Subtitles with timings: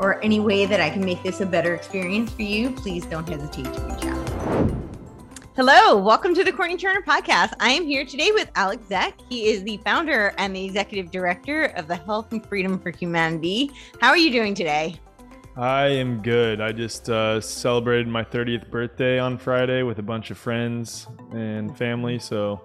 [0.00, 3.28] or any way that I can make this a better experience for you, please don't
[3.28, 4.74] hesitate to reach out.
[5.54, 7.52] Hello, welcome to the Courtenay Turner podcast.
[7.60, 9.12] I am here today with Alec Zeck.
[9.28, 13.70] He is the founder and the executive director of the Health and Freedom for Humanity.
[14.00, 14.96] How are you doing today?
[15.54, 16.62] I am good.
[16.62, 21.76] I just uh, celebrated my 30th birthday on Friday with a bunch of friends and
[21.76, 22.18] family.
[22.18, 22.62] So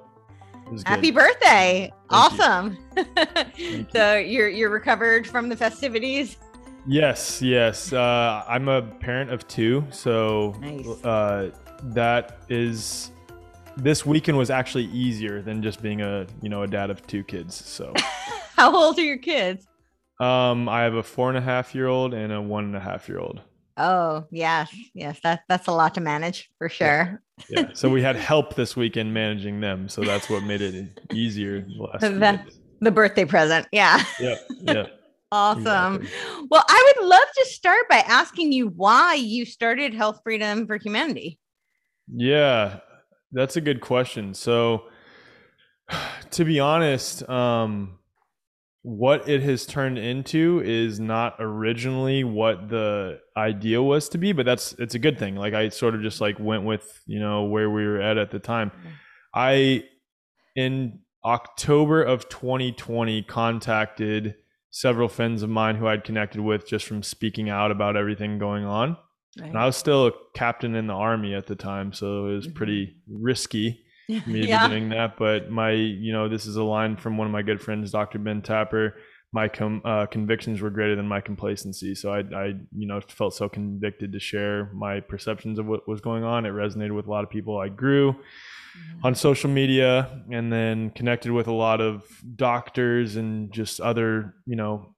[0.86, 1.92] Happy birthday!
[2.10, 2.78] Thank awesome.
[3.56, 3.86] You.
[3.94, 6.38] so you're you're recovered from the festivities.
[6.88, 7.94] Yes, yes.
[7.94, 10.86] Uh, I'm a parent of two, so nice.
[11.04, 11.52] uh,
[11.84, 13.12] that is
[13.78, 17.24] this weekend was actually easier than just being a you know a dad of two
[17.24, 17.56] kids.
[17.56, 17.94] So,
[18.56, 19.66] how old are your kids?
[20.20, 22.80] Um, I have a four and a half year old and a one and a
[22.80, 23.42] half year old.
[23.78, 25.20] Oh yes, yes.
[25.24, 27.22] That that's a lot to manage for sure.
[27.50, 27.60] Yeah.
[27.62, 27.68] yeah.
[27.74, 31.62] So we had help this weekend managing them, so that's what made it easier.
[32.00, 32.40] The,
[32.80, 34.04] the birthday present, yeah.
[34.20, 34.86] Yeah, yeah.
[35.32, 36.08] Awesome.
[36.50, 40.78] Well, I would love to start by asking you why you started Health Freedom for
[40.78, 41.40] Humanity.
[42.08, 42.80] Yeah,
[43.32, 44.34] that's a good question.
[44.34, 44.86] So,
[46.32, 48.00] to be honest, um,
[48.86, 54.46] what it has turned into is not originally what the idea was to be, but
[54.46, 55.36] that's it's a good thing.
[55.36, 58.30] Like I sort of just like went with you know where we were at at
[58.30, 58.72] the time.
[59.34, 59.86] I
[60.56, 64.36] in October of 2020 contacted
[64.76, 68.66] several friends of mine who I'd connected with just from speaking out about everything going
[68.66, 68.98] on.
[69.40, 69.48] Right.
[69.48, 72.48] And I was still a captain in the army at the time, so it was
[72.48, 72.58] mm-hmm.
[72.58, 74.68] pretty risky me yeah.
[74.68, 75.16] doing that.
[75.18, 78.20] But my, you know, this is a line from one of my good friends, Dr.
[78.20, 78.98] Ben Tapper.
[79.36, 81.94] My com- uh, convictions were greater than my complacency.
[81.94, 86.00] So I, I, you know, felt so convicted to share my perceptions of what was
[86.00, 86.46] going on.
[86.46, 87.60] It resonated with a lot of people.
[87.60, 89.06] I grew mm-hmm.
[89.06, 92.04] on social media and then connected with a lot of
[92.36, 94.96] doctors and just other, you know,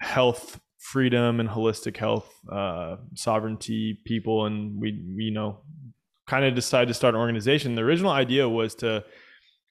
[0.00, 5.58] health freedom and holistic health uh, sovereignty people and we, we you know
[6.26, 9.04] kind of decided to start an organization the original idea was to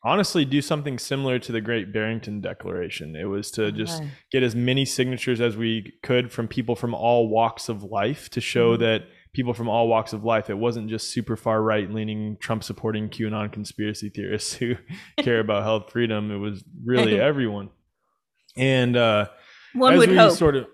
[0.08, 4.02] honestly do something similar to the great barrington declaration it was to just
[4.32, 8.40] get as many signatures as we could from people from all walks of life to
[8.40, 8.84] show mm-hmm.
[8.84, 9.02] that
[9.38, 10.50] people from all walks of life.
[10.50, 14.74] It wasn't just super far right leaning Trump supporting QAnon conspiracy theorists who
[15.20, 16.32] care about health freedom.
[16.32, 17.70] It was really everyone.
[18.58, 19.28] And uh,
[19.74, 20.36] one would hope.
[20.36, 20.66] Sort of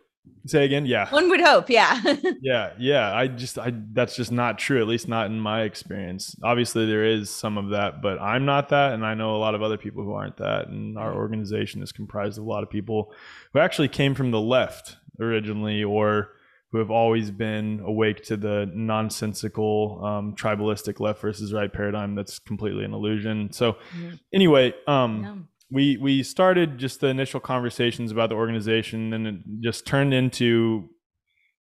[0.45, 1.09] say again, yeah.
[1.09, 2.01] One would hope, yeah.
[2.41, 3.15] yeah, yeah.
[3.15, 4.81] I just, I that's just not true.
[4.81, 6.35] At least not in my experience.
[6.43, 9.55] Obviously, there is some of that, but I'm not that, and I know a lot
[9.55, 10.67] of other people who aren't that.
[10.67, 13.13] And our organization is comprised of a lot of people
[13.53, 16.29] who actually came from the left originally, or
[16.71, 22.39] who have always been awake to the nonsensical um, tribalistic left versus right paradigm that's
[22.39, 23.51] completely an illusion.
[23.51, 24.15] So, mm-hmm.
[24.33, 25.35] anyway, um, yeah.
[25.73, 30.87] We we started just the initial conversations about the organization, and it just turned into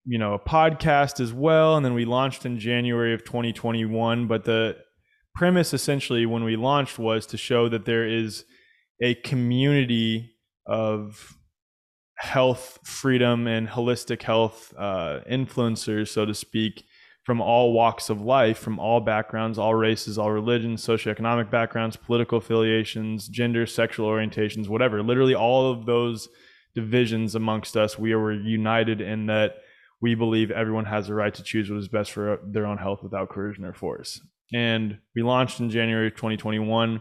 [0.03, 4.25] you know a podcast as well, and then we launched in January of 2021.
[4.27, 4.77] But the
[5.35, 8.45] premise essentially when we launched was to show that there is
[8.99, 10.31] a community
[10.65, 11.37] of
[12.15, 16.83] health freedom and holistic health uh, influencers, so to speak,
[17.29, 22.39] from all walks of life, from all backgrounds, all races, all religions, socioeconomic backgrounds, political
[22.39, 25.03] affiliations, gender, sexual orientations, whatever.
[25.03, 26.27] Literally, all of those
[26.73, 29.57] divisions amongst us, we are united in that
[30.01, 33.03] we believe everyone has a right to choose what is best for their own health
[33.03, 34.19] without coercion or force.
[34.51, 36.99] And we launched in January of 2021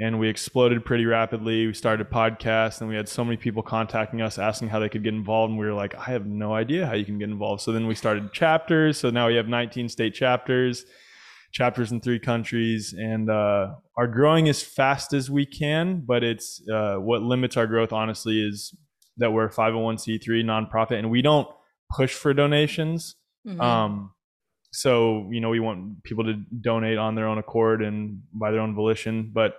[0.00, 1.66] and we exploded pretty rapidly.
[1.66, 4.88] We started a podcast and we had so many people contacting us asking how they
[4.88, 5.50] could get involved.
[5.50, 7.60] And we were like, I have no idea how you can get involved.
[7.60, 8.98] So then we started chapters.
[8.98, 10.86] So now we have 19 state chapters,
[11.52, 16.02] chapters in three countries, and uh, are growing as fast as we can.
[16.06, 18.74] But it's uh, what limits our growth, honestly, is
[19.18, 21.46] that we're 501c3 nonprofit and we don't
[21.94, 23.16] push for donations.
[23.46, 23.60] Mm-hmm.
[23.60, 24.12] Um,
[24.72, 28.60] so you know we want people to donate on their own accord and by their
[28.60, 29.54] own volition, but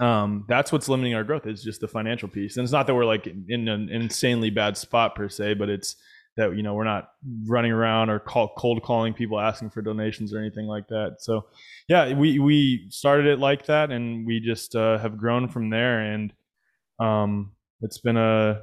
[0.00, 2.56] um, that's what's limiting our growth is just the financial piece.
[2.56, 5.96] And it's not that we're like in an insanely bad spot per se, but it's
[6.36, 7.10] that you know we're not
[7.46, 11.16] running around or call, cold calling people asking for donations or anything like that.
[11.18, 11.46] So
[11.88, 16.00] yeah, we we started it like that, and we just uh, have grown from there.
[16.00, 16.32] And
[17.00, 18.62] um, it's been a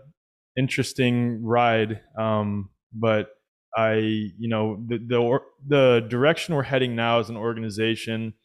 [0.57, 1.99] interesting ride.
[2.17, 3.31] Um, but
[3.75, 8.35] I, you know, the the the direction we're heading now as an organization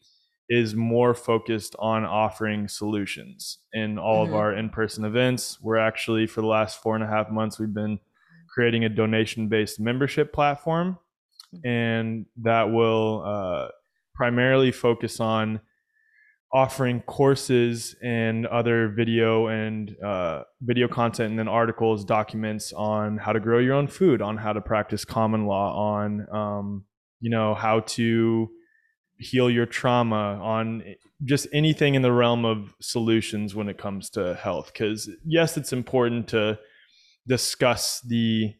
[0.51, 4.35] is more focused on offering solutions in all mm-hmm.
[4.35, 5.59] of our in-person events.
[5.63, 8.01] We're actually for the last four and a half months we've been
[8.53, 10.99] creating a donation-based membership platform,
[11.55, 11.69] mm-hmm.
[11.69, 13.69] and that will uh,
[14.13, 15.61] primarily focus on
[16.53, 23.33] offering courses and other video and uh, video content and then articles documents on how
[23.33, 26.85] to grow your own food on how to practice common law on um,
[27.21, 28.51] you know how to
[29.21, 30.83] heal your trauma on
[31.25, 34.73] just anything in the realm of solutions when it comes to health.
[34.73, 36.59] Because yes it's important to
[37.29, 38.55] discuss the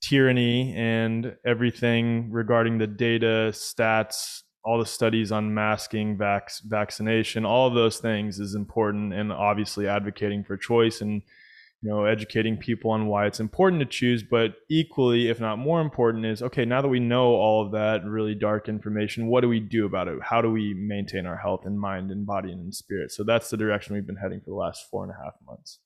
[0.00, 7.66] tyranny and everything regarding the data stats all the studies on masking, vac- vaccination, all
[7.66, 11.22] of those things is important, and obviously advocating for choice and
[11.82, 14.22] you know educating people on why it's important to choose.
[14.22, 16.64] But equally, if not more important, is okay.
[16.64, 20.08] Now that we know all of that really dark information, what do we do about
[20.08, 20.18] it?
[20.22, 23.10] How do we maintain our health in mind and body and in spirit?
[23.10, 25.80] So that's the direction we've been heading for the last four and a half months.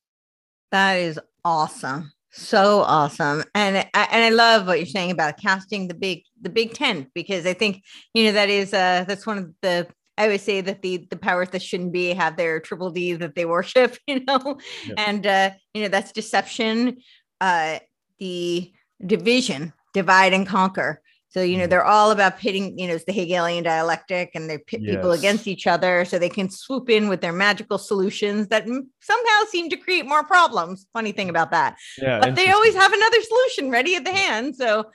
[0.70, 5.88] That is awesome so awesome and I, and I love what you're saying about casting
[5.88, 7.82] the big the big tent because I think
[8.12, 11.16] you know that is uh that's one of the I always say that the the
[11.16, 14.94] powers that shouldn't be have their triple D that they worship you know yep.
[14.98, 16.98] and uh you know that's deception
[17.40, 17.78] uh
[18.18, 18.72] the
[19.04, 21.02] division divide and conquer
[21.36, 21.70] so, you know, mm-hmm.
[21.70, 24.94] they're all about pitting, you know, it's the Hegelian dialectic and they pit yes.
[24.94, 29.44] people against each other so they can swoop in with their magical solutions that somehow
[29.50, 30.86] seem to create more problems.
[30.94, 31.76] Funny thing about that.
[31.98, 34.56] Yeah, but they always have another solution ready at the hand.
[34.56, 34.86] So,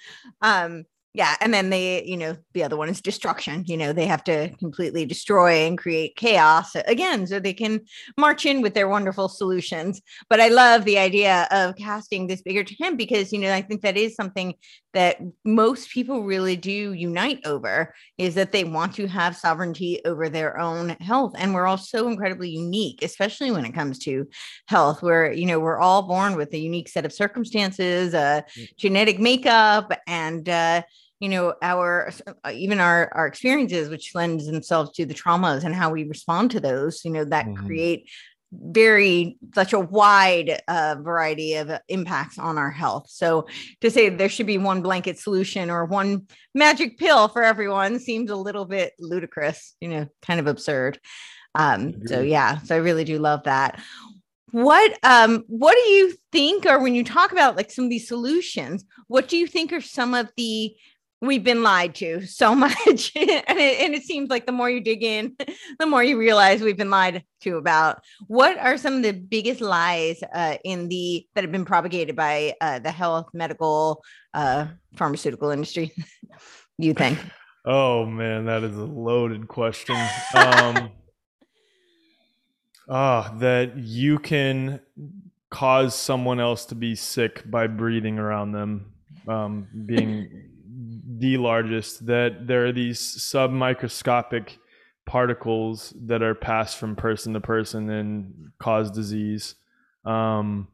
[0.42, 4.06] um, yeah and then they you know the other one is destruction you know they
[4.06, 7.82] have to completely destroy and create chaos again so they can
[8.18, 10.02] march in with their wonderful solutions.
[10.30, 13.82] But i love the idea of casting this bigger tent because you know i think
[13.82, 14.54] that is something
[14.94, 20.28] that most people really do unite over is that they want to have sovereignty over
[20.30, 24.28] their own health and we're all so incredibly unique especially when it comes to
[24.68, 25.02] health.
[25.02, 28.42] Where you know we're all born with a unique set of circumstances uh,
[28.78, 30.82] genetic makeup and uh,
[31.22, 32.12] you know our
[32.44, 36.52] uh, even our our experiences which lends themselves to the traumas and how we respond
[36.52, 37.66] to those you know that mm-hmm.
[37.66, 38.10] create
[38.52, 43.06] very such a wide uh, variety of impacts on our health.
[43.10, 43.48] So
[43.80, 48.30] to say there should be one blanket solution or one magic pill for everyone seems
[48.30, 51.00] a little bit ludicrous you know kind of absurd.
[51.56, 53.82] Um so yeah so i really do love that.
[54.52, 58.10] What um what do you think or when you talk about like some of these
[58.10, 60.76] solutions what do you think are some of the
[61.22, 62.76] we've been lied to so much.
[63.16, 65.36] And, it, and it seems like the more you dig in
[65.80, 68.04] the more you realize we've been lied to about.
[68.28, 72.56] What are some of the biggest lies uh, in the that have been propagated by
[72.60, 74.04] uh, the health medical
[74.34, 75.92] uh, pharmaceutical industry
[76.78, 77.20] you think?
[77.64, 79.96] Oh man that is a loaded question.
[80.34, 80.92] Um
[82.90, 84.80] ah that you can
[85.52, 88.94] cause someone else to be sick by breathing around them
[89.28, 90.51] um being
[91.22, 94.58] the largest, that there are these submicroscopic
[95.06, 99.56] particles that are passed from person to person and cause disease.
[100.04, 100.68] Um,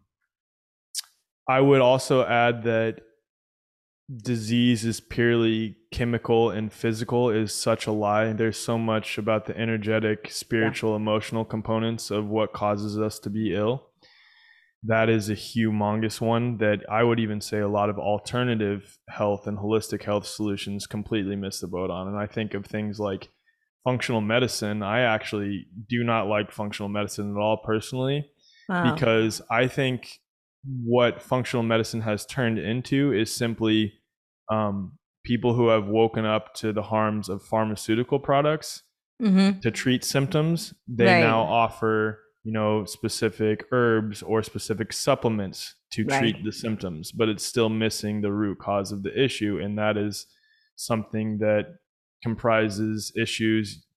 [1.48, 3.02] I would also add that
[4.24, 8.32] disease is purely chemical and physical is such a lie.
[8.32, 10.98] There's so much about the energetic, spiritual, yeah.
[10.98, 13.87] emotional components of what causes us to be ill
[14.84, 19.48] that is a humongous one that I would even say a lot of alternative health
[19.48, 22.08] and holistic health solutions completely miss the boat on.
[22.08, 23.30] And I think of things like
[23.84, 24.84] functional medicine.
[24.84, 28.30] I actually do not like functional medicine at all personally
[28.70, 28.94] wow.
[28.94, 30.20] because I think
[30.84, 33.94] what functional medicine has turned into is simply
[34.52, 34.94] um,
[35.24, 38.84] people who have woken up to the harms of pharmaceutical products
[39.22, 39.60] mm-hmm.
[39.60, 40.74] to treat symptoms.
[40.88, 41.20] They right.
[41.20, 46.20] now offer you know specific herbs or specific supplements to right.
[46.20, 49.98] treat the symptoms but it's still missing the root cause of the issue and that
[49.98, 50.28] is
[50.76, 51.66] something that
[52.24, 53.88] comprises issues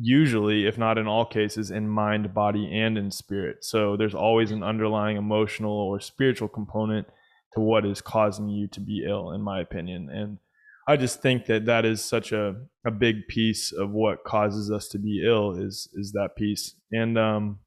[0.00, 3.64] usually, if not in all cases, in mind, body, and in spirit.
[3.64, 7.06] So there's always an underlying emotional or spiritual component
[7.54, 10.08] to what is causing you to be ill, in my opinion.
[10.10, 10.38] And
[10.86, 12.54] I just think that that is such a,
[12.86, 16.74] a big piece of what causes us to be ill is is that piece.
[16.92, 17.58] And um,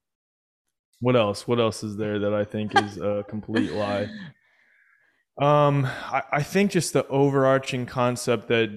[1.01, 1.47] what else?
[1.47, 4.07] What else is there that I think is a complete lie?
[5.41, 8.69] Um, I, I think just the overarching concept that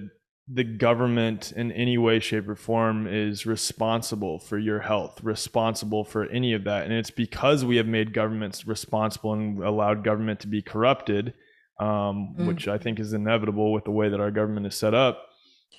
[0.48, 6.26] the government in any way, shape, or form is responsible for your health, responsible for
[6.26, 6.84] any of that.
[6.84, 11.34] And it's because we have made governments responsible and allowed government to be corrupted,
[11.80, 12.46] um, mm.
[12.46, 15.22] which I think is inevitable with the way that our government is set up,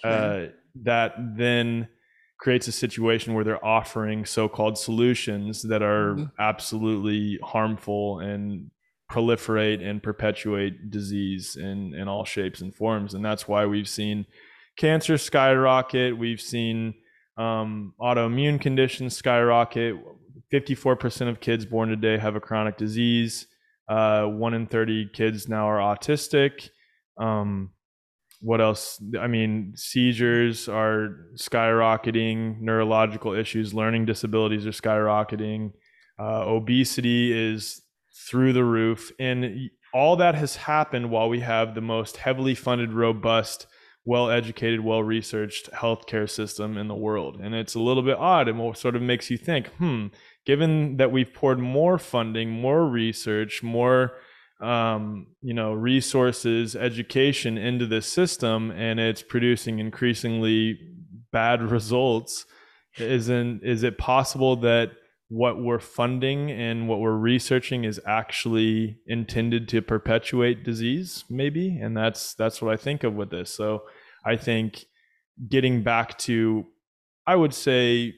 [0.03, 0.45] uh,
[0.83, 1.87] that then
[2.37, 6.31] creates a situation where they're offering so-called solutions that are mm.
[6.39, 8.69] absolutely harmful and
[9.11, 13.13] proliferate and perpetuate disease in, in all shapes and forms.
[13.13, 14.25] And that's why we've seen
[14.77, 16.17] cancer skyrocket.
[16.17, 16.95] We've seen
[17.37, 19.95] um, autoimmune conditions skyrocket.
[20.53, 23.47] 54% of kids born today have a chronic disease.
[23.87, 26.69] Uh, one in 30 kids now are autistic.
[27.17, 27.71] Um,
[28.41, 29.01] what else?
[29.19, 35.71] I mean, seizures are skyrocketing, neurological issues, learning disabilities are skyrocketing,
[36.19, 37.81] uh, obesity is
[38.29, 39.11] through the roof.
[39.19, 43.67] And all that has happened while we have the most heavily funded, robust
[44.05, 47.39] well educated, well researched healthcare system in the world.
[47.41, 50.07] And it's a little bit odd and sort of makes you think, hmm,
[50.45, 54.13] given that we've poured more funding, more research, more
[54.61, 60.79] um, you know, resources, education into this system, and it's producing increasingly
[61.31, 62.45] bad results.
[62.97, 64.91] Isn't is it possible that
[65.27, 71.97] what we're funding and what we're researching is actually intended to perpetuate disease maybe and
[71.97, 73.81] that's that's what i think of with this so
[74.23, 74.85] i think
[75.49, 76.63] getting back to
[77.25, 78.13] i would say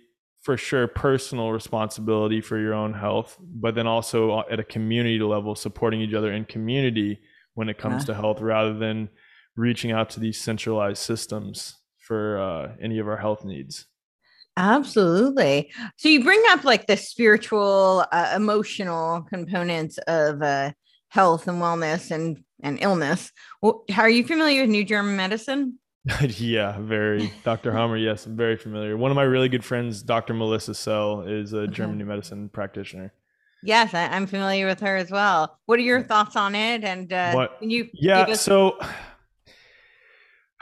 [0.48, 5.56] for sure personal responsibility for your own health but then also at a community level
[5.56, 7.20] supporting each other in community
[7.56, 8.14] when it comes yeah.
[8.14, 9.10] to health rather than
[9.58, 13.88] reaching out to these centralized systems for uh, any of our health needs
[14.56, 15.72] Absolutely.
[15.98, 20.72] So you bring up like the spiritual, uh, emotional components of uh,
[21.10, 23.32] health and wellness and and illness.
[23.62, 25.78] Well, how are you familiar with New German medicine?
[26.22, 27.34] yeah, very.
[27.44, 27.72] Dr.
[27.72, 28.98] Hamer, yes, I'm very familiar.
[28.98, 30.34] One of my really good friends, Dr.
[30.34, 33.14] Melissa Sell, is a German new medicine practitioner.
[33.64, 35.60] Yes, I, am familiar with her as well.
[35.66, 36.84] What are your thoughts on it?
[36.84, 37.60] And uh, what?
[37.60, 37.90] Can you?
[37.94, 38.78] Yeah, us- so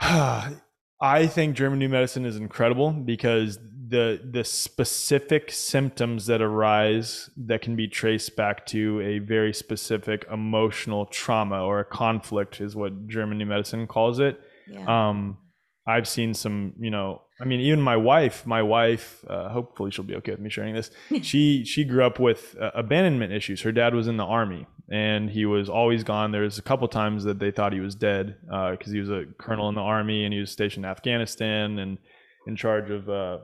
[0.00, 7.62] I think German new medicine is incredible because the the specific symptoms that arise that
[7.62, 13.06] can be traced back to a very specific emotional trauma or a conflict is what
[13.06, 14.40] German New Medicine calls it.
[14.68, 15.08] Yeah.
[15.08, 15.38] Um,
[15.86, 20.04] I've seen some, you know, I mean, even my wife, my wife, uh, hopefully she'll
[20.04, 20.90] be okay with me sharing this.
[21.22, 23.62] she she grew up with uh, abandonment issues.
[23.62, 26.32] Her dad was in the army, and he was always gone.
[26.32, 29.10] There was a couple times that they thought he was dead because uh, he was
[29.10, 31.98] a colonel in the army and he was stationed in Afghanistan and
[32.46, 33.38] in charge of uh,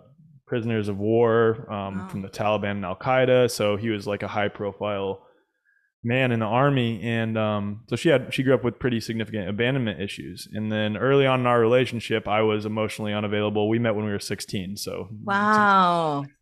[0.46, 2.08] prisoners of war um, wow.
[2.08, 3.50] from the Taliban and Al Qaeda.
[3.50, 5.26] So he was like a high profile
[6.04, 7.00] man in the army.
[7.02, 10.48] And um, so she had, she grew up with pretty significant abandonment issues.
[10.52, 13.68] And then early on in our relationship, I was emotionally unavailable.
[13.68, 14.76] We met when we were 16.
[14.76, 16.24] So, wow.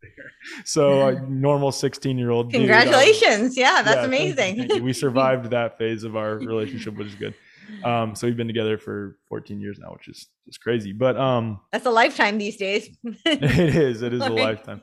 [0.65, 2.51] So a normal 16 year old.
[2.51, 3.49] Congratulations.
[3.49, 4.57] Dude, yeah, that's yeah, amazing.
[4.57, 4.83] Thank thank.
[4.83, 7.35] We survived that phase of our relationship, which is good.
[7.83, 10.93] Um, so we've been together for 14 years now, which is just crazy.
[10.93, 12.89] But um, that's a lifetime these days.
[13.03, 14.01] it is.
[14.01, 14.81] It is like, a lifetime.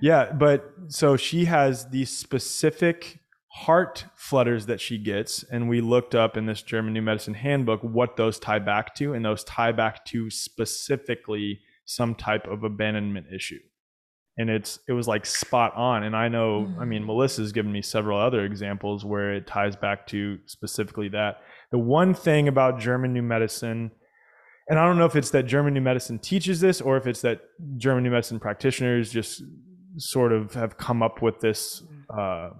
[0.00, 3.20] Yeah, but so she has these specific
[3.54, 7.80] heart flutters that she gets, and we looked up in this German New Medicine Handbook
[7.82, 13.26] what those tie back to, and those tie back to specifically some type of abandonment
[13.34, 13.58] issue
[14.38, 17.06] and it's it was like spot on and i know i mean mm.
[17.06, 21.42] melissa's given me several other examples where it ties back to specifically that
[21.74, 23.90] the one thing about German New Medicine,
[24.68, 27.20] and I don't know if it's that German New Medicine teaches this or if it's
[27.22, 27.40] that
[27.78, 29.42] German New Medicine practitioners just
[29.96, 31.82] sort of have come up with this,
[32.16, 32.50] uh,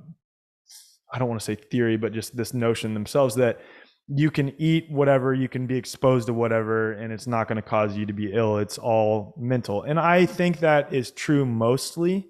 [1.15, 3.61] I don't want to say theory, but just this notion themselves that
[4.09, 7.63] you can eat whatever, you can be exposed to whatever, and it's not going to
[7.63, 8.59] cause you to be ill.
[8.59, 9.85] It's all mental.
[9.85, 12.29] And I think that is true mostly.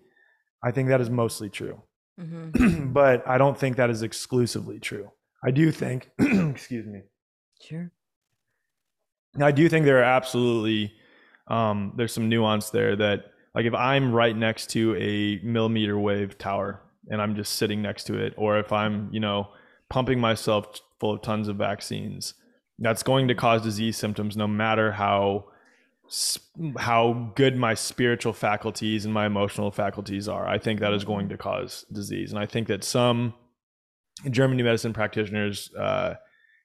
[0.63, 1.83] I think that is mostly true.
[2.21, 2.93] Mm-hmm.
[2.93, 5.11] but I don't think that is exclusively true.
[5.43, 7.01] I do think, excuse me.
[7.61, 7.91] Sure.
[9.41, 10.93] I do think there are absolutely
[11.49, 16.39] um, there's some nuance there that like if I'm right next to a millimeter wave
[16.39, 19.49] tower and I'm just sitting next to it, or if I'm you know
[19.89, 22.35] pumping myself full of tons of vaccines,
[22.79, 25.47] that's going to cause disease symptoms no matter how
[26.79, 30.47] how good my spiritual faculties and my emotional faculties are.
[30.47, 33.35] I think that is going to cause disease, and I think that some
[34.31, 36.15] German new medicine practitioners uh,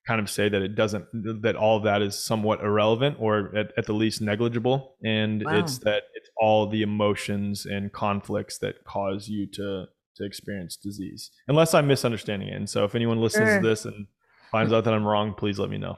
[0.06, 1.06] kind of say that it doesn't
[1.44, 5.60] that all of that is somewhat irrelevant or at, at the least negligible, and wow.
[5.60, 9.86] it's that it's all the emotions and conflicts that cause you to
[10.20, 12.56] to experience disease, unless I'm misunderstanding it.
[12.56, 13.62] And so, if anyone listens sure.
[13.62, 14.08] to this and
[14.52, 15.98] finds out that I'm wrong, please let me know.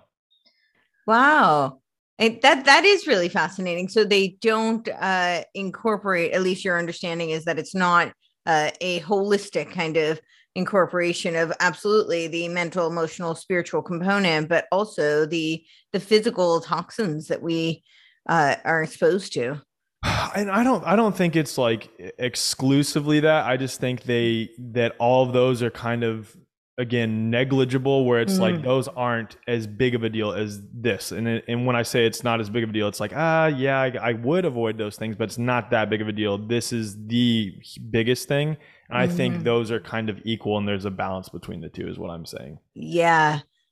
[1.05, 1.79] Wow.
[2.17, 3.89] It, that that is really fascinating.
[3.89, 6.33] So they don't uh, incorporate.
[6.33, 8.13] At least your understanding is that it's not
[8.45, 10.21] uh, a holistic kind of
[10.55, 15.63] incorporation of absolutely the mental, emotional, spiritual component, but also the
[15.93, 17.83] the physical toxins that we
[18.29, 19.59] uh, are exposed to.
[20.33, 23.45] And I don't I don't think it's like exclusively that.
[23.45, 26.35] I just think they that all of those are kind of
[26.77, 28.39] again negligible where it's mm.
[28.39, 31.83] like those aren't as big of a deal as this and it, and when i
[31.83, 34.45] say it's not as big of a deal it's like ah yeah I, I, would
[34.45, 37.53] avoid those things but it's not that big of a deal this is the
[37.91, 38.57] biggest thing
[38.89, 39.01] and mm.
[39.01, 39.43] i think mm-hmm.
[39.43, 42.25] those are kind of equal and there's a balance between the two is what i'm
[42.25, 43.41] saying yeah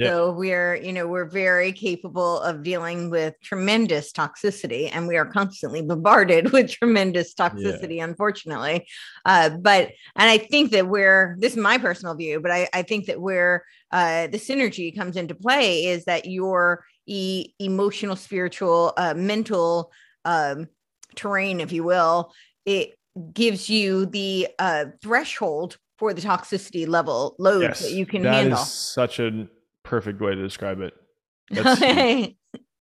[0.00, 0.08] Yeah.
[0.08, 5.26] So we're, you know, we're very capable of dealing with tremendous toxicity and we are
[5.26, 8.04] constantly bombarded with tremendous toxicity, yeah.
[8.04, 8.88] unfortunately.
[9.26, 12.80] Uh, but, and I think that where this is my personal view, but I, I
[12.80, 18.94] think that where uh, the synergy comes into play is that your e- emotional, spiritual,
[18.96, 19.92] uh, mental
[20.24, 20.66] um,
[21.14, 22.32] terrain, if you will,
[22.64, 22.94] it
[23.34, 28.32] gives you the uh, threshold for the toxicity level load yes, that you can that
[28.32, 28.56] handle.
[28.56, 29.46] such a
[29.90, 30.94] perfect way to describe it.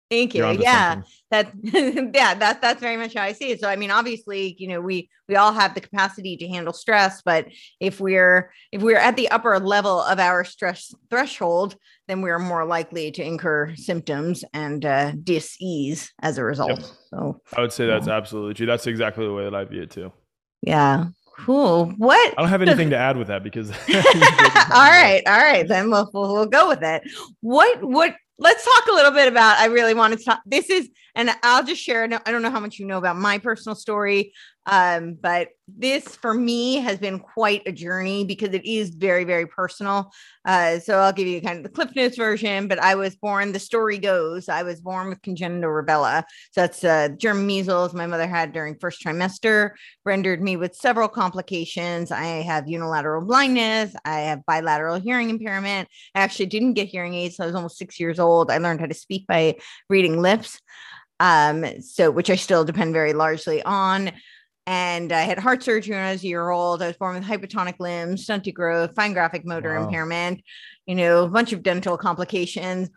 [0.08, 0.46] Thank you.
[0.60, 3.60] Yeah, that yeah, that that's very much how I see it.
[3.60, 7.22] So I mean, obviously, you know, we we all have the capacity to handle stress,
[7.24, 7.46] but
[7.80, 11.76] if we're if we're at the upper level of our stress threshold,
[12.08, 16.70] then we're more likely to incur symptoms and uh, dis-ease as a result.
[16.70, 16.88] Yep.
[17.10, 18.66] So I would say that's absolutely true.
[18.66, 20.12] That's exactly the way that I view it too.
[20.62, 21.06] Yeah.
[21.38, 21.92] Cool.
[21.98, 22.34] What?
[22.36, 23.70] I don't have anything to add with that because.
[23.88, 25.66] all right, all right.
[25.66, 27.02] Then we'll, we'll we'll go with it.
[27.40, 30.90] What what let's talk a little bit about i really wanted to talk this is
[31.14, 34.32] and i'll just share i don't know how much you know about my personal story
[34.66, 39.46] um, but this for me has been quite a journey because it is very very
[39.46, 40.12] personal.
[40.44, 43.50] Uh, so i'll give you kind of the cliff notes version but i was born
[43.50, 46.22] the story goes i was born with congenital rubella.
[46.52, 49.70] So that's uh, german measles my mother had during first trimester
[50.04, 52.12] rendered me with several complications.
[52.12, 55.88] I have unilateral blindness i have bilateral hearing impairment.
[56.14, 58.50] I actually didn't get hearing aids so i was almost six years old.
[58.50, 59.56] I learned how to speak by
[59.88, 60.60] reading lips.
[61.18, 64.12] Um, so which i still depend very largely on
[64.66, 66.82] and I had heart surgery when I was a year old.
[66.82, 69.84] I was born with hypotonic limbs, stunted growth, fine graphic motor wow.
[69.84, 70.42] impairment,
[70.86, 72.90] you know, a bunch of dental complications.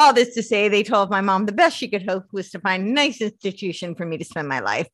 [0.00, 2.60] All this to say, they told my mom the best she could hope was to
[2.60, 4.88] find a nice institution for me to spend my life.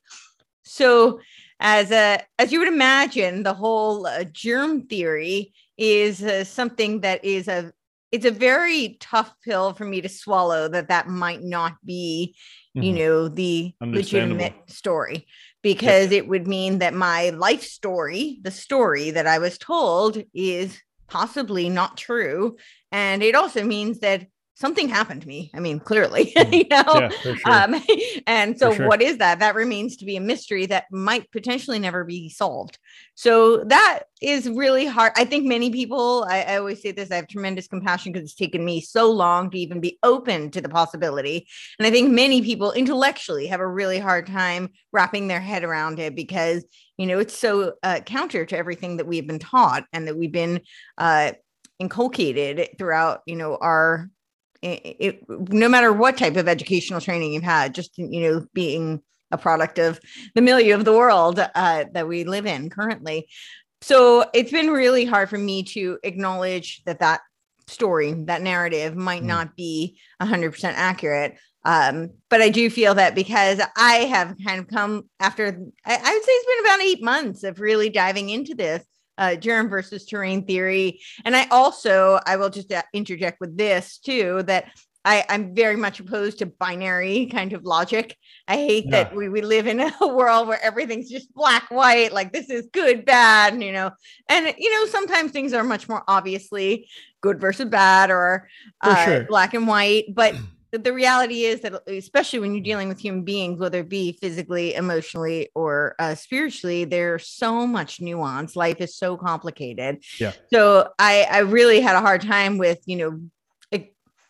[0.64, 1.20] So,
[1.60, 7.24] as a as you would imagine, the whole uh, germ theory is uh, something that
[7.24, 7.72] is a
[8.12, 10.68] it's a very tough pill for me to swallow.
[10.68, 12.34] That that might not be,
[12.76, 12.82] mm-hmm.
[12.82, 15.26] you know, the legitimate story
[15.64, 20.78] because it would mean that my life story, the story that I was told, is
[21.08, 22.58] possibly not true.
[22.92, 25.50] And it also means that something happened to me.
[25.52, 26.68] I mean, clearly, you mm-hmm.
[26.68, 27.00] know.
[27.00, 27.36] Yeah, sure.
[27.50, 27.82] um,
[28.26, 28.86] and so, sure.
[28.86, 29.40] what is that?
[29.40, 32.78] That remains to be a mystery that might potentially never be solved.
[33.14, 35.12] So that is really hard.
[35.16, 36.24] I think many people.
[36.28, 37.10] I, I always say this.
[37.10, 40.60] I have tremendous compassion because it's taken me so long to even be open to
[40.60, 41.46] the possibility.
[41.78, 45.98] And I think many people intellectually have a really hard time wrapping their head around
[45.98, 46.64] it because
[46.96, 50.32] you know it's so uh, counter to everything that we've been taught and that we've
[50.32, 50.60] been
[50.98, 51.32] uh,
[51.80, 54.08] inculcated throughout you know our
[54.64, 59.02] it, it, no matter what type of educational training you've had, just you know, being
[59.30, 60.00] a product of
[60.34, 63.28] the milieu of the world uh, that we live in currently.
[63.82, 67.20] So it's been really hard for me to acknowledge that that
[67.66, 69.26] story, that narrative, might mm.
[69.26, 71.36] not be 100% accurate.
[71.66, 75.46] Um, but I do feel that because I have kind of come after,
[75.84, 78.82] I, I would say it's been about eight months of really diving into this
[79.18, 81.00] uh, germ versus terrain theory.
[81.24, 84.66] And I also, I will just uh, interject with this too that
[85.04, 88.16] I, I'm very much opposed to binary kind of logic.
[88.48, 89.04] I hate Yeah.
[89.04, 92.68] that we, we live in a world where everything's just black, white, like this is
[92.72, 93.90] good, bad, you know.
[94.28, 96.88] And you know, sometimes things are much more obviously
[97.20, 98.48] good versus bad or
[98.80, 99.24] uh, sure.
[99.24, 100.06] black and white.
[100.14, 100.34] But
[100.78, 104.74] the reality is that especially when you're dealing with human beings, whether it be physically,
[104.74, 108.56] emotionally, or uh, spiritually, there's so much nuance.
[108.56, 110.02] Life is so complicated.
[110.18, 110.32] Yeah.
[110.52, 113.20] So I I really had a hard time with you know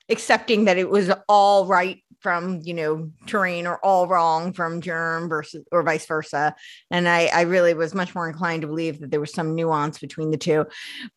[0.08, 5.28] accepting that it was all right from you know terrain or all wrong from germ
[5.28, 6.54] versus or vice versa
[6.90, 9.98] and i i really was much more inclined to believe that there was some nuance
[9.98, 10.66] between the two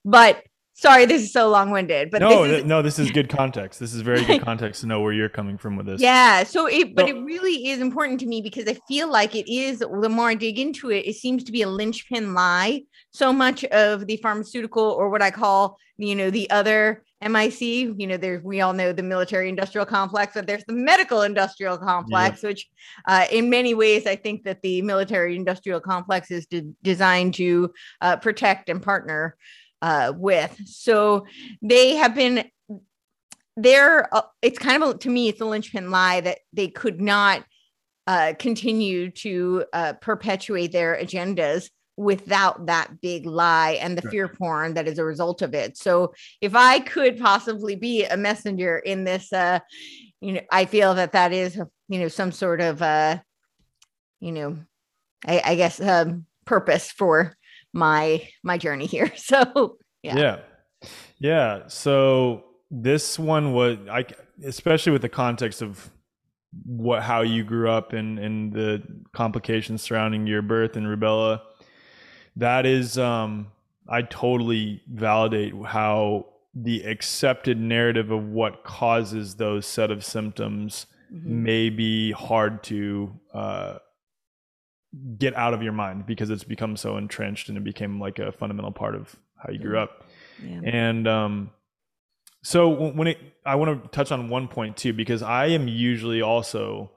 [0.05, 0.41] but
[0.79, 3.79] sorry this is so long-winded but no, this is, no, this is good context.
[3.79, 5.99] This is very good context to know where you're coming from with this.
[6.01, 9.35] yeah so it but So- it really is important to me because i feel like
[9.35, 12.83] it is the more i dig into it it seems to be a linchpin lie
[13.11, 18.05] so much of the pharmaceutical or what i call you know the other mic you
[18.05, 22.43] know there's we all know the military industrial complex but there's the medical industrial complex
[22.43, 22.67] which
[23.07, 27.73] uh, in many ways i think that the military industrial complex is de- designed to
[28.01, 29.35] uh, protect and partner
[29.81, 31.25] uh, with so
[31.61, 32.49] they have been
[33.55, 37.01] they're uh, it's kind of a, to me it's a linchpin lie that they could
[37.01, 37.43] not
[38.05, 44.11] uh, continue to uh, perpetuate their agendas without that big lie and the Sure.
[44.11, 48.15] fear porn that is a result of it so if i could possibly be a
[48.15, 49.59] messenger in this uh
[50.21, 51.59] you know i feel that that is
[51.89, 53.17] you know some sort of uh
[54.19, 54.57] you know
[55.25, 57.35] i, I guess um purpose for
[57.73, 60.15] my my journey here so Yeah.
[60.17, 60.39] yeah
[61.19, 64.05] yeah so this one was i
[64.43, 65.89] especially with the context of
[66.65, 68.81] what how you grew up and and the
[69.13, 71.41] complications surrounding your birth and rubella
[72.35, 73.47] that is um
[73.89, 76.25] i totally validate how
[76.63, 81.23] the accepted narrative of what causes those set of symptoms mhm.
[81.25, 83.77] may be hard to uh,
[85.17, 88.31] get out of your mind because it's become so entrenched and it became like a
[88.31, 90.05] fundamental part of how you grew up.
[90.43, 90.61] yeah.
[90.63, 91.51] And um,
[92.43, 96.21] so when it, I want to touch on one point too, because I am usually
[96.21, 96.91] also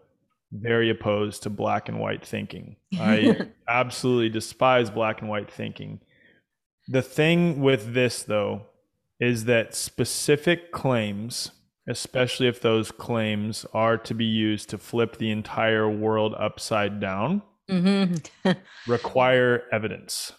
[0.52, 2.76] very opposed to black and white thinking.
[2.98, 6.00] I absolutely despise black and white thinking.
[6.88, 8.62] The thing with this, though,
[9.20, 11.52] is that specific claims,
[11.88, 17.42] especially if those claims are to be used to flip the entire world upside down,
[17.70, 18.56] Mhm.
[18.86, 20.32] require evidence.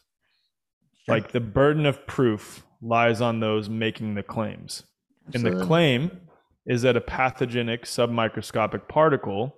[1.05, 1.15] Sure.
[1.15, 4.83] Like the burden of proof lies on those making the claims.
[5.33, 6.11] And the claim
[6.65, 9.55] is that a pathogenic submicroscopic particle,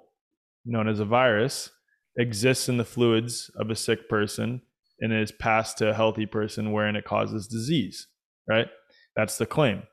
[0.65, 1.69] known as a virus,
[2.17, 4.61] exists in the fluids of a sick person
[4.99, 8.07] and is passed to a healthy person wherein it causes disease,
[8.47, 8.67] right?
[9.15, 9.83] That's the claim.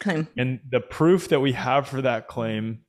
[0.00, 0.28] Claim.
[0.36, 2.80] And the proof that we have for that claim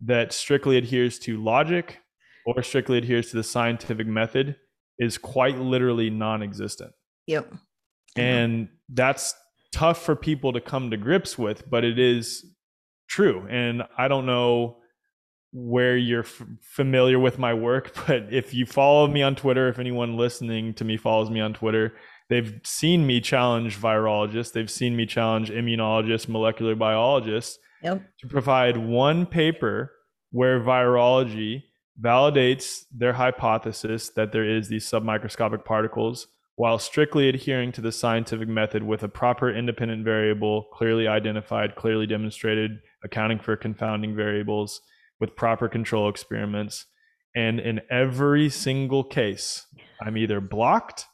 [0.00, 2.00] that strictly adheres to logic
[2.46, 4.56] or strictly adheres to the scientific method
[4.98, 6.92] is quite literally non existent.
[7.26, 7.52] Yep.
[8.16, 9.34] And that's
[9.72, 12.44] tough for people to come to grips with, but it is
[13.10, 13.46] true.
[13.50, 14.78] And I don't know
[15.52, 19.78] where you're f- familiar with my work, but if you follow me on Twitter, if
[19.78, 21.94] anyone listening to me follows me on Twitter,
[22.30, 28.02] they've seen me challenge virologists, they've seen me challenge immunologists, molecular biologists Yep.
[28.20, 29.92] to provide one paper
[30.30, 31.62] where virology
[32.00, 38.48] validates their hypothesis that there is these submicroscopic particles while strictly adhering to the scientific
[38.48, 44.80] method with a proper independent variable clearly identified clearly demonstrated accounting for confounding variables
[45.20, 46.86] with proper control experiments.
[47.34, 49.66] And in every single case
[50.00, 51.06] i'm either blocked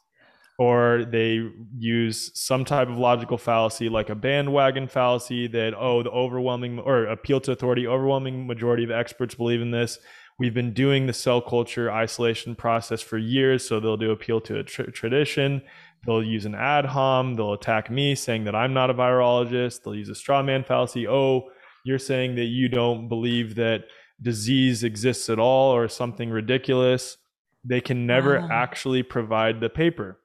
[0.59, 6.11] or they use some type of logical fallacy like a bandwagon fallacy that oh the
[6.11, 9.97] overwhelming or appeal to authority overwhelming majority of experts believe in this
[10.39, 14.59] we've been doing the cell culture isolation process for years so they'll do appeal to
[14.59, 15.61] a tr- tradition
[16.05, 19.95] they'll use an ad hom they'll attack me saying that i'm not a virologist they'll
[19.95, 21.43] use a straw man fallacy oh
[21.85, 23.83] you're saying that you don't believe that
[24.21, 27.17] disease exists at all or something ridiculous
[27.65, 28.47] they can never Wow.
[28.51, 30.19] actually provide the paper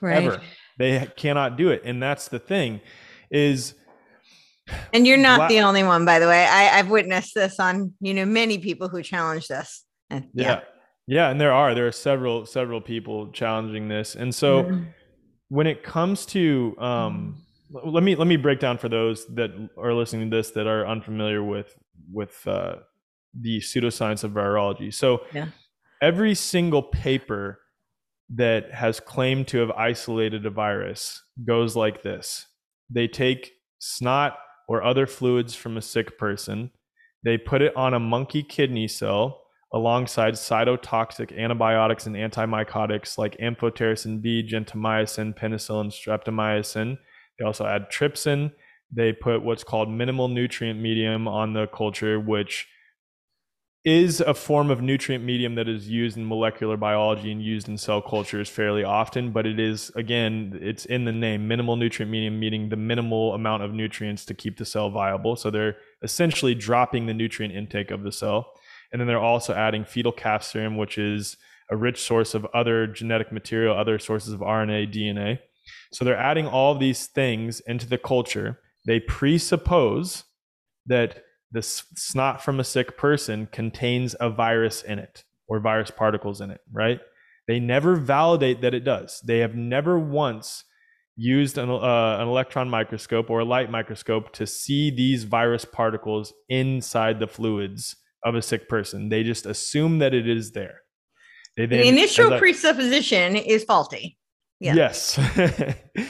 [0.00, 0.16] Right.
[0.24, 0.40] ever.
[0.78, 2.80] They cannot do it, and that's the thing.
[3.30, 3.74] Is
[4.92, 6.44] And you're not Bla- the only one, by the way.
[6.46, 9.84] I, I've witnessed this on, you know, many people who challenge this.
[10.10, 10.60] And yeah.
[11.06, 14.86] yeah, and there are there are several several people challenging this, and so Mhm.
[15.48, 19.94] when it comes to um, let me let me break down for those that are
[19.94, 21.74] listening to this that are unfamiliar with
[22.12, 22.76] with uh,
[23.40, 24.92] the pseudoscience of virology.
[24.92, 25.46] So Yeah.
[26.02, 27.60] every single paper
[28.34, 32.46] that has claimed to have isolated a virus goes like this
[32.90, 34.36] they take snot
[34.72, 36.70] or other fluids from a sick person,
[37.22, 44.22] they put it on a monkey kidney cell alongside cytotoxic antibiotics and antimycotics like amphotericin
[44.22, 46.96] B, gentamicin, penicillin, streptomycin.
[47.38, 48.52] They also add trypsin.
[48.90, 52.66] They put what's called minimal nutrient medium on the culture, which
[53.84, 57.76] is a form of nutrient medium that is used in molecular biology and used in
[57.76, 62.38] cell cultures fairly often, but it is, again, it's in the name minimal nutrient medium,
[62.38, 65.34] meaning the minimal amount of nutrients to keep the cell viable.
[65.34, 68.52] So they're essentially dropping the nutrient intake of the cell.
[68.92, 71.36] And then they're also adding fetal calf serum, which is
[71.68, 75.40] a rich source of other genetic material, other sources of RNA, DNA.
[75.90, 78.60] So they're adding all these things into the culture.
[78.86, 80.24] They presuppose
[80.86, 86.40] that the snot from a sick person contains a virus in it or virus particles
[86.40, 87.00] in it, right?
[87.46, 89.20] They never validate that it does.
[89.24, 90.64] They have never once
[91.16, 96.32] used an, uh, an electron microscope or a light microscope to see these virus particles
[96.48, 99.08] inside the fluids of a sick person.
[99.08, 100.80] They just assume that it is there.
[101.56, 104.16] They then, the initial I, presupposition is faulty.
[104.58, 104.74] Yeah.
[104.74, 105.18] Yes.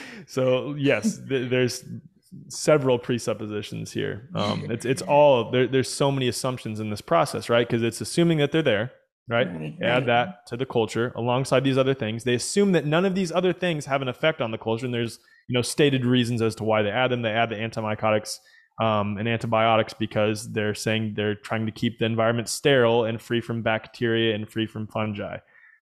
[0.27, 1.83] so yes, th- there's
[2.47, 4.29] several presuppositions here.
[4.35, 7.67] Um, it's it's all there, there's so many assumptions in this process, right?
[7.67, 8.91] Because it's assuming that they're there,
[9.27, 9.47] right?
[9.47, 12.23] right Add that to the culture alongside these other things.
[12.23, 14.93] They assume that none of these other things have an effect on the culture, and
[14.93, 17.21] there's you know stated reasons as to why they add them.
[17.21, 18.39] They add the antimycotics
[18.81, 23.41] um, and antibiotics because they're saying they're trying to keep the environment sterile and free
[23.41, 25.37] from bacteria and free from fungi,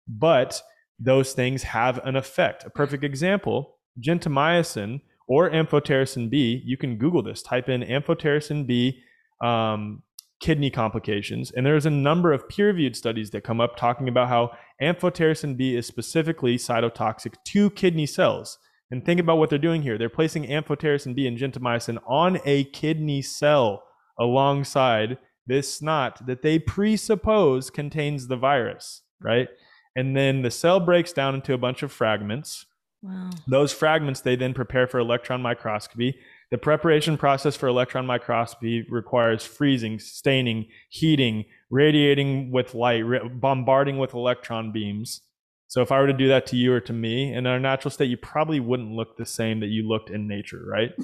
[0.08, 0.62] but
[1.00, 2.64] those things have an effect.
[2.66, 5.02] A perfect example: gentamicin
[5.32, 6.62] or amphotericin B.
[6.66, 7.42] You can Google this.
[7.42, 9.02] Type in amphotericin B
[9.42, 10.04] um,
[10.42, 14.52] kidney complications, and there's a number of peer-reviewed studies that come up talking about how
[14.82, 18.58] amphotericin B is specifically cytotoxic to kidney cells.
[18.92, 19.98] And think about what they're doing here.
[19.98, 23.84] They're placing amphotericin B and gentamicin on a kidney cell
[24.20, 25.18] alongside
[25.48, 29.48] this snot that they presuppose contains the virus, right?
[29.96, 32.66] And then the cell breaks down into a bunch of fragments
[33.02, 33.32] Wow.
[33.48, 36.18] Those fragments they then prepare for electron microscopy.
[36.52, 43.04] The preparation process for electron microscopy requires freezing, staining, heating, radiating with light,
[43.40, 45.22] bombarding with electron beams.
[45.68, 47.92] So if I were to do that to you or to me in our natural
[47.92, 50.92] state, you probably wouldn't look the same that you looked in nature, right?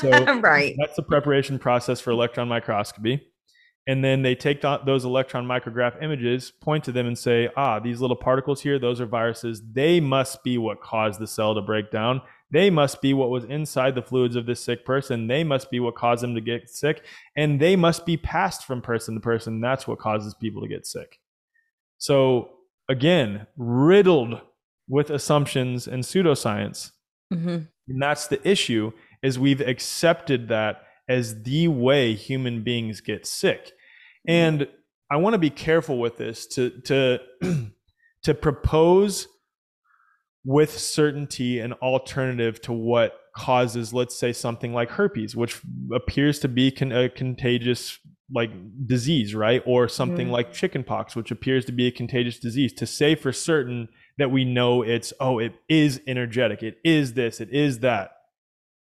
[0.00, 0.08] So
[0.40, 0.74] right.
[0.78, 3.31] that's the preparation process for electron microscopy
[3.86, 8.00] and then they take those electron micrograph images, point to them, and say, ah, these
[8.00, 9.60] little particles here, those are viruses.
[9.72, 12.22] They must be what caused the cell to break down.
[12.52, 15.26] They must be what was inside the fluids of this sick person.
[15.26, 17.02] They must be what caused them to get sick.
[17.34, 19.60] And they must be passed from person to person.
[19.60, 21.18] That's what causes people to get sick.
[21.98, 22.50] So,
[22.88, 24.40] again, riddled
[24.88, 26.92] with assumptions and pseudoscience.
[27.32, 27.58] Mm-hmm.
[27.88, 28.92] And that's the issue
[29.22, 33.72] is we've accepted that as the way human beings get sick.
[34.26, 34.68] And
[35.10, 37.18] I want to be careful with this to to
[38.22, 39.28] to propose
[40.44, 45.60] with certainty an alternative to what causes let's say something like herpes which
[45.94, 47.98] appears to be con- a contagious
[48.34, 48.50] like
[48.86, 50.34] disease right or something mm-hmm.
[50.34, 53.88] like chickenpox which appears to be a contagious disease to say for certain
[54.18, 58.12] that we know it's oh it is energetic it is this it is that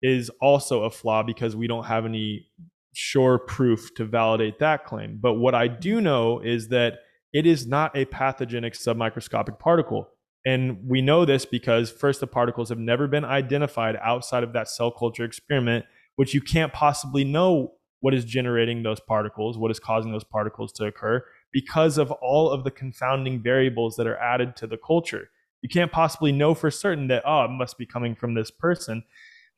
[0.02, 2.46] is also a flaw because we don't have any
[2.92, 5.18] sure proof to validate that claim.
[5.20, 7.00] But what I do know is that
[7.32, 10.09] it is not a pathogenic submicroscopic particle.
[10.46, 14.68] And we know this because first, the particles have never been identified outside of that
[14.68, 19.80] cell culture experiment, which you can't possibly know what is generating those particles, what is
[19.80, 24.54] causing those particles to occur, because of all of the confounding variables that are added
[24.56, 25.28] to the culture.
[25.62, 29.02] You can't possibly know for certain that, oh, it must be coming from this person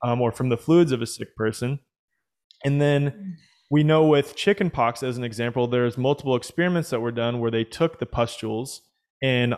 [0.02, 1.80] um, or from the fluids of a sick person.
[2.64, 3.36] And then
[3.70, 7.64] we know with chickenpox, as an example, there's multiple experiments that were done where they
[7.64, 8.82] took the pustules
[9.22, 9.54] and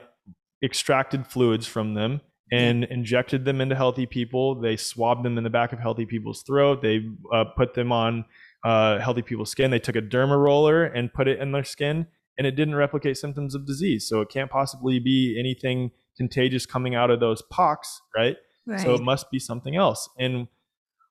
[0.63, 2.21] extracted fluids from them
[2.53, 4.61] and injected them into healthy people.
[4.61, 6.83] They swabbed them in the back of healthy people's throat.
[6.83, 8.25] They uh, put them on
[8.65, 9.71] uh, healthy people's skin.
[9.71, 13.17] They took a derma roller and put it in their skin, and it didn't replicate
[13.17, 14.09] symptoms of disease.
[14.09, 18.37] So it can't possibly be anything contagious coming out of those pox, right?
[18.67, 18.81] Right.
[18.81, 20.09] So it must be something else.
[20.19, 20.49] And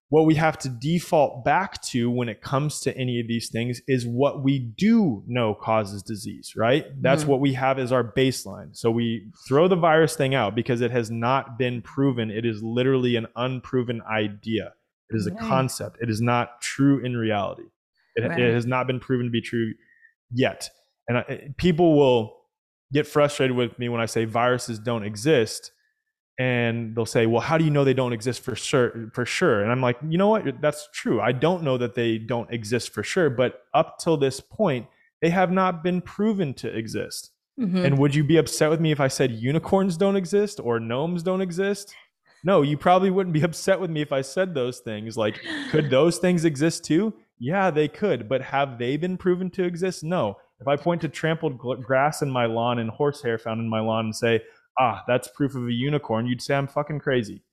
[0.09, 3.79] what we have to default back to when it comes to any of these things
[3.87, 6.85] is what we do know causes disease, right?
[7.01, 7.31] That's mm-hmm.
[7.31, 8.75] what we have as our baseline.
[8.75, 12.31] So we throw the virus thing out because it has not been proven.
[12.31, 14.73] It is literally an unproven idea.
[15.11, 15.41] It is a right.
[15.41, 15.97] concept.
[16.01, 17.63] It is not true in reality.
[18.15, 18.39] It, right.
[18.39, 19.73] it, has not been proven to be true
[20.31, 20.69] yet.
[21.07, 22.35] And I, people will
[22.91, 25.71] get frustrated with me when I say viruses don't exist
[26.39, 29.61] and they'll say, "Well, how do you know they don't exist for sure?" For sure,
[29.61, 30.61] and I'm like, you know what?
[30.61, 31.21] That's true.
[31.21, 34.87] I don't know that they don't exist for sure, but up till this point,
[35.21, 37.31] they have not been proven to exist.
[37.59, 37.85] Mm-hmm.
[37.85, 41.23] And would you be upset with me if I said unicorns don't exist or gnomes
[41.23, 41.93] don't exist?
[42.43, 45.17] No, you probably wouldn't be upset with me if I said those things.
[45.17, 47.13] Like, could those things exist too?
[47.37, 50.03] Yeah, they could, but have they been proven to exist?
[50.03, 50.37] No.
[50.59, 54.05] If I point to trampled grass in my lawn and horsehair found in my lawn
[54.05, 54.41] and say,
[54.77, 57.43] ah, that's proof of a unicorn, you'd say I'm fucking crazy.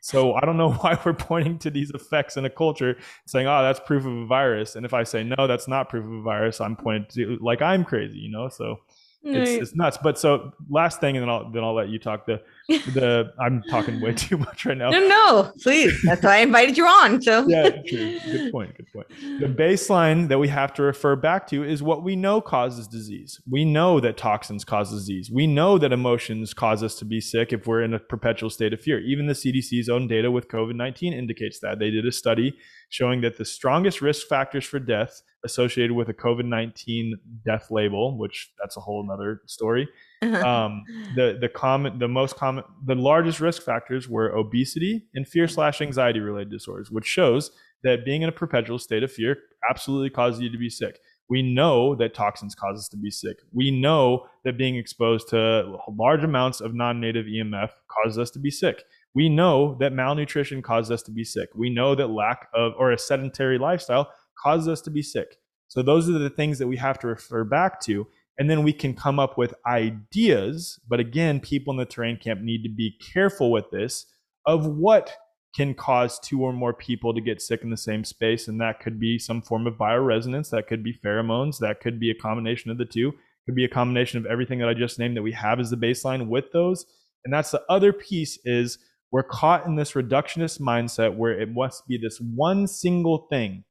[0.00, 3.62] So I don't know why we're pointing to these effects in a culture saying, oh,
[3.62, 4.76] that's proof of a virus.
[4.76, 7.62] And if I say, no, that's not proof of a virus, I'm pointing to like
[7.62, 8.48] I'm crazy, you know?
[8.48, 8.80] So
[9.24, 9.98] it's, it's nuts.
[10.02, 12.26] But so last thing, and then I'll, then I'll let you talk.
[12.26, 14.90] The, the I'm talking way too much right now.
[14.90, 16.00] No, no, please.
[16.04, 17.20] That's why I invited you on.
[17.20, 18.18] So yeah, true.
[18.20, 18.76] Good point.
[18.76, 19.06] Good point.
[19.40, 23.40] The baseline that we have to refer back to is what we know causes disease.
[23.50, 25.30] We know that toxins cause disease.
[25.30, 28.72] We know that emotions cause us to be sick if we're in a perpetual state
[28.72, 29.00] of fear.
[29.00, 31.78] Even the CDC's own data with COVID 19 indicates that.
[31.78, 32.56] They did a study
[32.88, 38.16] showing that the strongest risk factors for death associated with a COVID 19 death label,
[38.16, 39.88] which that's a whole other story
[40.24, 40.84] um,
[41.16, 45.80] the the common the most common the largest risk factors were obesity and fear slash
[45.80, 47.50] anxiety related disorders which shows
[47.84, 49.36] that being in a perpetual state of fear
[49.70, 50.98] absolutely causes you to be sick.
[51.28, 53.38] We know that toxins cause us to be sick.
[53.52, 58.50] We know that being exposed to large amounts of non-native emf causes us to be
[58.50, 58.82] sick.
[59.14, 61.48] We know that malnutrition causes us to be sick.
[61.54, 64.10] We know that lack of or a sedentary lifestyle
[64.42, 65.36] causes us to be sick.
[65.68, 68.06] So those are the things that we have to refer back to
[68.38, 70.80] and then we can come up with ideas.
[70.88, 74.06] But again, people in the terrain camp need to be careful with this
[74.46, 75.14] of what
[75.54, 78.48] can cause two or more people to get sick in the same space.
[78.48, 82.10] And that could be some form of bioresonance, that could be pheromones, that could be
[82.10, 83.12] a combination of the two,
[83.46, 85.76] could be a combination of everything that I just named that we have as the
[85.76, 86.86] baseline with those.
[87.24, 88.78] And that's the other piece is
[89.12, 93.64] we're caught in this reductionist mindset where it must be this one single thing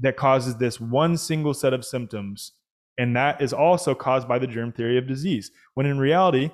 [0.00, 2.52] that causes this one single set of symptoms
[2.98, 5.50] and that is also caused by the germ theory of disease.
[5.74, 6.50] When in reality,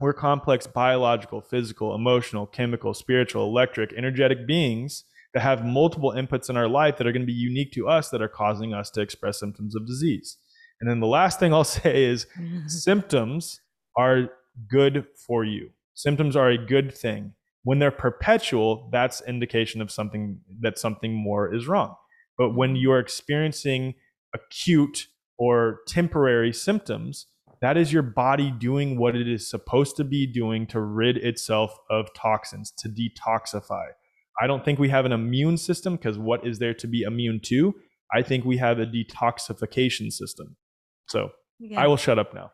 [0.00, 6.56] we're complex biological, physical, emotional, chemical, spiritual, electric, energetic beings that have multiple inputs in
[6.56, 9.00] our life that are going to be unique to us that are causing us to
[9.00, 10.38] express symptoms of disease.
[10.80, 12.26] And then the last thing I'll say is
[12.66, 13.60] symptoms
[13.96, 14.30] are
[14.68, 15.70] good for you.
[15.94, 17.34] Symptoms are a good thing.
[17.62, 21.94] When they're perpetual, that's indication of something that something more is wrong.
[22.38, 23.94] But when you're experiencing
[24.34, 25.08] acute
[25.40, 27.26] or temporary symptoms,
[27.62, 31.74] that is your body doing what it is supposed to be doing to rid itself
[31.88, 33.86] of toxins, to detoxify.
[34.38, 37.40] I don't think we have an immune system because what is there to be immune
[37.44, 37.74] to?
[38.12, 40.56] I think we have a detoxification system.
[41.08, 41.80] So yeah.
[41.80, 42.52] I will shut up now.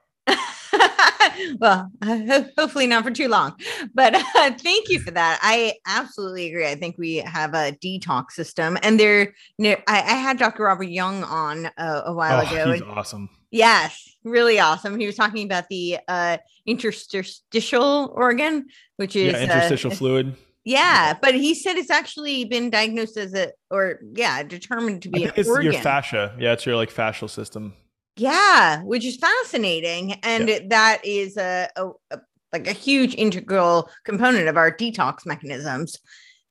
[1.58, 3.54] well, uh, hopefully not for too long.
[3.94, 5.38] But uh, thank you for that.
[5.42, 6.66] I absolutely agree.
[6.66, 9.34] I think we have a detox system, and there.
[9.58, 10.64] You know, I, I, had Dr.
[10.64, 12.72] Robert Young on uh, a while oh, ago.
[12.72, 13.30] He's awesome.
[13.50, 14.98] Yes, really awesome.
[14.98, 20.36] He was talking about the uh, interstitial organ, which is yeah, interstitial uh, fluid.
[20.64, 25.24] Yeah, but he said it's actually been diagnosed as a, or yeah, determined to be
[25.24, 25.72] an it's organ.
[25.72, 26.34] your fascia.
[26.40, 27.74] Yeah, it's your like fascial system.
[28.16, 30.58] Yeah, which is fascinating, and yeah.
[30.68, 32.20] that is a, a, a
[32.52, 35.98] like a huge integral component of our detox mechanisms.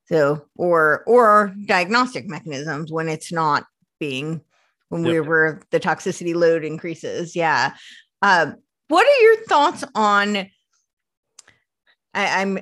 [0.08, 3.66] So, or or diagnostic mechanisms when it's not
[4.00, 4.42] being
[4.90, 5.12] when yep.
[5.12, 7.36] we were the toxicity load increases.
[7.36, 7.74] Yeah.
[8.22, 8.52] Uh,
[8.88, 10.50] what are your thoughts on?
[12.14, 12.60] I, am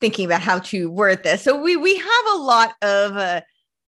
[0.00, 1.42] thinking about how to word this.
[1.42, 3.40] So we we have a lot of uh,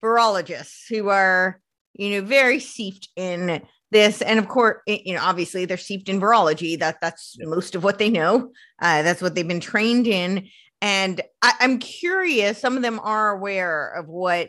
[0.03, 1.61] virologists who are
[1.95, 6.21] you know very steeped in this and of course you know obviously they're steeped in
[6.21, 8.51] virology that that's most of what they know
[8.81, 10.49] uh, that's what they've been trained in
[10.81, 14.49] and I, am curious some of them are aware of what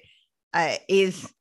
[0.53, 1.31] uh, is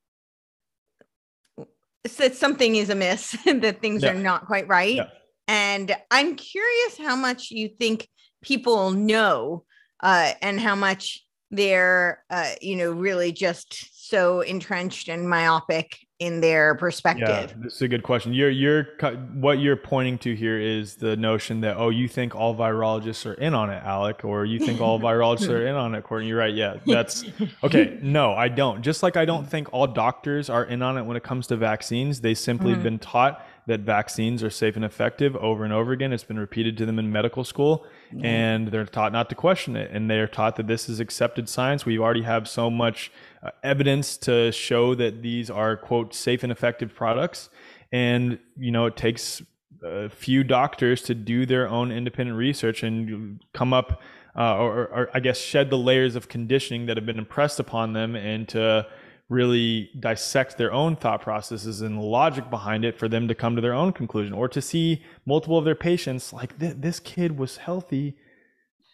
[2.19, 5.01] that something is amiss that things are not quite right
[5.47, 8.09] and i'm curious how much you think
[8.43, 9.65] people know
[10.03, 16.41] uh, and how much they're uh, you know really just so entrenched and myopic in
[16.41, 17.29] their perspective?
[17.29, 18.33] Yeah, that's a good question.
[18.33, 18.89] You're you're
[19.35, 23.35] what you're pointing to here is the notion that oh, you think all virologists are
[23.35, 26.29] in on it, Alec, or you think all virologists are in on it, Courtenay.
[26.29, 26.55] You're right.
[26.55, 27.25] Yeah, that's
[27.65, 27.99] okay.
[28.03, 28.83] No, I don't.
[28.83, 31.57] Just like I don't think all doctors are in on it when it comes to
[31.57, 32.21] vaccines.
[32.21, 32.83] They simply mm-hmm.
[32.83, 36.13] been taught that vaccines are safe and effective over and over again.
[36.13, 38.25] It's been repeated to them in medical school, mm-hmm.
[38.25, 39.91] and they're taught not to question it.
[39.93, 41.87] And they're taught that this is accepted science.
[41.87, 46.51] We already have so much uh, evidence to show that these are quote safe and
[46.51, 47.51] effective products.
[47.93, 49.43] And you know, it takes
[49.85, 54.01] a few doctors to do their own independent research and come up,
[54.37, 57.93] uh, or, or I guess shed the layers of conditioning that have been impressed upon
[57.93, 58.87] them, and to
[59.33, 63.63] really dissect their own thought processes and logic behind it for them to come to
[63.63, 68.15] their own conclusion or to see multiple of their patients like this kid was healthy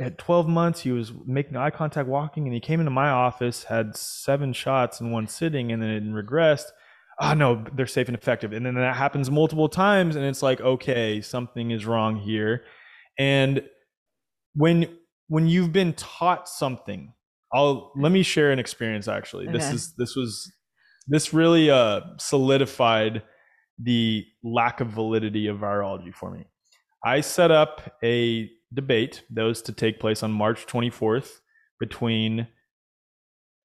[0.01, 0.83] at 12 months.
[0.83, 5.01] He was making eye contact walking and he came into my office had seven shots
[5.01, 6.67] in one sitting and then it regressed
[7.21, 8.53] oh ah, no they're safe and effective.
[8.53, 12.63] And then that happens multiple times and it's like okay something is wrong here.
[13.19, 13.65] And
[14.55, 17.13] when when you've been taught something
[17.53, 19.49] I'll let me share an experience actually.
[19.49, 19.59] Okay.
[19.59, 20.53] This is this was
[21.07, 23.23] this really uh solidified
[23.79, 26.45] the lack of validity of virology for me.
[27.05, 31.31] I set up a debate that was to take place on March 24th
[31.79, 32.49] between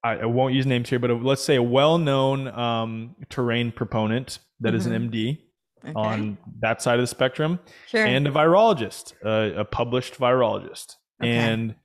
[0.04, 4.40] I, I won't use names here, but a, let's say a well-known um, terrain proponent
[4.60, 4.78] that mm-hmm.
[4.78, 5.90] is an MD mm-hmm.
[5.90, 5.94] okay.
[5.98, 8.06] on that side of the spectrum, sure.
[8.06, 11.32] and a virologist, uh, a published virologist, okay.
[11.32, 11.76] and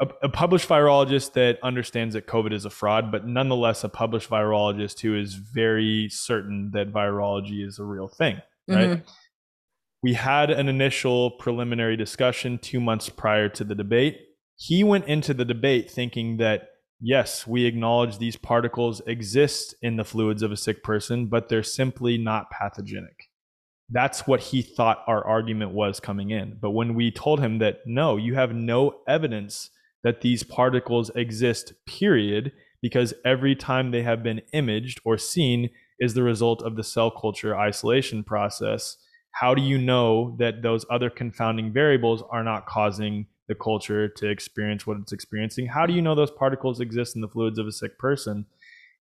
[0.00, 4.28] a, a, published virologist that understands that COVID is a fraud, but nonetheless a published
[4.28, 8.88] virologist who is very certain that virology is a real thing, right?
[8.90, 9.08] Mm-hmm.
[10.02, 14.20] We had an initial preliminary discussion two months prior to the debate.
[14.56, 16.68] He went into the debate thinking that,
[17.00, 21.62] yes, we acknowledge these particles exist in the fluids of a sick person, but they're
[21.62, 23.30] simply not pathogenic.
[23.88, 26.58] That's what he thought our argument was coming in.
[26.60, 29.70] But when we told him that, no, you have no evidence
[30.06, 36.14] that these particles exist, period, because every time they have been imaged or seen is
[36.14, 38.98] the result of the cell culture isolation process.
[39.32, 44.28] How do you know that those other confounding variables are not causing the culture to
[44.28, 45.66] experience what it's experiencing?
[45.66, 48.46] How do you know those particles exist in the fluids of a sick person?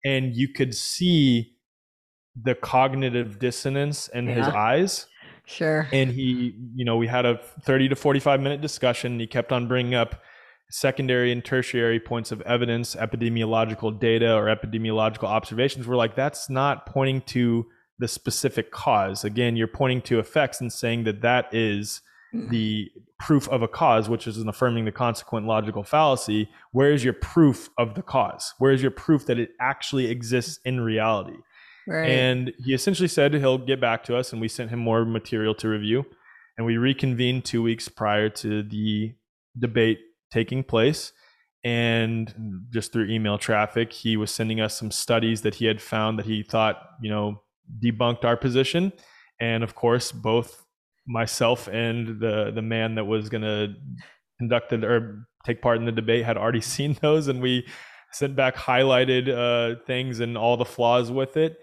[0.04, 1.56] And you could see
[2.40, 4.34] the cognitive dissonance in yeah.
[4.34, 5.06] his eyes.
[5.46, 5.88] Sure.
[5.92, 9.18] And he, you know, we had a 30 to 45 minute discussion.
[9.18, 10.22] he kept on bringing up
[10.72, 16.86] secondary and tertiary points of evidence, epidemiological data or epidemiological observations, we're like, that's not
[16.86, 17.66] pointing to
[17.98, 19.22] the specific cause.
[19.22, 22.00] Again, you're pointing to effects and saying that that is
[22.32, 26.48] the proof of a cause, which is an affirming the consequent logical fallacy.
[26.70, 28.54] Where is your proof of the cause?
[28.56, 31.36] Where is your proof that it actually exists in reality?
[31.86, 32.08] Right.
[32.08, 35.54] And he essentially said he'll get back to us, and we sent him more material
[35.56, 36.06] to review.
[36.56, 39.12] And we reconvened two weeks prior to the
[39.58, 40.00] debate
[40.32, 41.12] taking place.
[41.64, 42.34] And
[42.70, 46.26] just through email traffic, he was sending us some studies that he had found that
[46.26, 47.42] he thought, you know,
[47.82, 48.92] debunked our position.
[49.40, 50.64] And of course, both
[51.06, 53.74] myself and the the man that was going to
[54.38, 57.66] conduct the, or take part in the debate had already seen those, and we
[58.12, 61.58] sent back highlighted uh, things and all the flaws with it.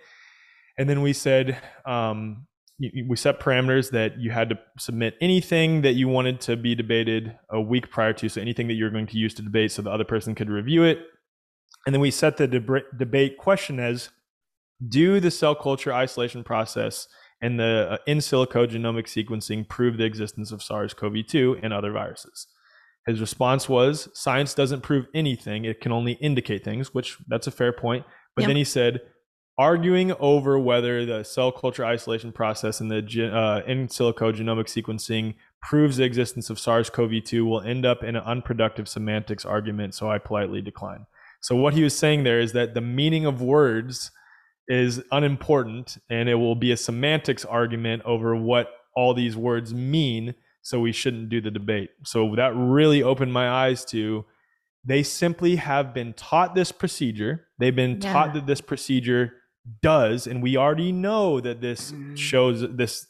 [0.78, 2.47] And then we said, um,
[2.80, 7.38] we set parameters that you had to submit anything that you wanted to be debated
[7.49, 8.30] a week prior to.
[8.30, 10.84] So anything that you're going to use to debate so the other person could review
[10.84, 10.99] it.
[11.86, 14.09] And then we set the deb- debate question as
[14.88, 17.07] do the cell culture isolation process
[17.41, 21.73] and the uh, in silico genomic sequencing prove the existence of SARS CoV 2 and
[21.73, 22.47] other viruses?
[23.05, 27.51] His response was science doesn't prove anything, it can only indicate things, which that's a
[27.51, 28.05] fair point.
[28.36, 28.49] But yep.
[28.49, 29.01] then he said,
[29.60, 35.36] arguing over whether the cell culture isolation process and the uh, in silico genomic sequencing
[35.62, 40.18] proves the existence of SARS-CoV-2 will end up in an unproductive semantics argument, so I
[40.18, 41.05] politely decline.
[41.41, 44.12] So what he was saying there is that the meaning of words
[44.70, 50.36] is unimportant and it will be a semantics argument over what all these words mean,
[50.62, 51.89] so we shouldn't do the debate.
[52.05, 54.26] So that really opened my eyes to
[54.86, 57.47] they simply have been taught this procedure.
[57.60, 58.14] They've been yeah.
[58.14, 59.34] taught that this procedure
[59.82, 62.18] does, and we already know that this mm.
[62.18, 63.07] shows this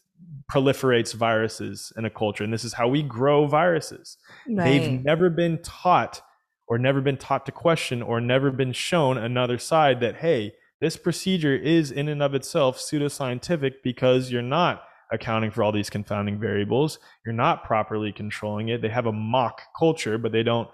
[0.52, 4.18] proliferates viruses in a culture, and this is how we grow viruses.
[4.48, 4.66] Right.
[4.66, 6.22] They've never been taught
[6.68, 10.98] or never been taught to question or never been shown another side that, hey, this
[10.98, 16.40] procedure is in and of itself pseudoscientific because you're not accounting for all these confounding
[16.40, 17.00] variables.
[17.26, 18.82] You're not properly controlling it.
[18.82, 20.70] They have a mock culture, but they don't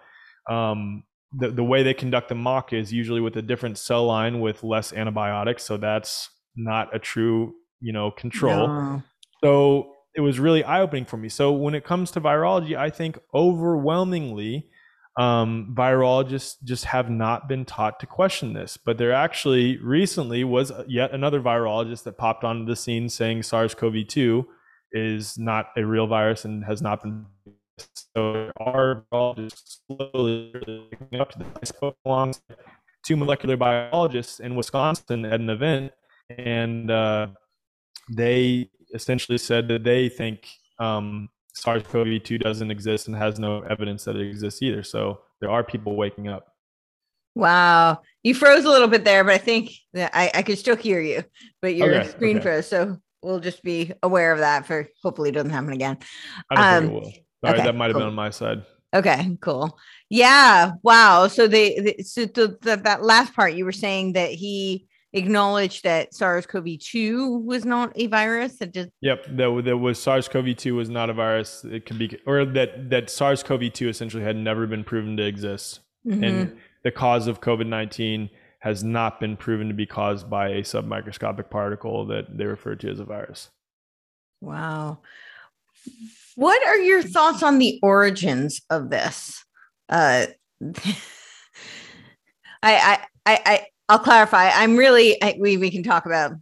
[0.49, 1.03] um,
[1.33, 4.63] the, the way they conduct the mock is usually with a different cell line with
[4.63, 5.63] less antibiotics.
[5.63, 8.67] So that's not a true, you know, control.
[8.67, 9.03] No.
[9.43, 11.29] So it was really eye opening for me.
[11.29, 14.69] So when it comes to virology, I think overwhelmingly,
[15.17, 18.77] um, virologists just have not been taught to question this.
[18.77, 23.75] But there actually recently was yet another virologist that popped onto the scene saying SARS
[23.75, 24.45] CoV 2
[24.91, 27.25] is not a real virus and has not been
[28.15, 31.47] so our biologists slowly picking up to this.
[31.61, 32.35] I spoke along
[33.05, 35.91] two molecular biologists in Wisconsin at an event,
[36.37, 37.27] and uh,
[38.09, 40.47] they essentially said that they think
[40.79, 44.83] um, SARS-CoV-2 doesn't exist and has no evidence that it exists either.
[44.83, 46.47] So there are people waking up.
[47.35, 48.01] Wow.
[48.23, 51.01] You froze a little bit there, but I think that I, I could still hear
[51.01, 51.23] you,
[51.61, 52.43] but your Okay, screen okay.
[52.43, 52.67] froze.
[52.67, 55.97] So we'll just be aware of that for hopefully it doesn't happen again.
[56.49, 57.24] I don't Um, think it will.
[57.45, 58.01] Right, okay, that might have cool.
[58.01, 58.63] been on my side.
[58.93, 59.77] Okay, cool.
[60.09, 60.71] Yeah.
[60.83, 61.27] Wow.
[61.27, 65.83] So they, they so the, the, that last part you were saying that he acknowledged
[65.83, 71.09] that SARS-CoV-2 was not a virus that just Yep, that that was SARS-CoV-2 was not
[71.09, 71.65] a virus.
[71.65, 76.25] It could be, or that that SARS-CoV-2 essentially had never been proven to exist, Mhm.
[76.25, 78.29] and the cause of COVID-19
[78.59, 82.89] has not been proven to be caused by a submicroscopic particle that they refer to
[82.89, 83.49] as a virus.
[84.41, 84.99] Wow.
[86.35, 89.43] What are your thoughts on the origins of this?
[89.89, 90.27] Uh,
[92.61, 94.49] I, I, I, I, I'll clarify.
[94.49, 96.33] I'm really, I, we, we can talk about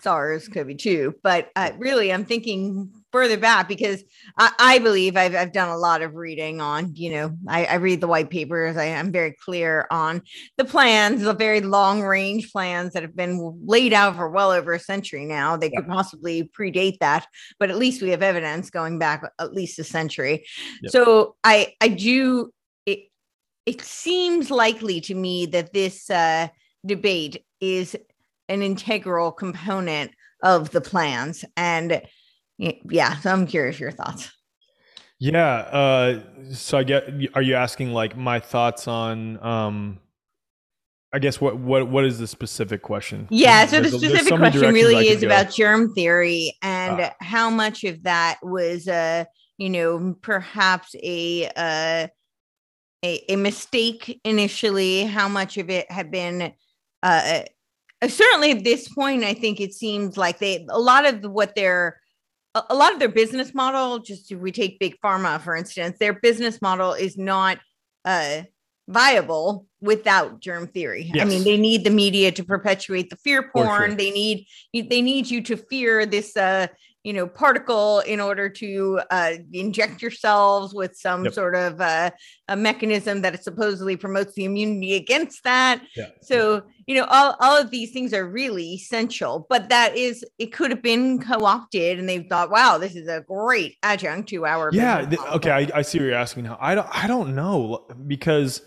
[0.00, 4.02] SARS CoV 2, but uh, really, I'm thinking further back because
[4.36, 7.74] I, I believe I've, I've done a lot of reading on, you know, I, I
[7.74, 8.76] read the white papers.
[8.76, 10.20] I, I'm very clear on
[10.58, 14.72] the plans, the very long range plans that have been laid out for well over
[14.72, 15.56] a century now.
[15.56, 17.28] They could possibly predate that,
[17.60, 20.44] but at least we have evidence going back at least a century.
[20.88, 22.50] So I I do
[22.84, 23.10] it
[23.64, 26.48] it seems likely to me that this uh
[26.84, 27.96] debate is
[28.48, 30.10] an integral component
[30.42, 32.02] of the plans and
[32.58, 34.30] yeah, so I'm curious your thoughts.
[35.18, 35.44] Yeah.
[35.56, 36.20] Uh,
[36.52, 37.08] so I get.
[37.34, 39.42] Are you asking like my thoughts on?
[39.44, 39.98] Um,
[41.12, 43.28] I guess what what what is the specific question?
[43.30, 45.28] Yeah, so the There's- there's specific so question really is go.
[45.28, 47.14] about germ theory and Ah.
[47.20, 49.24] how much of that was uh
[49.56, 52.08] you know perhaps a uh
[53.04, 56.52] a, a mistake initially how much of it had been
[57.04, 57.42] uh
[58.02, 61.54] uh, certainly at this point i think it seems like they a lot of what
[61.54, 62.00] their
[62.54, 66.12] a lot of their business model just if we take big pharma for instance their
[66.12, 67.58] business model is not
[68.04, 68.42] uh
[68.86, 71.10] viable without germ theory.
[71.18, 73.94] I mean they need the media to perpetuate the fear porn sure.
[73.94, 76.66] they need they need you to fear this uh
[77.04, 81.34] you know particle in order to uh inject yourselves with some Yep.
[81.34, 82.10] sort of uh
[82.48, 86.08] a mechanism that supposedly promotes the immunity against that Yeah.
[86.22, 90.52] so, you know, all, all of these things are really essential, but that is, it
[90.52, 94.44] could have been co opted and they thought, wow, this is a great adjunct to
[94.44, 94.70] our.
[94.72, 97.86] yeah th- okay I, I see what you're asking now i don't i don't know
[98.06, 98.60] because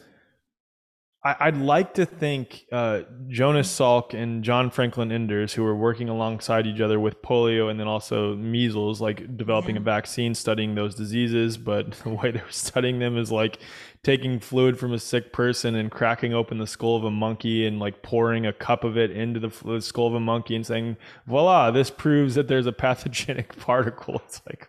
[1.28, 6.10] I, i'd like to think uh, jonas salk and john franklin enders who were working
[6.10, 10.96] alongside each other with polio and then also measles like developing a vaccine studying those
[10.96, 13.60] diseases but the way they were studying them is like
[14.04, 17.80] taking fluid from a sick person and cracking open the skull of a monkey and
[17.80, 20.96] like pouring a cup of it into the, the skull of a monkey and saying
[21.26, 24.68] voila this proves that there's a pathogenic particle it's like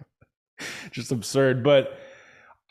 [0.91, 1.63] just absurd.
[1.63, 1.99] But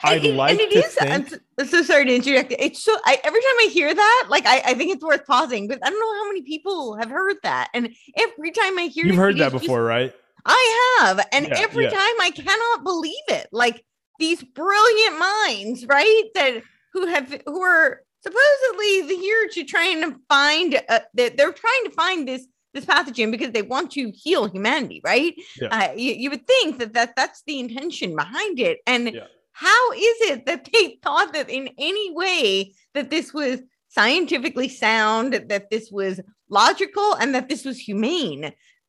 [0.03, 2.53] It- like and it to is- I'm so- so sorry to interject.
[2.59, 5.67] It's so I, every time I hear that, like I, I think it's worth pausing,
[5.67, 7.69] but I don't know how many people have heard that.
[7.73, 10.13] And every time I hear You've heard that is just- before, right?
[10.45, 11.25] I have.
[11.33, 11.89] And Yeah, every yeah.
[11.89, 13.47] time I cannot believe it.
[13.51, 13.83] Like
[14.19, 16.23] these brilliant minds, right?
[16.35, 16.61] That
[16.93, 21.91] who have who are supposedly here to trying to find uh, that they're trying to
[21.91, 25.33] find this this pathogen because they want to heal humanity, right?
[25.59, 25.67] Yeah.
[25.69, 28.79] Uh, you, you would think that, that that's the intention behind it.
[28.85, 29.27] And Yeah.
[29.59, 35.33] How is it that they thought that in any way that this was scientifically sound,
[35.33, 38.43] that this was logical, and that this was humane?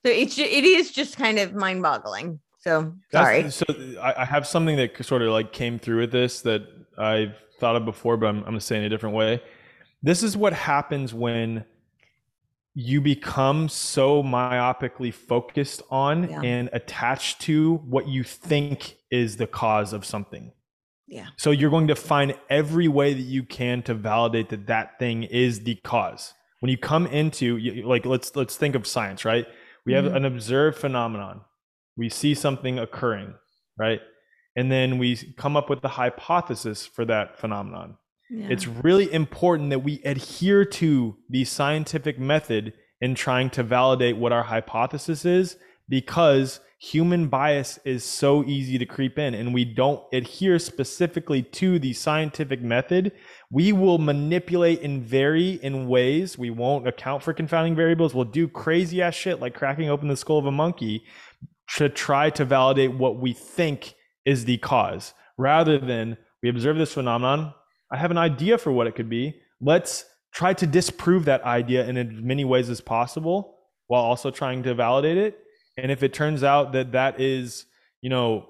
[0.04, 2.40] So it's it is just kind of mind boggling.
[2.60, 3.42] So sorry.
[3.42, 3.64] That's- So
[4.00, 6.62] I, I have something that sort of like came through with this that
[6.98, 9.42] I've thought of before, but I'm, I'm going to say it in a different way.
[10.02, 11.64] This is what happens when
[12.74, 16.40] you become so myopically focused on Yeah.
[16.42, 20.52] and attached to what you think is the cause of something.
[21.08, 21.28] Yeah.
[21.36, 25.22] So you're going to find every way that you can to validate that that thing
[25.24, 26.34] is the cause.
[26.60, 29.46] When you come into like let's let's think of science, right?
[29.86, 30.16] We have Mhm.
[30.16, 31.40] an observed phenomenon.
[31.96, 33.34] We see something occurring,
[33.78, 34.00] right?
[34.54, 37.96] And then we come up with the hypothesis for that phenomenon.
[38.28, 38.48] Yeah.
[38.50, 44.32] It's really important that we adhere to the scientific method in trying to validate what
[44.32, 45.56] our hypothesis is
[45.88, 51.78] because human bias is so easy to creep in and we don't adhere specifically to
[51.78, 53.10] the scientific method.
[53.50, 56.38] We will manipulate and vary in ways.
[56.38, 58.14] We won't account for confounding variables.
[58.14, 61.02] We'll do crazy ass shit like cracking open the skull of a monkey
[61.76, 66.94] to try to validate what we think is the cause rather than we observe this
[66.94, 67.52] phenomenon.
[67.90, 69.40] I have an idea for what it could be.
[69.60, 73.58] Let's try to disprove that idea in as many ways as possible
[73.88, 75.40] while also trying to validate it.
[75.78, 77.66] And if it turns out that that is,
[78.02, 78.48] you know,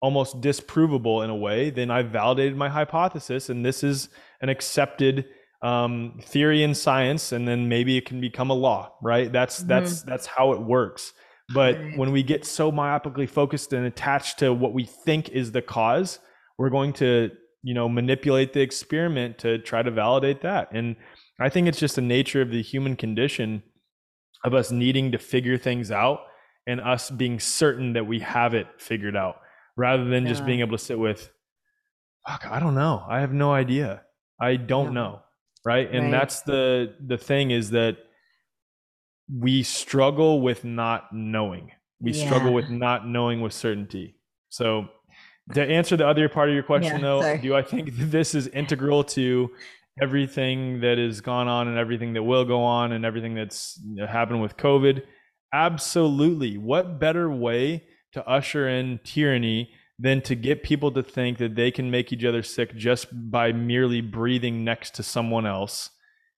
[0.00, 4.08] almost disprovable in a way, then I've validated my hypothesis, and this is
[4.40, 5.26] an accepted
[5.60, 9.30] um, theory in science, and then maybe it can become a law, right?
[9.32, 9.68] That's mm-hmm.
[9.68, 11.12] that's that's how it works.
[11.54, 15.62] But when we get so myopically focused and attached to what we think is the
[15.62, 16.18] cause,
[16.58, 17.30] we're going to,
[17.62, 20.68] you know, manipulate the experiment to try to validate that.
[20.72, 20.96] And
[21.40, 23.62] I think it's just the nature of the human condition
[24.44, 26.20] of us needing to figure things out
[26.68, 29.40] and us being certain that we have it figured out
[29.76, 30.28] rather than yeah.
[30.28, 31.30] just being able to sit with,
[32.28, 33.02] fuck, I don't know.
[33.08, 34.02] I have no idea.
[34.38, 35.20] I don't know.
[35.64, 35.90] Right.
[35.90, 36.10] And right.
[36.12, 37.96] that's the the thing is that
[39.34, 41.72] we struggle with not knowing.
[42.00, 42.26] We yeah.
[42.26, 44.16] struggle with not knowing with certainty.
[44.50, 44.88] So
[45.54, 47.38] to answer the other part of your question yeah, though, sorry.
[47.38, 49.50] do I think this is integral to
[50.00, 54.40] everything that has gone on and everything that will go on and everything that's happened
[54.42, 55.02] with COVID?
[55.52, 56.58] Absolutely.
[56.58, 61.70] What better way to usher in tyranny than to get people to think that they
[61.70, 65.90] can make each other sick just by merely breathing next to someone else?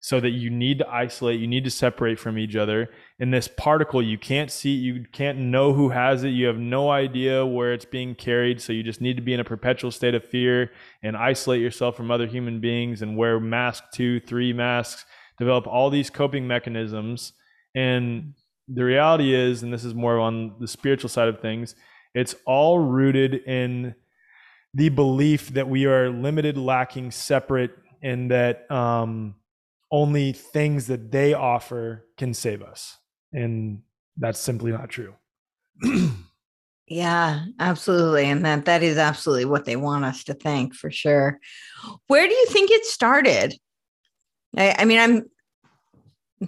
[0.00, 2.88] so that you need to isolate, you need to separate from each other.
[3.18, 6.90] In this particle, you can't see, you can't know who has it, you have no
[6.90, 8.60] idea where it's being carried.
[8.60, 10.70] So you just need to be in a perpetual state of fear
[11.02, 15.04] and isolate yourself from other human beings and wear mask two, three masks,
[15.36, 17.32] develop all these coping mechanisms.
[17.74, 18.34] And
[18.68, 21.74] the reality is, and this is more on the spiritual side of things,
[22.14, 23.94] it's all rooted in
[24.74, 29.34] the belief that we are limited, lacking, separate, and that um,
[29.90, 32.96] only things that they offer can save us.
[33.32, 33.82] And
[34.16, 35.14] that's simply not true.
[36.86, 38.26] yeah, absolutely.
[38.26, 41.38] And that that is absolutely what they want us to think for sure.
[42.08, 43.54] Where do you think it started?
[44.56, 45.24] I, I mean, I'm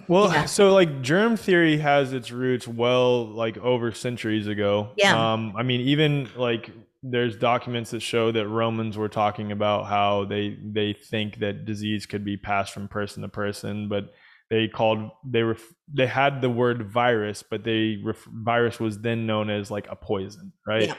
[0.07, 0.45] well, yeah.
[0.45, 4.91] so like germ theory has its roots well like over centuries ago.
[4.95, 5.33] Yeah.
[5.33, 6.71] Um, I mean, even like
[7.03, 12.05] there's documents that show that Romans were talking about how they they think that disease
[12.05, 14.13] could be passed from person to person, but
[14.49, 15.57] they called they were
[15.93, 19.95] they had the word virus, but they ref, virus was then known as like a
[19.95, 20.87] poison, right?
[20.87, 20.95] Yeah.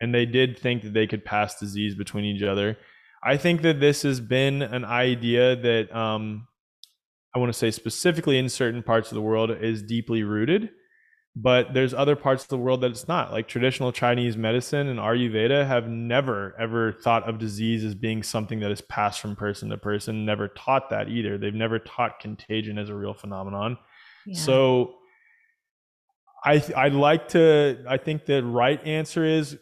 [0.00, 2.76] And they did think that they could pass disease between each other.
[3.22, 6.46] I think that this has been an idea that um,
[7.34, 10.70] I want to say specifically in certain parts of the world is deeply rooted
[11.36, 13.32] but there's other parts of the world that it's not.
[13.32, 18.60] Like traditional chinese medicine and ayurveda have never ever thought of disease as being something
[18.60, 21.36] that is passed from person to person never taught that either.
[21.36, 23.78] They've never taught contagion as a real phenomenon.
[24.26, 24.38] Yeah.
[24.38, 24.94] so
[26.46, 29.58] i i like to i think the right answer is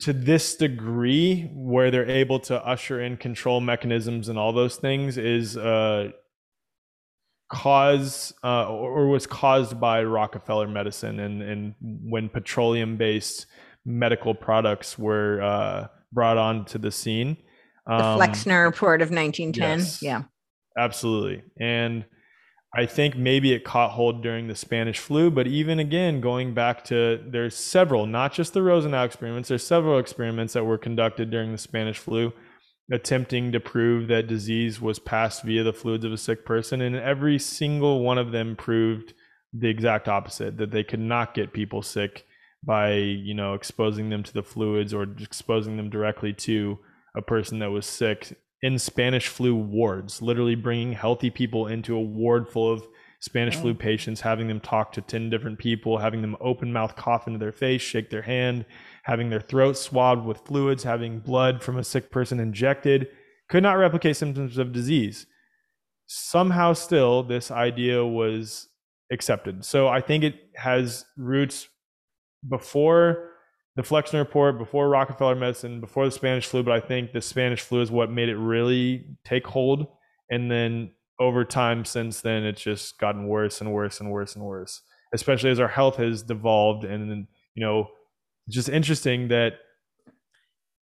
[0.00, 5.16] to this degree where they're able to usher in control mechanisms and all those things
[5.16, 6.10] is uh
[7.48, 13.46] cause uh, or was caused by Rockefeller medicine and, and when petroleum based
[13.84, 17.36] medical products were uh, brought onto the scene.
[17.86, 19.78] Um, the Flexner report of 1910.
[19.78, 20.22] Yes, yeah.
[20.76, 21.42] Absolutely.
[21.58, 22.04] And
[22.74, 26.84] I think maybe it caught hold during the Spanish flu, but even again, going back
[26.84, 31.50] to there's several, not just the Rosenau experiments, there's several experiments that were conducted during
[31.50, 32.32] the Spanish flu
[32.90, 36.96] attempting to prove that disease was passed via the fluids of a sick person and
[36.96, 39.12] every single one of them proved
[39.52, 42.26] the exact opposite that they could not get people sick
[42.64, 46.78] by you know exposing them to the fluids or exposing them directly to
[47.14, 48.38] a person that was sick.
[48.62, 52.86] In spanish flu wards literally bringing healthy people into a ward full of
[53.20, 53.78] spanish flu mm.
[53.78, 57.52] patients having them talk to 10 different people having them open mouth cough into their
[57.52, 58.64] face shake their hand
[59.08, 63.08] having their throat swabbed with fluids, having blood from a sick person injected,
[63.48, 65.26] could not replicate symptoms of disease.
[66.06, 68.68] Somehow, still, this idea was
[69.10, 69.64] accepted.
[69.64, 71.68] So I think it has roots
[72.46, 73.30] before
[73.76, 77.62] the Flexner report, before Rockefeller medicine, before the Spanish flu, but I think the Spanish
[77.62, 79.86] flu is what made it really take hold.
[80.30, 84.44] And then over time since then, it's just gotten worse and worse and worse and
[84.44, 84.82] worse,
[85.14, 87.88] especially as our health has devolved and, you know,
[88.48, 89.54] just interesting that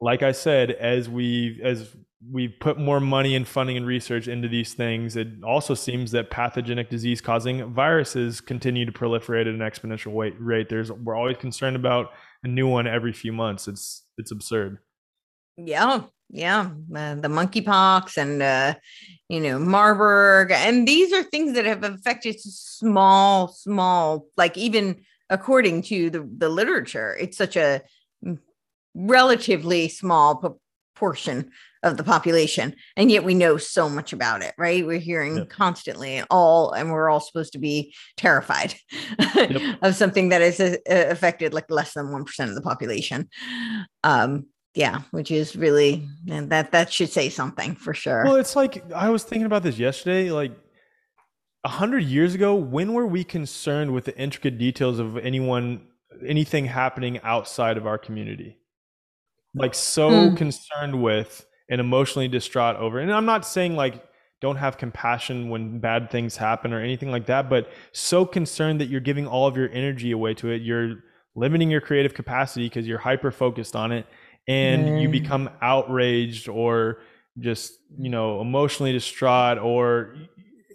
[0.01, 1.95] like I said, as we as
[2.31, 6.31] we put more money and funding and research into these things, it also seems that
[6.31, 10.69] pathogenic disease causing viruses continue to proliferate at an exponential rate.
[10.69, 12.11] There's we're always concerned about
[12.43, 13.69] a new one every few months.
[13.69, 14.79] It's it's absurd.
[15.57, 18.75] Yeah, yeah, uh, the monkeypox and uh,
[19.29, 25.83] you know Marburg, and these are things that have affected small, small, like even according
[25.83, 27.83] to the, the literature, it's such a
[28.97, 31.51] relatively small proportion
[31.83, 35.51] of the population and yet we know so much about it right we're hearing yep.
[35.51, 38.75] constantly all and we're all supposed to be terrified
[39.37, 39.79] yep.
[39.83, 43.29] of something that has uh, affected like less than 1% of the population
[44.05, 48.57] um yeah which is really and that that should say something for sure well it's
[48.57, 50.53] like i was thinking about this yesterday like
[51.67, 55.81] a hundred years ago when were we concerned with the intricate details of anyone
[56.25, 58.57] anything happening outside of our community
[59.53, 60.37] like so mm.
[60.37, 64.05] concerned with and emotionally distraught over and i'm not saying like
[64.41, 68.89] don't have compassion when bad things happen or anything like that but so concerned that
[68.89, 71.03] you're giving all of your energy away to it you're
[71.35, 74.07] limiting your creative capacity because you're hyper focused on it
[74.47, 75.03] and mm.
[75.03, 77.01] you become outraged or
[77.41, 80.15] just you know emotionally distraught or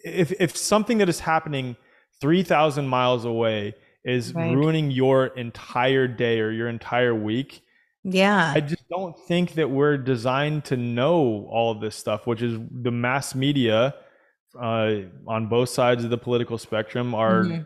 [0.04, 1.76] if if something that is happening
[2.20, 4.56] 3000 miles away is right.
[4.56, 7.64] ruining your entire day or your entire week
[8.04, 12.42] yeah i just don't think that we're designed to know all of this stuff which
[12.42, 13.94] is the mass media
[14.60, 14.96] uh,
[15.28, 17.62] on both sides of the political spectrum are mm-hmm.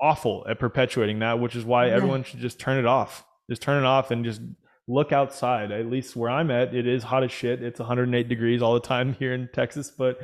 [0.00, 1.94] awful at perpetuating that which is why yeah.
[1.94, 4.40] everyone should just turn it off just turn it off and just
[4.88, 5.70] look outside.
[5.70, 7.62] At least where I'm at, it is hot as shit.
[7.62, 10.20] It's 108 degrees all the time here in Texas, but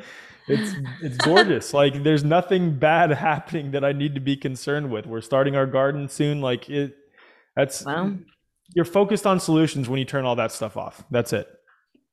[0.49, 1.73] it's it's gorgeous.
[1.75, 5.07] like there's nothing bad happening that I need to be concerned with.
[5.07, 6.41] We're starting our garden soon.
[6.41, 6.97] Like it
[7.55, 8.17] that's well,
[8.75, 11.05] you're focused on solutions when you turn all that stuff off.
[11.11, 11.47] That's it.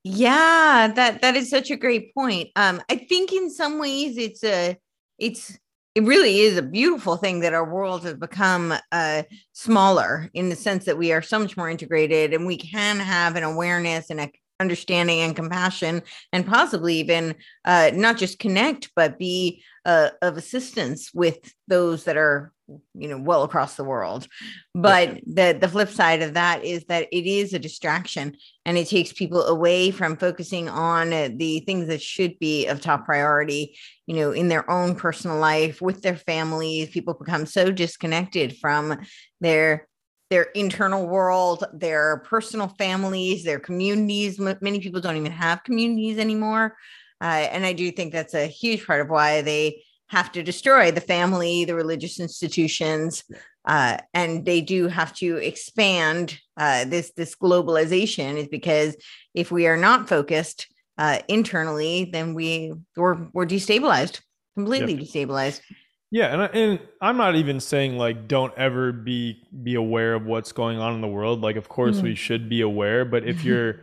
[0.04, 2.50] Yeah, that that is such a great point.
[2.56, 4.78] Um I think in some ways it's a
[5.18, 5.58] it's
[5.96, 10.56] it really is a beautiful thing that our world has become uh, smaller in the
[10.56, 14.22] sense that we are so much more integrated and we can have an awareness and
[14.22, 14.32] a
[14.62, 17.36] understanding and compassion and possibly even
[17.66, 22.54] uh, not just connect but be uh, of assistance with those that are
[22.94, 24.28] you know well across the world.
[24.74, 28.88] But the the flip side of that is that it is a distraction and it
[28.88, 33.78] takes people away from focusing on uh, the things that should be of top priority
[34.08, 36.90] you know in their own personal life with their families.
[36.90, 39.00] People become so disconnected from
[39.40, 39.88] their
[40.30, 44.40] their internal world their personal families their communities.
[44.40, 46.76] Many people don't even have communities anymore.
[47.22, 50.92] Uh, and i do think that's a huge part of why they have to destroy
[50.92, 53.24] the family, the religious institutions,
[53.66, 58.36] uh, and they do have to expand uh, this this globalization.
[58.36, 58.98] Is because
[59.34, 64.20] if we are not focused uh, internally, then we we're we're destabilized,
[64.56, 65.04] completely yep.
[65.04, 65.62] destabilized.
[66.12, 70.26] Yeah, and I, and I'm not even saying like don't ever be be aware of
[70.26, 71.40] what's going on in the world.
[71.40, 72.08] Like, of course mm-hmm.
[72.08, 73.80] we should be aware, but if you're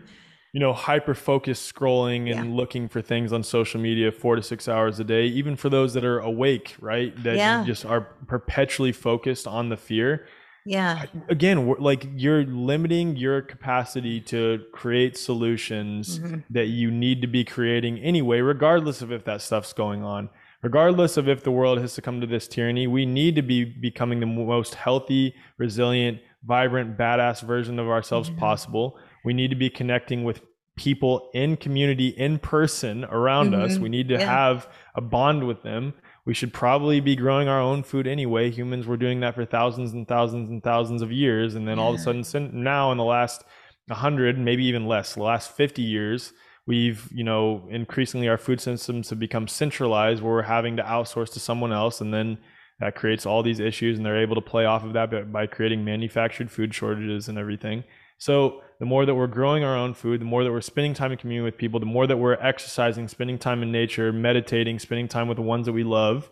[0.58, 2.56] you know, hyper focused scrolling and yeah.
[2.56, 5.94] looking for things on social media four to six hours a day, even for those
[5.94, 7.14] that are awake, right?
[7.22, 7.62] That yeah.
[7.64, 10.26] just are perpetually focused on the fear.
[10.66, 11.04] Yeah.
[11.28, 16.40] Again, like you're limiting your capacity to create solutions mm-hmm.
[16.50, 20.28] that you need to be creating anyway, regardless of if that stuff's going on.
[20.62, 24.18] Regardless of if the world has succumbed to this tyranny, we need to be becoming
[24.18, 28.40] the most healthy, resilient, vibrant, badass version of ourselves mm-hmm.
[28.40, 30.40] possible we need to be connecting with
[30.78, 33.62] people in community in person around mm-hmm.
[33.62, 33.78] us.
[33.78, 34.24] We need to yeah.
[34.24, 35.92] have a bond with them.
[36.24, 38.50] We should probably be growing our own food anyway.
[38.50, 41.54] Humans were doing that for thousands and thousands and thousands of years.
[41.54, 41.82] And then yeah.
[41.82, 43.44] all of a sudden, now in the last
[43.86, 46.32] 100, maybe even less, the last 50 years,
[46.66, 51.32] we've, you know, increasingly our food systems have become centralized where we're having to outsource
[51.32, 52.00] to someone else.
[52.00, 52.38] And then
[52.78, 53.96] that creates all these issues.
[53.96, 57.84] And they're able to play off of that by creating manufactured food shortages and everything.
[58.18, 61.12] So the more that we're growing our own food, the more that we're spending time
[61.12, 65.08] in community with people, the more that we're exercising, spending time in nature, meditating, spending
[65.08, 66.30] time with the ones that we love,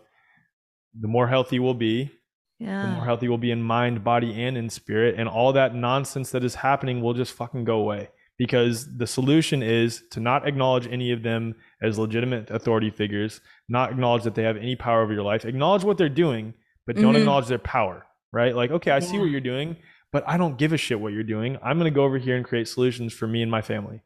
[0.99, 2.11] the more healthy we'll be.
[2.59, 2.83] Yeah.
[2.83, 5.15] The more healthy we'll be in mind, body, and in spirit.
[5.17, 8.09] And all that nonsense that is happening will just fucking go away.
[8.37, 13.91] Because the solution is to not acknowledge any of them as legitimate authority figures, not
[13.91, 15.45] acknowledge that they have any power over your life.
[15.45, 16.53] Acknowledge what they're doing,
[16.85, 17.17] but don't mm-hmm.
[17.17, 18.55] acknowledge their power, right?
[18.55, 19.07] Like, okay, I yeah.
[19.07, 19.75] see what you're doing
[20.11, 21.57] but I don't give a shit what you're doing.
[21.63, 24.01] I'm going to go over here and create solutions for me and my family.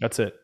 [0.00, 0.34] That's it.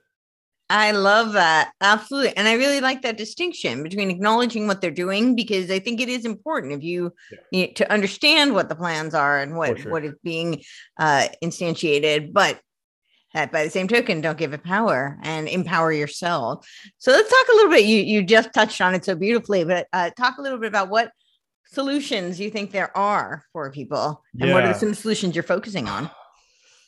[0.70, 1.72] I love that.
[1.80, 2.36] Absolutely.
[2.36, 6.08] And I really like that distinction between acknowledging what they're doing because I think it
[6.08, 7.38] is important if you, yeah.
[7.52, 9.92] you know, to understand what the plans are and what, sure.
[9.92, 10.62] what is being
[10.98, 12.32] uh, instantiated.
[12.32, 12.60] But
[13.34, 16.66] by the same token, don't give it power and empower yourself.
[16.98, 17.84] So let's talk a little bit.
[17.84, 20.88] You you just touched on it so beautifully, but uh, talk a little bit about
[20.88, 21.10] what
[21.74, 24.54] solutions you think there are for people and yeah.
[24.54, 26.08] what are some solutions you're focusing on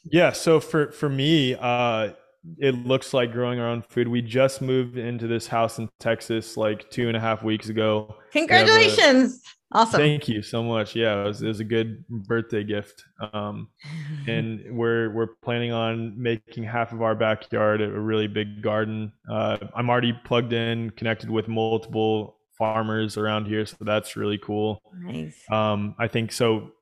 [0.04, 2.10] yeah so for for me uh
[2.58, 6.56] it looks like growing our own food we just moved into this house in texas
[6.56, 9.98] like two and a half weeks ago congratulations Awesome.
[9.98, 10.94] Thank you so much.
[10.94, 13.04] Yeah, it was, it was a good birthday gift.
[13.32, 13.68] Um,
[14.28, 19.12] and we're we're planning on making half of our backyard a really big garden.
[19.28, 24.80] Uh, I'm already plugged in, connected with multiple farmers around here, so that's really cool.
[24.94, 25.36] Nice.
[25.50, 26.72] Um, I think so.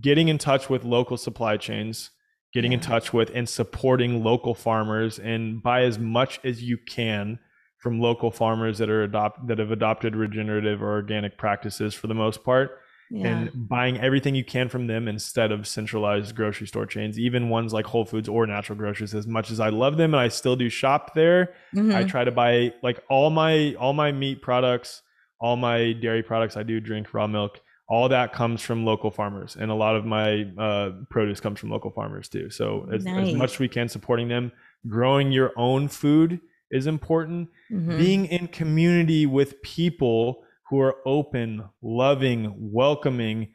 [0.00, 2.10] Getting in touch with local supply chains,
[2.54, 7.38] getting in touch with and supporting local farmers, and buy as much as you can
[7.78, 12.14] from local farmers that are adopt that have adopted regenerative or organic practices for the
[12.14, 12.78] most part
[13.14, 13.26] Yeah.
[13.28, 17.72] and buying everything you can from them instead of centralized grocery store chains, even ones
[17.74, 19.14] like Whole Foods or Natural Grocers.
[19.14, 22.08] As much as I love them and I still do shop there, I Mhm.
[22.08, 25.02] try to buy like all my all my meat products,
[25.40, 26.56] all my dairy products.
[26.56, 27.60] I do drink raw milk.
[27.88, 31.68] All that comes from local farmers, and a lot of my uh, produce comes from
[31.68, 32.48] local farmers too.
[32.48, 33.28] So as, Nice.
[33.28, 34.52] as much as we can, supporting them,
[34.88, 36.40] growing your own food
[36.70, 37.98] is important Mhm.
[37.98, 43.52] being in community with people who are open, loving, welcoming.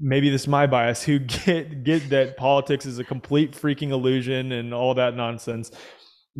[0.00, 4.50] Maybe this is my bias who get get that politics is a complete freaking illusion
[4.50, 5.70] and all that nonsense.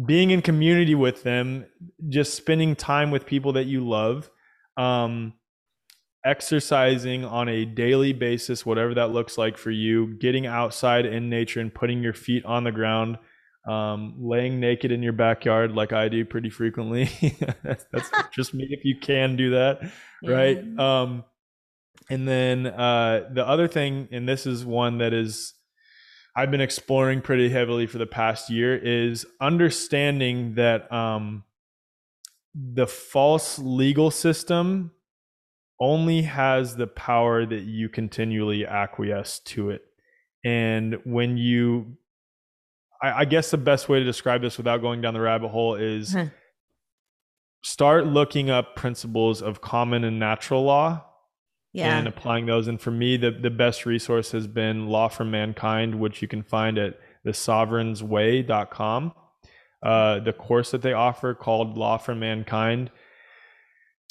[0.06, 1.66] Being in community with them,
[2.08, 4.30] just spending time with people that you love,
[4.78, 5.34] um,
[6.24, 11.60] exercising on a daily basis, whatever that looks like for you, getting outside in nature
[11.60, 13.18] and putting your feet on the ground,
[13.66, 17.10] um, laying naked in your backyard like I do pretty frequently.
[17.62, 19.90] that's, that's just me if you can do that,
[20.24, 20.58] right?
[20.78, 21.24] Um,
[22.08, 25.54] and then uh, the other thing, and this is one that is
[26.34, 31.44] I've been exploring pretty heavily for the past year, is understanding that um,
[32.54, 34.92] the false legal system
[35.80, 39.82] only has the power that you continually acquiesce to it.
[40.44, 41.96] And when you,
[43.02, 45.74] I, I guess the best way to describe this without going down the rabbit hole
[45.74, 46.26] is Huh.
[47.62, 51.04] start looking up principles of common and natural law
[51.72, 51.98] yeah.
[51.98, 52.68] and applying those.
[52.68, 56.42] And for me, the, the best resource has been Law for Mankind, which you can
[56.42, 59.12] find at thesovereignsway.com.
[59.82, 62.90] Uh, the course that they offer called Law for Mankind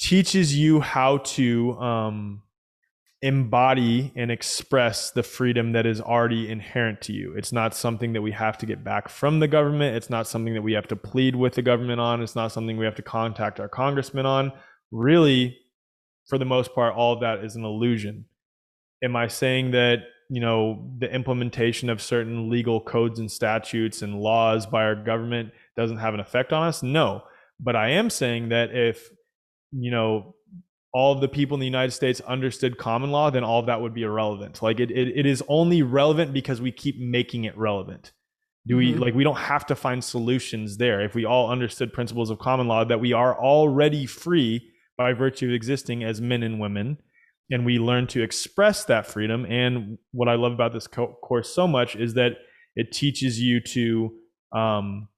[0.00, 2.42] teaches you how to um,
[3.22, 7.34] embody and express the freedom that is already inherent to you.
[7.36, 9.94] It's not something that we have to get back from the government.
[9.94, 12.22] It's not something that we have to plead with the government on.
[12.22, 14.52] It's not something we have to contact our congressman on.
[14.90, 15.58] Really,
[16.28, 18.24] for the most part, all of that is an illusion.
[19.04, 19.98] Am I saying that,
[20.30, 25.52] you know, the implementation of certain legal codes and statutes and laws by our government
[25.76, 26.82] doesn't have an effect on us?
[26.82, 27.24] No.
[27.58, 29.10] But I am saying that if,
[29.72, 30.34] you know,
[30.92, 33.80] all of the people in the United States understood common law, then all of that
[33.80, 34.60] would be irrelevant.
[34.62, 38.12] Like it, it, it is only relevant because we keep making it relevant.
[38.66, 38.98] Do we Mhm.
[39.00, 42.66] like we don't have to find solutions there if we all understood principles of common
[42.68, 46.98] law that we are already free by virtue of existing as men and women
[47.50, 51.54] and we learn to express that freedom and what i love about this co- course
[51.54, 52.32] so much is that
[52.76, 54.12] it teaches you to
[54.52, 55.08] um,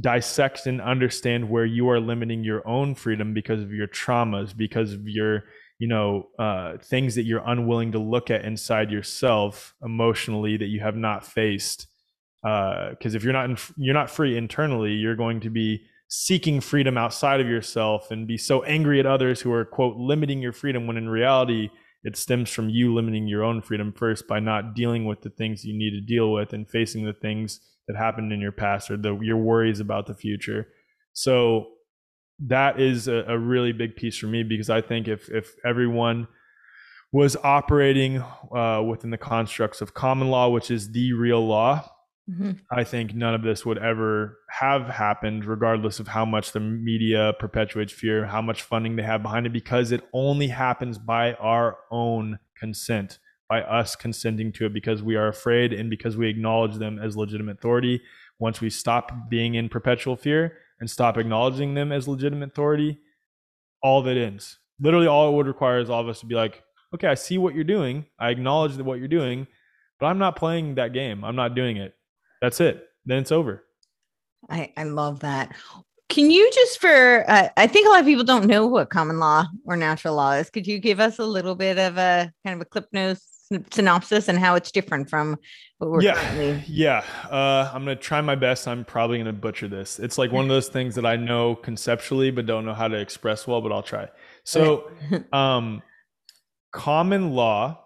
[0.00, 4.92] dissect and understand where you are limiting your own freedom because of your traumas because
[4.92, 5.44] of your
[5.78, 10.80] you know uh, things that you're unwilling to look at inside yourself emotionally that you
[10.80, 11.86] have not faced.
[12.42, 16.96] Because if you're not in, you're not free internally you're going to be seeking freedom
[16.96, 20.86] outside of yourself and be so angry at others who are quote limiting your freedom
[20.86, 21.68] when in reality
[22.04, 25.64] it stems from you limiting your own freedom first by not dealing with the things
[25.64, 28.96] you need to deal with and facing the things that happened in your past or
[28.96, 30.68] the your worries about the future
[31.12, 31.66] so
[32.38, 36.28] that is a, a really big piece for me because i think if if everyone
[37.12, 38.22] was operating
[38.54, 41.88] uh, within the constructs of common law which is the real law
[42.28, 42.58] Mhm.
[42.72, 47.34] I think none of this would ever have happened, regardless of how much the media
[47.38, 51.78] perpetuates fear, how much funding they have behind it, because it only happens by our
[51.90, 56.76] own consent, by us consenting to it, because we are afraid and because we acknowledge
[56.76, 58.02] them as legitimate authority.
[58.38, 62.98] Once we stop being in perpetual fear and stop acknowledging them as legitimate authority,
[63.82, 64.58] all that ends.
[64.80, 66.62] Literally, all it would require is all of us to be like,
[66.94, 68.04] okay, I see what you're doing.
[68.18, 69.46] I acknowledge that what you're doing,
[69.98, 71.24] but I'm not playing that game.
[71.24, 71.94] I'm not doing it.
[72.42, 72.86] That's it.
[73.06, 73.64] Then it's over.
[74.50, 75.54] I, I love that.
[76.08, 79.18] Can you just for uh, I think a lot of people don't know what common
[79.18, 80.50] law or natural law is.
[80.50, 83.35] Could you give us a little bit of a kind of a clip notes
[83.70, 85.36] synopsis and how it's different from
[85.78, 87.04] what we're yeah, currently yeah.
[87.30, 88.66] Uh, I'm gonna try my best.
[88.66, 89.98] I'm probably gonna butcher this.
[89.98, 92.96] It's like one of those things that I know conceptually, but don't know how to
[92.96, 93.60] express well.
[93.60, 94.08] But I'll try.
[94.44, 94.90] So,
[95.32, 95.82] um,
[96.72, 97.82] common law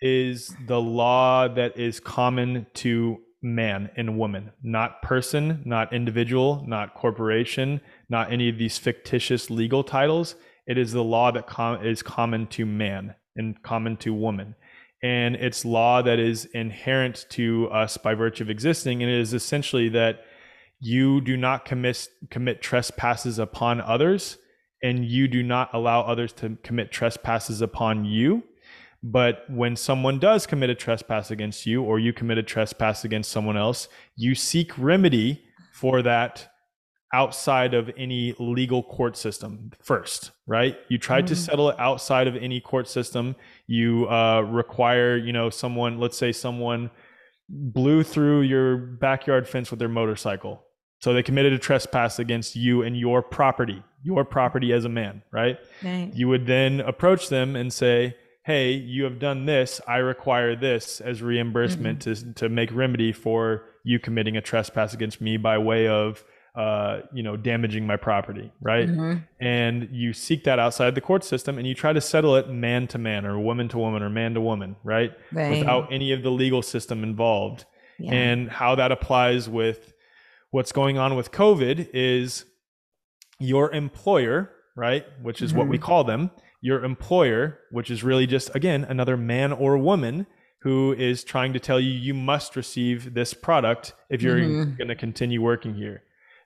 [0.00, 6.94] is the law that is common to man and woman, not person, not individual, not
[6.94, 10.36] corporation, not any of these fictitious legal titles.
[10.66, 14.54] It is the law that com- is common to man and common to woman.
[15.02, 19.02] And it's law that is inherent to us by virtue of existing.
[19.02, 20.20] And it is essentially that
[20.78, 24.38] you do not commit, commit trespasses upon others,
[24.82, 28.42] and you do not allow others to commit trespasses upon you.
[29.02, 33.30] But when someone does commit a trespass against you, or you commit a trespass against
[33.30, 35.42] someone else, you seek remedy
[35.72, 36.48] for that
[37.12, 40.78] outside of any legal court system first, right?
[40.88, 41.26] You try mm-hmm.
[41.26, 43.36] to settle it outside of any court system.
[43.72, 46.90] You uh, require, you know, someone, let's say someone
[47.48, 50.62] blew through your backyard fence with their motorcycle.
[50.98, 55.22] So they committed a trespass against you and your property, your property as a man,
[55.32, 55.56] right?
[55.82, 56.10] right?
[56.14, 58.14] You would then approach them and say,
[58.44, 59.80] hey, you have done this.
[59.88, 62.32] I require this as reimbursement mm-hmm.
[62.32, 66.24] to, to make remedy for you committing a trespass against me by way of
[66.54, 68.86] uh, you know, damaging my property, right?
[68.86, 69.18] Mm-hmm.
[69.40, 72.86] And you seek that outside the court system and you try to settle it man
[72.88, 75.12] to man or woman to woman or man to woman, right?
[75.32, 75.58] right.
[75.58, 77.64] Without any of the legal system involved.
[77.98, 78.12] Yeah.
[78.12, 79.94] And how that applies with
[80.50, 82.44] what's going on with COVID is
[83.38, 85.06] your employer, right?
[85.22, 85.58] Which is mm-hmm.
[85.58, 85.86] what we mm-hmm.
[85.86, 90.26] call them, your employer, which is really just, again, another man or woman
[90.60, 94.74] who is trying to tell you you must receive this product if you're mm-hmm.
[94.76, 96.02] going to continue working here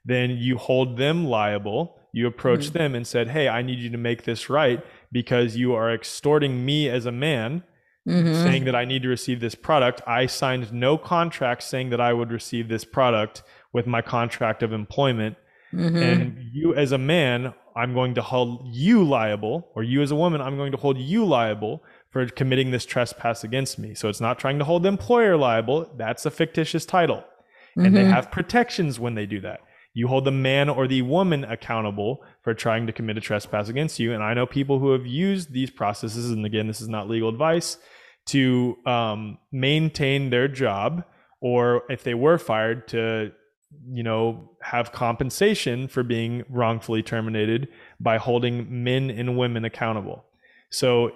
[0.06, 1.98] then you hold them liable.
[2.12, 2.78] You approach mm-hmm.
[2.78, 4.82] them and said, "Hey, I need you to make this right
[5.12, 7.64] because you are extorting me as a man."
[8.08, 8.34] Mm-hmm.
[8.34, 10.00] saying that I need to receive this product.
[10.06, 13.42] I signed no contract saying that I would receive this product
[13.72, 15.34] with my contract of employment.
[15.74, 15.96] Mm-hmm.
[15.96, 20.14] And you, as a man, I'm going to hold you liable, or you, as a
[20.14, 23.92] woman, I'm going to hold you liable for committing this trespass against me.
[23.92, 25.90] So it's not trying to hold the employer liable.
[25.96, 27.24] That's a fictitious title.
[27.74, 28.12] And they mm-hmm.
[28.12, 29.62] have protections when they do that
[29.96, 33.98] you hold the man or the woman accountable for trying to commit a trespass against
[33.98, 34.12] you.
[34.12, 37.30] And I know people who have used these processes, and again, this is not legal
[37.30, 37.78] advice,
[38.26, 41.02] to um, maintain their job,
[41.40, 43.32] or if they were fired, to
[43.90, 47.66] you know have compensation for being wrongfully terminated
[47.98, 50.26] by holding men and women accountable.
[50.68, 51.12] So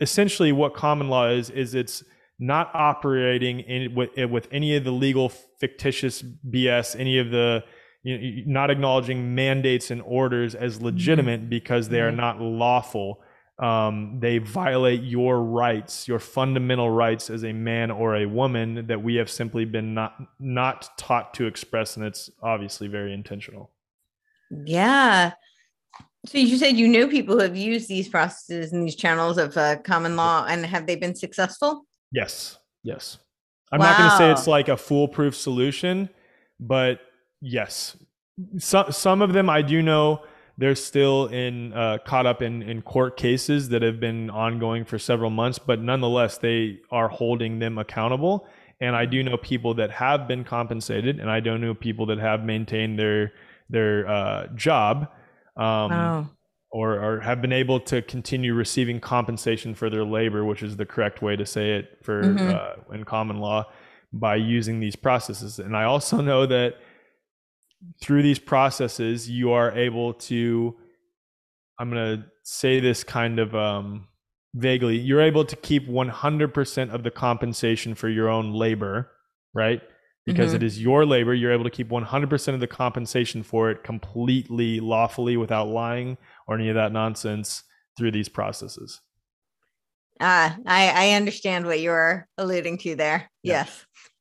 [0.00, 2.02] essentially, what common law is is it's
[2.40, 6.20] not operating in, with, with any of the legal fictitious
[6.50, 7.62] BS, any of the
[8.04, 10.86] you know, not acknowledging mandates and orders as mm-hmm.
[10.86, 11.50] legitimate mm-hmm.
[11.50, 12.18] because they are mm-hmm.
[12.18, 13.22] not lawful.
[13.58, 19.02] Um, they violate your rights, your fundamental rights as a man or a woman that
[19.02, 23.70] we have simply been not not taught to express, and it's obviously very intentional.
[24.64, 25.32] Yeah.
[26.26, 29.56] So you said you know people who have used these processes and these channels of
[29.56, 31.86] uh, common law, and have they been successful?
[32.10, 32.58] Yes.
[32.82, 33.18] Yes.
[33.70, 33.90] I'm wow.
[33.90, 36.08] not going to say it's like a foolproof solution,
[36.60, 37.00] but
[37.40, 37.96] yes,
[38.58, 40.22] some some of them I do know
[40.56, 44.98] they're still in uh, caught up in in court cases that have been ongoing for
[44.98, 48.46] several months, but nonetheless they are holding them accountable.
[48.80, 52.18] And I do know people that have been compensated, and I don't know people that
[52.18, 53.32] have maintained their
[53.70, 55.08] their uh, job.
[55.56, 56.30] Um, wow.
[56.70, 60.84] Or, or have been able to continue receiving compensation for their labor, which is the
[60.84, 62.50] correct way to say it for mm-hmm.
[62.50, 63.66] uh, in common law,
[64.12, 65.60] by using these processes.
[65.60, 66.78] And I also know that
[68.00, 70.76] through these processes, you are able to,
[71.78, 74.08] I'm going to say this kind of um,
[74.54, 79.10] vaguely, you're able to keep 100% of the compensation for your own labor,
[79.54, 79.82] right?
[80.26, 80.56] Because mm-hmm.
[80.56, 84.80] it is your labor, you're able to keep 100% of the compensation for it completely
[84.80, 86.16] lawfully without lying
[86.46, 87.62] or any of that nonsense
[87.96, 89.00] through these processes.
[90.20, 93.30] Ah, uh, I, I understand what you're alluding to there.
[93.42, 93.66] Yeah.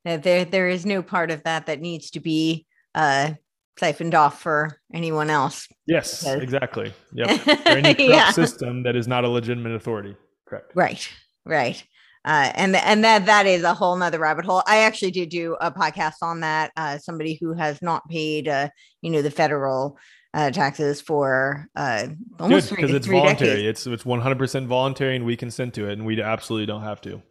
[0.06, 0.22] Yes.
[0.24, 3.34] There, there is no part of that that needs to be uh,
[3.78, 5.68] siphoned off for anyone else.
[5.86, 6.42] Yes, because...
[6.42, 6.94] exactly.
[7.14, 7.40] Yep.
[7.42, 8.32] For any corrupt yeah.
[8.32, 10.16] system that is not a legitimate authority.
[10.48, 10.72] Correct.
[10.76, 11.10] Right.
[11.46, 11.84] Right.
[12.26, 14.64] Uh, and and that that is a whole nother rabbit hole.
[14.66, 16.72] I actually did do a podcast on that.
[16.78, 18.70] Uh, somebody who has not paid, uh,
[19.02, 19.98] you know, the federal
[20.34, 22.08] uh, taxes for uh,
[22.40, 23.50] almost because it's voluntary.
[23.50, 23.68] Decades.
[23.68, 26.84] It's it's one hundred percent voluntary, and we consent to it, and we absolutely don't
[26.84, 27.22] have to.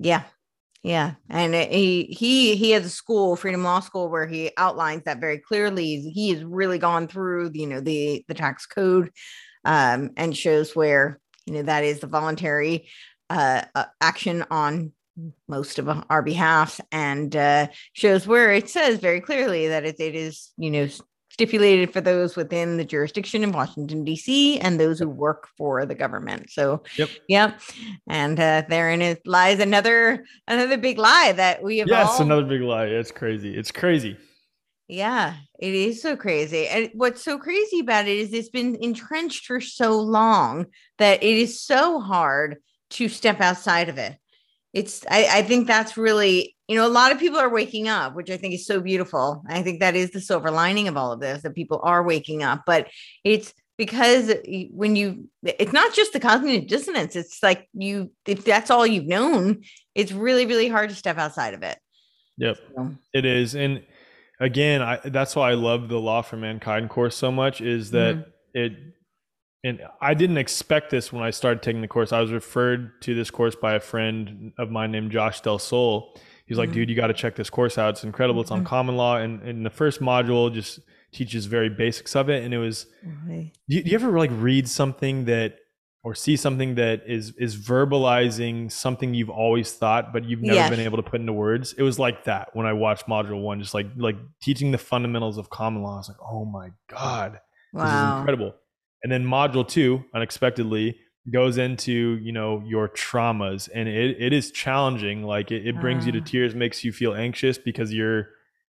[0.00, 0.24] Yeah,
[0.82, 5.20] yeah, and he he he has a school, Freedom Law School, where he outlines that
[5.20, 6.00] very clearly.
[6.00, 9.10] He has really gone through, you know, the the tax code,
[9.66, 12.88] um, and shows where you know that is the voluntary
[13.28, 14.92] uh, uh action on
[15.48, 20.14] most of our behalf, and uh, shows where it says very clearly that it, it
[20.14, 20.88] is you know
[21.40, 24.60] stipulated for those within the jurisdiction in Washington D.C.
[24.60, 26.50] and those who work for the government.
[26.50, 27.58] So, yep, yep.
[28.06, 31.88] and uh, therein is, lies another another big lie that we have.
[31.88, 32.22] Yes, all...
[32.22, 32.84] another big lie.
[32.84, 33.56] It's crazy.
[33.56, 34.18] It's crazy.
[34.86, 36.68] Yeah, it is so crazy.
[36.68, 40.66] And what's so crazy about it is it's been entrenched for so long
[40.98, 42.58] that it is so hard
[42.90, 44.18] to step outside of it.
[44.74, 48.14] It's, I, I think that's really, you know, a lot of people are waking up,
[48.14, 49.42] which I think is so beautiful.
[49.48, 52.44] I think that is the silver lining of all of this that people are waking
[52.44, 52.86] up, but
[53.24, 54.32] it's because
[54.70, 59.06] when you, it's not just the cognitive dissonance, it's like you, if that's all you've
[59.06, 59.62] known,
[59.96, 61.76] it's really, really hard to step outside of it.
[62.36, 62.94] Yep, so.
[63.14, 63.56] it is.
[63.56, 63.82] And,
[64.38, 68.14] again, I, that's why I love the Law for Mankind course so much is that
[68.16, 68.30] mm-hmm.
[68.54, 68.72] it,
[69.62, 72.12] and I didn't expect this when I started taking the course.
[72.12, 76.16] I was referred to this course by a friend of mine named Josh Del Sol.
[76.50, 77.90] He's like, dude, you got to check this course out.
[77.90, 78.40] It's incredible.
[78.40, 78.66] It's on mm-hmm.
[78.66, 79.18] common law.
[79.18, 80.80] And in the first module, just
[81.12, 82.42] teaches very basics of it.
[82.42, 82.86] And it was,
[83.68, 85.58] do you, do you ever like read something that
[86.02, 90.70] or see something that is is verbalizing something you've always thought but you've never yes.
[90.70, 93.60] been able to put into words it was like that when i watched module one
[93.60, 97.38] just like like teaching the fundamentals of common law i was like oh my god
[97.74, 97.84] wow.
[97.84, 98.54] this is incredible
[99.02, 100.98] and then module two unexpectedly
[101.30, 106.04] goes into you know your traumas and it, it is challenging like it, it brings
[106.04, 106.06] uh.
[106.06, 106.24] you to ah.
[106.24, 108.28] tears makes you feel anxious because you're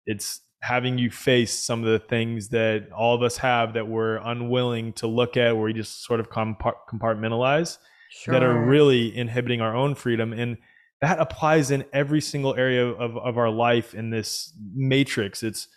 [0.07, 4.16] it's having you face some of the things that all of us have that we're
[4.16, 7.76] unwilling to look at, where we just sort of compartmentalize,
[8.11, 8.32] sure.
[8.32, 10.32] that are really inhibiting our own freedom.
[10.32, 10.57] And
[11.03, 15.42] that applies in every single area of, of our life in this matrix.
[15.42, 15.68] It's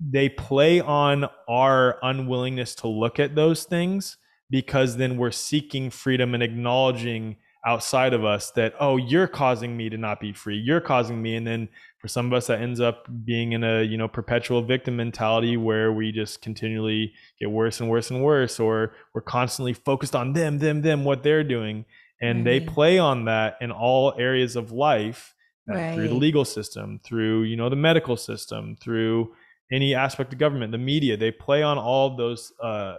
[0.00, 4.16] they play on our unwillingness to look at those things
[4.50, 7.36] because then we're seeking freedom and acknowledging
[7.66, 10.56] outside of us that oh you're causing me to not be free.
[10.56, 11.34] You're causing me.
[11.36, 11.68] And then
[11.98, 15.56] for some of us that ends up being in a you know perpetual victim mentality
[15.56, 20.32] where we just continually get worse and worse and worse or we're constantly focused on
[20.32, 21.84] them them them what they're doing.
[22.20, 25.34] And they play on that in all areas of life
[25.68, 25.94] right.
[25.94, 29.32] through the legal system through you know the medical system through
[29.70, 31.16] any aspect of government the media.
[31.16, 32.96] They play on all those uh,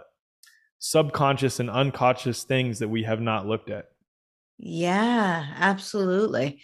[0.80, 3.86] subconscious and unconscious things that we have not looked at
[4.58, 6.60] yeah absolutely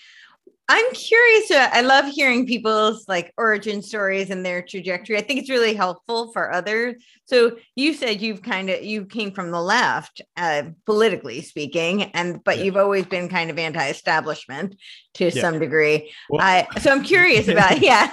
[0.68, 1.50] I'm curious.
[1.50, 5.16] Uh, I love hearing people's like origin stories and their trajectory.
[5.16, 6.96] I think it's really helpful for others.
[7.26, 12.42] So you said you've kind of you came from the left, uh, politically speaking, and
[12.42, 12.64] but yeah.
[12.64, 14.74] you've always been kind of anti-establishment
[15.14, 15.40] to yeah.
[15.40, 16.12] some degree.
[16.30, 18.10] Well, I, so I'm curious about yeah.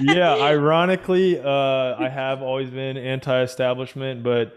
[0.00, 1.44] yeah, ironically, uh,
[1.98, 4.56] I have always been anti-establishment, but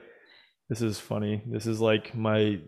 [0.74, 1.44] this is funny.
[1.46, 2.60] This is like my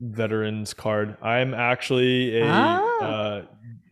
[0.00, 1.16] veterans card.
[1.20, 3.02] I'm actually a ah.
[3.02, 3.42] uh,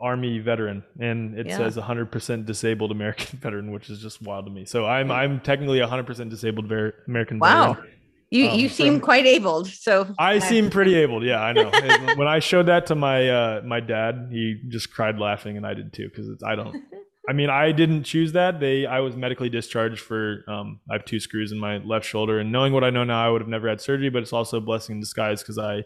[0.00, 1.56] army veteran and it yeah.
[1.56, 5.80] says 100% disabled american veteran which is just wild to me so i'm i'm technically
[5.80, 7.92] 100% disabled ver- american wow veteran.
[8.30, 11.68] you um, you seem quite able so i seem pretty able yeah i know
[12.14, 15.74] when i showed that to my uh my dad he just cried laughing and i
[15.74, 16.76] did too because i don't
[17.28, 21.04] i mean i didn't choose that they i was medically discharged for um i have
[21.04, 23.48] two screws in my left shoulder and knowing what i know now i would have
[23.48, 25.82] never had surgery but it's also a blessing in disguise because i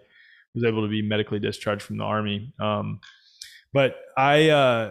[0.55, 3.01] was able to be medically discharged from the army um
[3.72, 4.90] but I, uh,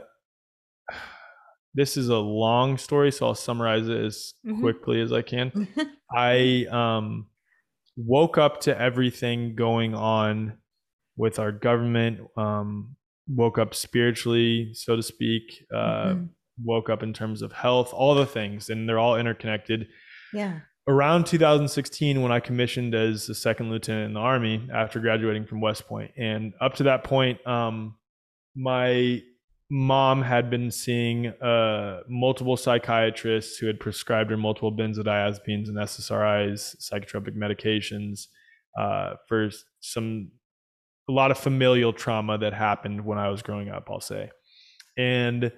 [1.74, 4.62] this is a long story, so I'll summarize it as mm-hmm.
[4.62, 5.68] quickly as I can.
[6.16, 7.28] I um,
[7.95, 10.58] woke up to everything going on
[11.16, 12.95] with our government, um,
[13.28, 16.26] woke up spiritually, so to speak, uh, mm-hmm.
[16.64, 19.88] Woke up in terms of health, all the things, and they're all interconnected.
[20.34, 20.59] Yeah.
[20.88, 25.62] Around 2016, when I commissioned as a second lieutenant in the Army after graduating from
[25.62, 27.95] West Point, and up to that point, um,
[28.55, 29.22] my
[29.70, 36.76] mom had been seeing uh, multiple psychiatrists who had prescribed her multiple benzodiazepines and SSRIs,
[36.78, 38.28] psychotropic medications,
[38.78, 39.49] uh, for
[39.80, 40.32] some
[41.09, 43.88] a lot of familial trauma that happened when I was growing up.
[43.89, 44.30] I'll say,
[44.97, 45.51] and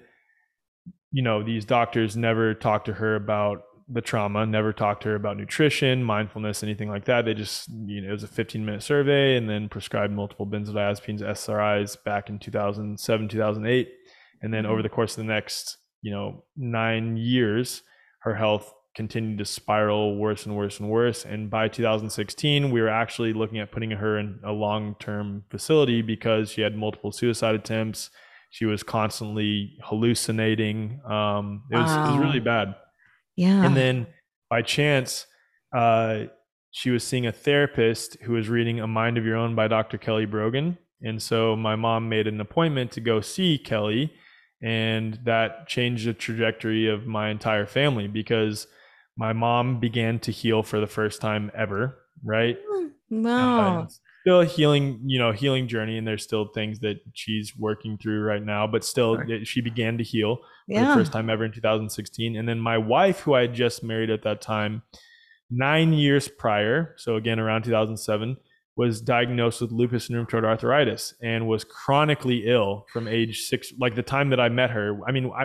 [1.14, 5.14] you know these doctors never talked to her about the trauma, never talked to her
[5.14, 7.24] about nutrition, mindfulness, anything like that.
[7.24, 11.20] They just, you know, it was a 15 minute survey and then prescribed multiple benzodiazepines,
[11.20, 13.88] SRIs back in 2007, 2008.
[14.42, 14.82] And then over mm-hmm.
[14.82, 17.82] the course of the next, you know, nine years,
[18.22, 21.24] her health continued to spiral worse and worse and worse.
[21.24, 26.02] And by 2016, we were actually looking at putting her in a long term facility
[26.02, 28.10] because she had multiple suicide attempts.
[28.54, 31.00] She was constantly hallucinating.
[31.04, 32.06] Um, it was, wow.
[32.06, 32.76] it was really bad.
[33.34, 33.66] Yeah.
[33.66, 34.06] And then
[34.48, 35.26] by chance,
[35.76, 36.26] uh,
[36.70, 39.98] she was seeing a therapist who was reading A Mind of Your Own by Dr.
[39.98, 40.78] Kelly Brogan.
[41.02, 44.12] And so my mom made an appointment to go see Kelly.
[44.62, 48.68] And that changed the trajectory of my entire family because
[49.16, 51.98] my mom began to heal for the first time ever.
[52.24, 52.56] Right.
[53.10, 53.80] Wow.
[53.80, 53.86] Uh,
[54.24, 58.22] still a healing, you know, healing journey, and there's still things that she's working through
[58.22, 58.66] right now.
[58.66, 59.44] But still, Sure.
[59.44, 60.88] she began to heal for Yeah.
[60.88, 62.34] the first time ever in 2016.
[62.34, 64.80] And then my wife, who I had just married at that time,
[65.50, 68.38] nine years prior, so again around 2007,
[68.76, 73.94] was diagnosed with lupus and rheumatoid arthritis and was chronically ill from age six, like
[73.94, 74.98] the time that I met her.
[75.06, 75.44] I mean, I,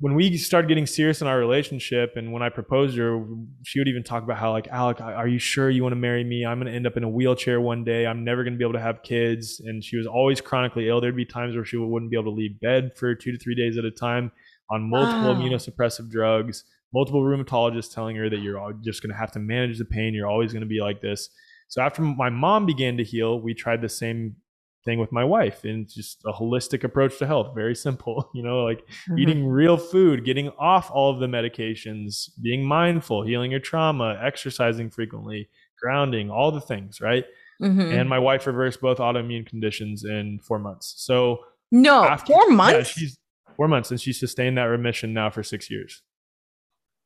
[0.00, 3.22] when we started getting serious in our relationship and when I proposed her,
[3.64, 6.24] she would even talk about how like, Alec, are you sure you want to marry
[6.24, 6.44] me?
[6.46, 8.06] I'm going to end up in a wheelchair one day.
[8.06, 9.60] I'm never going to be able to have kids.
[9.62, 11.02] And she was always chronically ill.
[11.02, 13.54] There'd be times where she wouldn't be able to leave bed for two to three
[13.54, 14.32] days at a time
[14.70, 15.40] on multiple Wow.
[15.40, 16.64] immunosuppressive drugs,
[16.94, 20.14] multiple rheumatologists telling her that you're just going to have to manage the pain.
[20.14, 21.28] You're always going to be like this.
[21.68, 24.36] So after my mom began to heal, we tried the same
[24.84, 27.54] thing with my wife and just a holistic approach to health.
[27.54, 29.20] Very simple, you know, like Mhm.
[29.20, 34.88] eating real food, getting off all of the medications, being mindful, healing your trauma, exercising
[34.90, 35.48] frequently,
[35.80, 37.24] grounding, all the things, right?
[37.60, 37.92] Mhm.
[38.00, 40.94] And my wife reversed both autoimmune conditions in four months.
[40.96, 41.40] So
[41.70, 42.88] no, after- four yeah, months.
[42.90, 43.18] she's
[43.56, 46.02] four months and she's sustained that remission now for six years.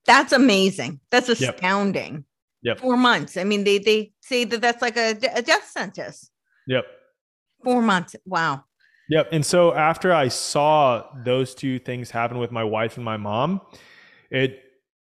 [0.07, 1.01] That's amazing.
[1.11, 2.25] That's astounding.
[2.63, 2.79] Yep.
[2.81, 3.37] Four months.
[3.37, 6.31] I mean, they they say that that's like a, a death sentence.
[6.67, 6.85] Yep.
[7.65, 8.15] Four months.
[8.27, 8.65] Wow.
[9.09, 9.29] Yep.
[9.33, 13.61] And so after I saw those two things happen with my wife and my mom,
[14.31, 14.61] it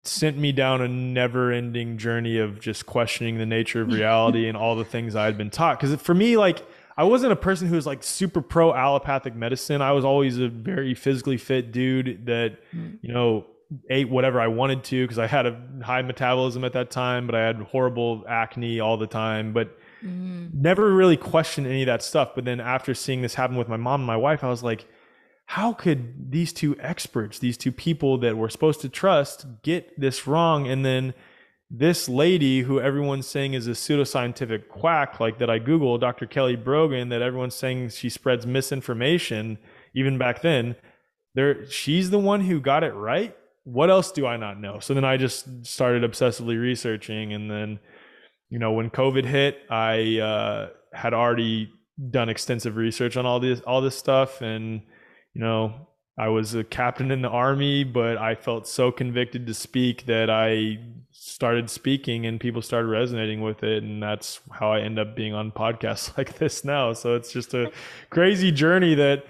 [0.04, 4.56] sent me down a never ending journey of just questioning the nature of reality and
[4.58, 5.80] all the things I had been taught.
[5.80, 6.66] Because for me, like,
[6.96, 9.82] I wasn't a person who was like super pro allopathic medicine.
[9.82, 13.00] I was always a very physically fit dude that, Mm.
[13.02, 13.46] you know,
[13.90, 17.36] ate whatever I wanted to because I had a high metabolism at that time, but
[17.36, 19.52] I had horrible acne all the time.
[19.54, 20.54] But Mm.
[20.54, 22.32] never really questioned any of that stuff.
[22.36, 24.86] But then after seeing this happen with my mom and my wife, I was like,
[25.46, 30.28] how could these two experts, these two people that we're supposed to trust, get this
[30.28, 30.68] wrong?
[30.68, 31.14] And then
[31.70, 36.26] this lady who everyone's saying is a pseudoscientific quack, like that I Googled, Dr.
[36.26, 39.58] Kelly Brogan, that everyone's saying she spreads misinformation,
[39.94, 40.76] even back then,
[41.34, 43.36] there she's the one who got it right.
[43.64, 44.80] What else do I not know?
[44.80, 47.80] So then I just started obsessively researching and then
[48.50, 51.72] you know when covid hit i uh, had already
[52.10, 54.82] done extensive research on all this all this stuff and
[55.34, 55.88] you know
[56.18, 60.30] i was a captain in the army but i felt so convicted to speak that
[60.30, 60.78] i
[61.20, 63.84] started speaking and people started resonating with it.
[63.84, 66.94] And that's how i end up being on podcasts like this now.
[66.94, 67.72] So it's just a
[68.10, 69.26] crazy journey that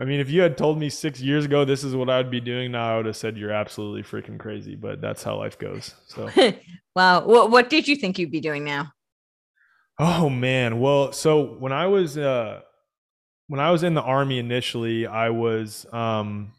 [0.00, 2.40] I mean, if you had told me six years ago this is what I'd be
[2.40, 4.76] doing now, I would have said you're absolutely freaking crazy.
[4.76, 5.94] But that's how life goes.
[6.06, 6.30] So
[6.94, 7.26] wow.
[7.26, 8.92] What what did you think you'd be doing now?
[9.98, 10.78] Oh man.
[10.78, 12.60] Well, so when I was uh
[13.48, 16.52] when I was in the army initially, I was um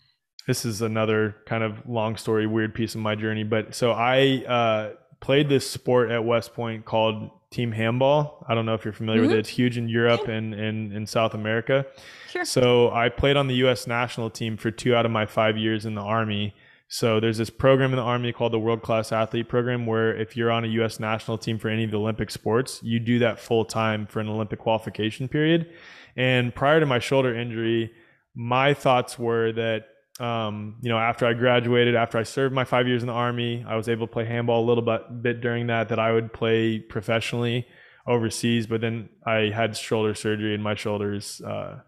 [0.46, 4.44] this is another kind of long story, weird piece of my journey, but so I
[4.48, 4.90] uh
[5.22, 8.46] played this sport at West Point called team handball.
[8.48, 9.36] I don't know if you're familiar with Mhm.
[9.36, 9.40] it.
[9.40, 11.86] It's huge in Europe and and in South America.
[12.30, 12.46] Sure.
[12.46, 15.86] So I played on the US national team for 2 out of my 5 years
[15.86, 16.54] in the army.
[16.88, 20.36] So there's this program in the army called the World Class Athlete Program where if
[20.38, 23.40] you're on a US national team for any of the Olympic sports, you do that
[23.40, 25.68] full time for an Olympic qualification period.
[26.16, 27.92] And prior to my shoulder injury,
[28.36, 29.88] my thoughts were that
[30.20, 33.64] um, you know, after I graduated, after I served my five years in the army,
[33.68, 35.90] I was able to play handball a little bit, bit during that.
[35.90, 37.68] That I would play professionally
[38.08, 41.80] overseas, but then I had shoulder surgery, and my shoulders uh,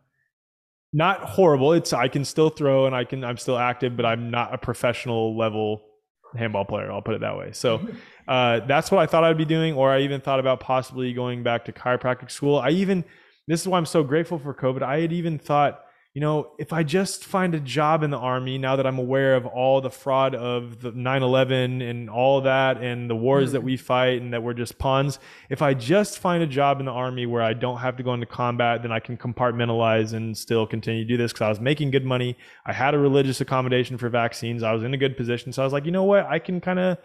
[0.93, 1.73] not horrible.
[1.73, 4.57] It's I can still throw and I can I'm still active, but I'm not a
[4.57, 5.83] professional level
[6.35, 6.91] handball player.
[6.91, 7.51] I'll put it that way.
[7.53, 7.85] So
[8.27, 11.43] uh, that's what I thought I'd be doing, or I even thought about possibly going
[11.43, 12.59] back to chiropractic school.
[12.59, 13.03] I even
[13.47, 14.81] this is why I'm so grateful for COVID.
[14.83, 15.83] I had even thought,
[16.13, 19.33] you know, if I just find a job in the army now that I'm aware
[19.35, 23.77] of all the fraud of the 9/11 and all that and the wars that we
[23.77, 25.19] fight and that we're just pawns,
[25.49, 28.13] if I just find a job in the army where I don't have to go
[28.13, 31.61] into combat, then I can compartmentalize and still continue to do this because I was
[31.61, 32.35] making good money.
[32.65, 34.63] I had a religious accommodation for vaccines.
[34.63, 36.59] I was in a good position, so I was like, you know what, I can
[36.59, 36.97] kind of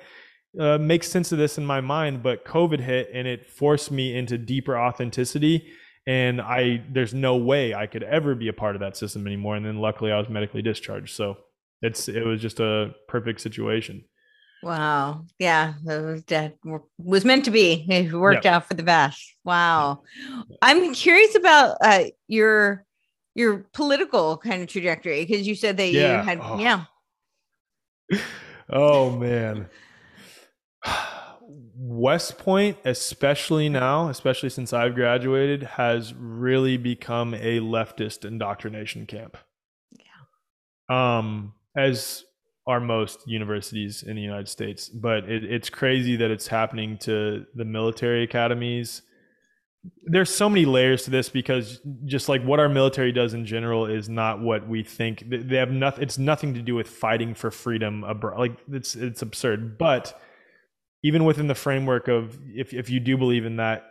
[0.59, 2.25] uh, make sense of this in my mind.
[2.25, 5.69] But COVID hit and it forced me into deeper authenticity
[6.07, 9.57] and I there's no way I could ever be a part of that system anymore.
[9.57, 11.39] And then luckily I was medically discharged, so
[11.83, 14.05] it's it was just a perfect situation.
[14.63, 15.27] Wow.
[15.39, 15.75] Yeah.
[15.85, 16.55] That
[16.99, 17.87] was, meant to be.
[17.89, 19.23] It worked out for the best.
[19.45, 20.03] Wow.
[20.63, 22.85] I'm curious about uh, your
[23.35, 26.21] your political kind of trajectory because you said that Yeah.
[26.21, 26.59] you had Oh.
[26.59, 26.85] yeah.
[28.69, 29.69] Oh man.
[31.97, 39.37] West Point, especially now, especially since I've graduated, has really become a leftist indoctrination camp.
[39.93, 41.19] Yeah.
[41.19, 42.25] Um, as
[42.67, 47.47] are most universities in the United States, but it, it's crazy that it's happening to
[47.55, 49.03] the military academies,
[50.05, 53.87] there's so many layers to this because just like what our military does in general
[53.87, 57.51] is not what we think they have nothing it's nothing to do with fighting for
[57.51, 60.21] freedom abroad like it's it's absurd but
[61.03, 63.85] even within the framework of if if you do believe in that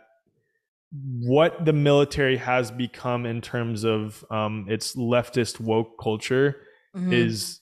[0.92, 6.56] what the military has become in terms of um, its leftist woke culture
[6.94, 7.12] mm-hmm.
[7.12, 7.60] is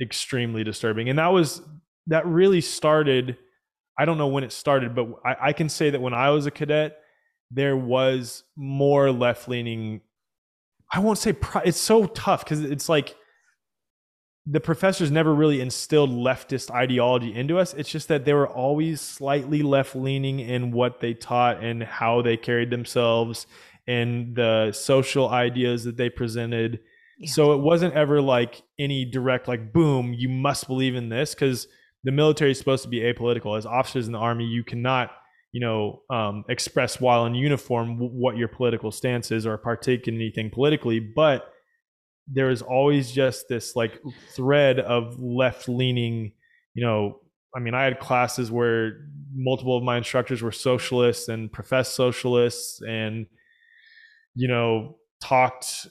[0.00, 1.62] extremely disturbing and that was
[2.06, 3.36] that really started
[3.98, 6.46] i don't know when it started but I, I can say that when i was
[6.46, 6.98] a cadet
[7.54, 10.00] there was more left leaning.
[10.92, 13.16] I won't say pro- it's so tough because it's like
[14.46, 17.72] the professors never really instilled leftist ideology into us.
[17.74, 22.20] It's just that they were always slightly left leaning in what they taught and how
[22.20, 23.46] they carried themselves
[23.86, 26.80] and the social ideas that they presented.
[27.18, 27.30] Yeah.
[27.30, 31.66] So it wasn't ever like any direct, like, boom, you must believe in this because
[32.02, 33.56] the military is supposed to be apolitical.
[33.56, 35.10] As officers in the army, you cannot
[35.54, 40.16] you know, um, express while in uniform what your political stance is or partake in
[40.16, 40.98] anything politically.
[40.98, 41.48] But
[42.26, 44.00] there is always just this like
[44.34, 46.32] thread of left leaning,
[46.74, 47.20] you know.
[47.56, 52.80] I mean, I had classes where multiple of my instructors were socialists and professed socialists
[52.82, 53.26] and,
[54.34, 55.86] you know, talked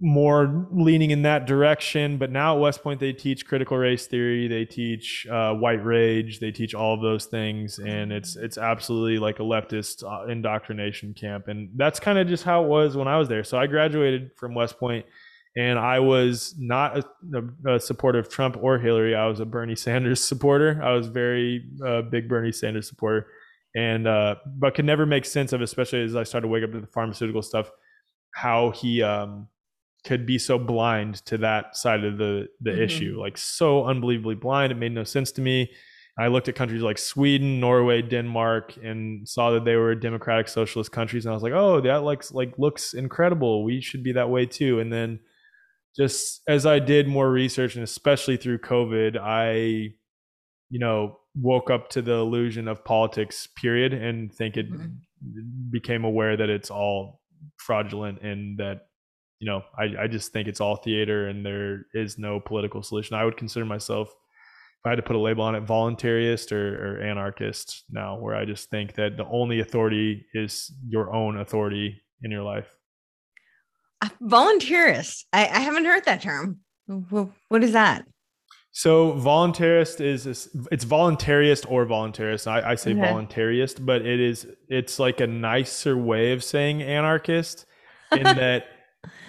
[0.00, 2.18] more leaning in that direction.
[2.18, 6.40] But now at West Point, they teach critical race theory, they teach uh, white rage,
[6.40, 11.14] they teach all of those things, and it's it's absolutely like a leftist uh, indoctrination
[11.14, 11.48] camp.
[11.48, 13.44] And that's kind of just how it was when I was there.
[13.44, 15.06] So I graduated from West Point,
[15.56, 19.14] and I was not a, a supporter of Trump or Hillary.
[19.14, 20.80] I was a Bernie Sanders supporter.
[20.82, 23.28] I was very uh, big Bernie Sanders supporter,
[23.74, 26.72] and uh, but could never make sense of, especially as I started to wake up
[26.72, 27.70] to the pharmaceutical stuff,
[28.34, 29.02] how he.
[29.02, 29.48] Um,
[30.04, 32.82] could be so blind to that side of the the mm-hmm.
[32.82, 35.70] issue like so unbelievably blind it made no sense to me
[36.18, 40.92] i looked at countries like sweden norway denmark and saw that they were democratic socialist
[40.92, 44.28] countries and i was like oh that looks like looks incredible we should be that
[44.28, 45.18] way too and then
[45.96, 49.54] just as i did more research and especially through covid i
[50.70, 55.70] you know woke up to the illusion of politics period and think it mm-hmm.
[55.70, 57.20] became aware that it's all
[57.56, 58.82] fraudulent and that
[59.44, 63.14] you know, I, I just think it's all theater and there is no political solution.
[63.14, 66.96] I would consider myself, if I had to put a label on it, voluntarist or,
[66.96, 72.00] or anarchist now, where I just think that the only authority is your own authority
[72.22, 72.74] in your life.
[74.22, 75.24] Voluntarist.
[75.32, 76.60] I, I haven't heard that term.
[77.48, 78.06] What is that?
[78.76, 82.48] So voluntarist is, is it's voluntarist or voluntarist.
[82.48, 83.02] I, I say okay.
[83.02, 87.66] voluntarist, but it is it's like a nicer way of saying anarchist
[88.10, 88.66] in that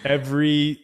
[0.03, 0.81] every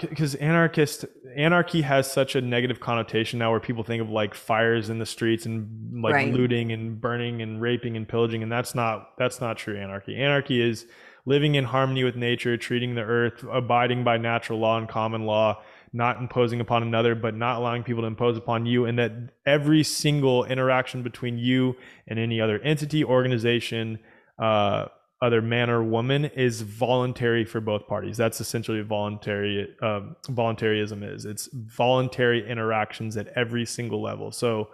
[0.00, 1.04] because uh, anarchist
[1.36, 5.06] anarchy has such a negative connotation now where people think of like fires in the
[5.06, 6.34] streets and like right.
[6.34, 10.60] looting and burning and raping and pillaging and that's not that's not true anarchy anarchy
[10.60, 10.86] is
[11.26, 15.60] living in harmony with nature treating the earth abiding by natural law and common law
[15.92, 19.12] not imposing upon another but not allowing people to impose upon you and that
[19.46, 21.74] every single interaction between you
[22.06, 23.98] and any other entity organization
[24.38, 24.86] uh,
[25.22, 28.16] other man or woman is voluntary for both parties.
[28.16, 31.26] That's essentially voluntary um, voluntarism is.
[31.26, 34.32] It's voluntary interactions at every single level.
[34.32, 34.70] So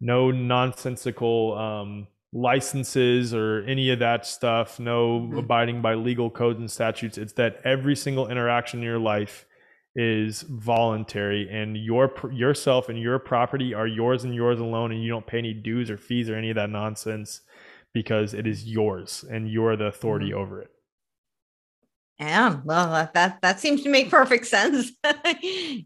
[0.00, 4.80] no nonsensical um, licenses or any of that stuff.
[4.80, 5.38] No mm-hmm.
[5.38, 7.18] abiding by legal codes and statutes.
[7.18, 9.46] It's that every single interaction in your life
[9.94, 15.10] is voluntary and your yourself and your property are yours and yours alone and you
[15.10, 17.42] don't pay any dues or fees or any of that nonsense
[17.92, 20.38] because it is yours and you're the authority mm-hmm.
[20.38, 20.70] over it.
[22.18, 24.92] Yeah, well, that that seems to make perfect sense.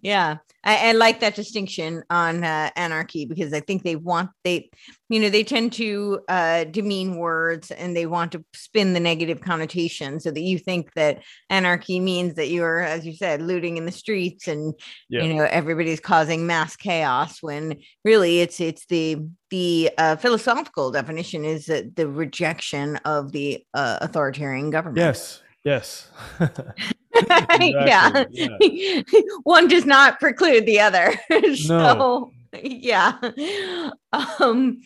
[0.03, 4.69] yeah, I, I, like that distinction on uh, anarchy because I think they want they,
[5.09, 9.41] you know, they tend to uh, demean words and they want to spin the negative
[9.41, 13.87] connotation so that you think that anarchy means that you're, as you said, looting in
[13.87, 14.75] the streets and
[15.09, 15.23] yeah.
[15.23, 17.39] you know everybody's causing mass chaos.
[17.41, 23.65] When really it's it's the the uh, philosophical definition is that the rejection of the
[23.73, 24.99] uh, authoritarian government.
[24.99, 26.09] Yes, Yes.
[27.61, 28.25] yeah.
[28.31, 29.03] yeah.
[29.43, 31.13] One does not preclude the other.
[31.57, 32.33] so, no.
[32.63, 33.19] yeah.
[34.13, 34.81] Um,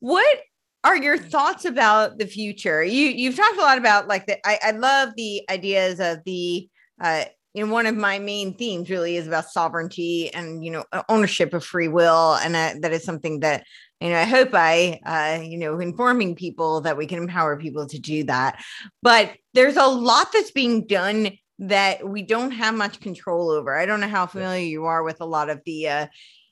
[0.00, 0.38] what
[0.84, 2.84] are your thoughts about the future?
[2.84, 6.68] You you've talked a lot about like the I, I love the ideas of the
[7.00, 10.84] uh you know one of my main themes really is about sovereignty and you know
[11.08, 13.64] ownership of free will and uh, that is something that
[14.00, 17.86] you know I hope I, uh, you know, informing people that we can empower people
[17.88, 18.62] to do that.
[19.02, 23.76] But there's a lot that's being done that we don't have much control over.
[23.76, 26.06] I don't know how familiar you are with a lot of the, uh,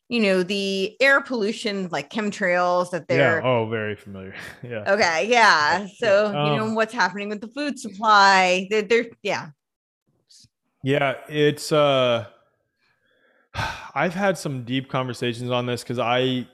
[0.09, 3.39] you know, the air pollution, like chemtrails that they're.
[3.39, 3.47] Yeah.
[3.47, 4.35] Oh, very familiar.
[4.64, 4.85] yeah.
[4.93, 5.28] Okay.
[5.28, 5.86] Yeah.
[5.98, 8.66] So, Um, you know, what's happening with the food supply.
[8.70, 9.51] They're, they're yeah.
[10.86, 12.26] Yeah, it's uh
[13.92, 16.46] I've had some deep conversations on this cuz I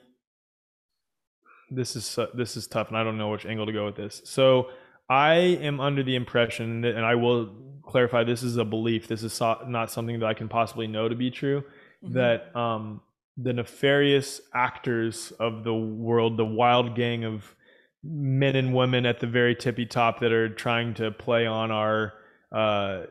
[1.69, 3.95] this is uh, this is tough and I don't know which angle to go with
[3.95, 4.23] this.
[4.25, 4.71] So,
[5.07, 7.51] I am under the impression that and I will
[7.83, 9.07] clarify this is a belief.
[9.07, 11.63] This is so, not something that I can possibly know to be true
[12.03, 12.13] Mhm.
[12.13, 13.01] that um
[13.37, 17.55] the nefarious actors of the world, the wild gang of
[18.03, 22.13] men and women at the very tippy top that are trying to play on our
[22.51, 23.03] uh,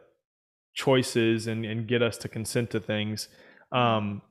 [0.75, 3.29] choices and, and get us to consent to things.
[3.71, 4.23] Um,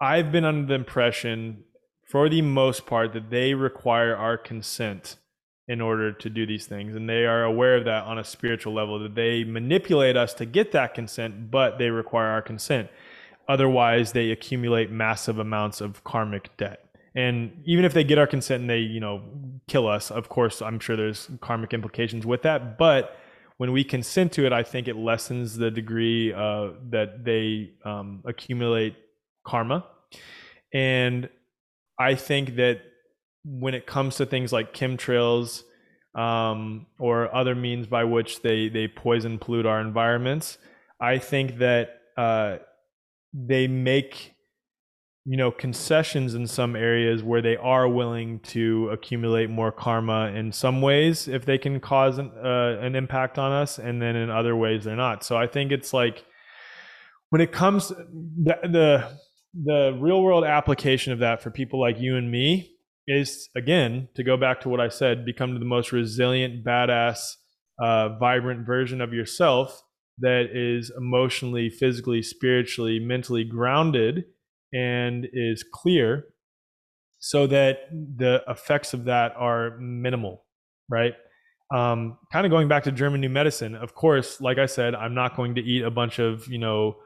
[0.00, 1.64] I've been under the impression,
[2.06, 5.16] for the most part, that they require our consent
[5.66, 6.94] in order to do these things.
[6.94, 10.44] And they are aware of that on a spiritual level, that they manipulate us to
[10.44, 12.90] get that consent, but they require our consent.
[13.48, 16.80] Otherwise, they accumulate massive amounts of karmic debt.
[17.14, 19.22] And even if they get our consent and they, you know,
[19.68, 22.76] kill us, of course, I'm sure there's karmic implications with that.
[22.76, 23.16] But
[23.56, 28.22] when we consent to it, I think it lessens the degree uh, that they um,
[28.26, 28.96] accumulate
[29.46, 29.86] karma.
[30.72, 31.28] And
[31.98, 32.80] I think that
[33.44, 35.62] when it comes to things like chemtrails
[36.14, 40.58] um, or other means by which they they poison pollute our environments,
[41.00, 42.58] I think that uh,
[43.32, 44.33] they make
[45.26, 50.52] you know concessions in some areas where they are willing to accumulate more karma in
[50.52, 54.28] some ways if they can cause an, uh, an impact on us and then in
[54.28, 55.24] other ways they're not.
[55.24, 56.24] So i think it's like
[57.30, 59.18] when it comes the the,
[59.64, 62.70] the real world application of that for people like you and me
[63.06, 67.34] is again to go back to what i said become the most resilient badass
[67.82, 69.82] uh, vibrant version of yourself
[70.18, 74.24] that is emotionally physically spiritually mentally grounded
[74.74, 76.26] and is clear
[77.18, 80.44] so that the effects of that are minimal,
[80.90, 81.14] right?
[81.74, 85.14] Um, kind of going back to German New Medicine, of course, like I said, I'm
[85.14, 86.96] not going to eat a bunch of, you know,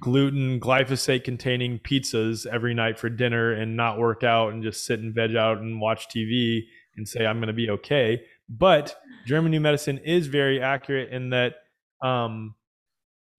[0.00, 5.00] gluten, glyphosate containing pizzas every night for dinner and not work out and just sit
[5.00, 6.62] and veg out and watch TV
[6.96, 8.22] and say I'm going to be okay.
[8.48, 11.54] But German New Medicine is very accurate in that
[12.02, 12.55] um,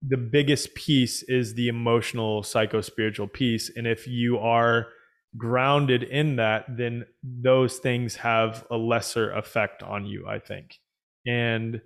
[0.06, 3.70] the biggest piece is the emotional psycho spiritual piece.
[3.74, 4.88] And if you are
[5.36, 10.78] grounded in that then those things have a lesser effect on you i think.
[11.26, 11.82] And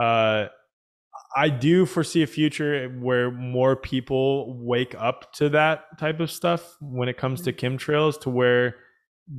[0.00, 0.46] uh
[1.36, 6.76] i do foresee a future where more people wake up to that type of stuff
[6.80, 8.74] when it comes to chemtrails to where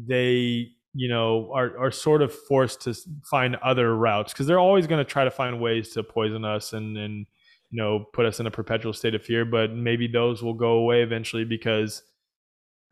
[0.07, 2.95] they you know are are sort of forced to
[3.30, 4.32] find other routes.
[4.32, 7.27] Because they're always going to try to find ways to poison us and and
[7.76, 11.02] know put us in a perpetual state of fear but maybe those will go away
[11.02, 12.04] eventually because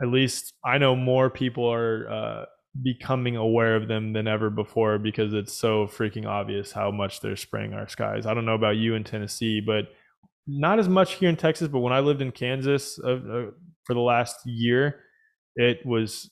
[0.02, 2.46] at least i know more people are uh,
[2.82, 7.36] becoming aware of them than ever before because it's so freaking obvious how much they're
[7.36, 8.26] spraying our skies.
[8.26, 9.86] I don't know about you in tennessee but
[10.48, 13.46] not as much here in texas but when i lived in kansas uh, uh,
[13.86, 15.00] for the last year
[15.56, 16.30] it was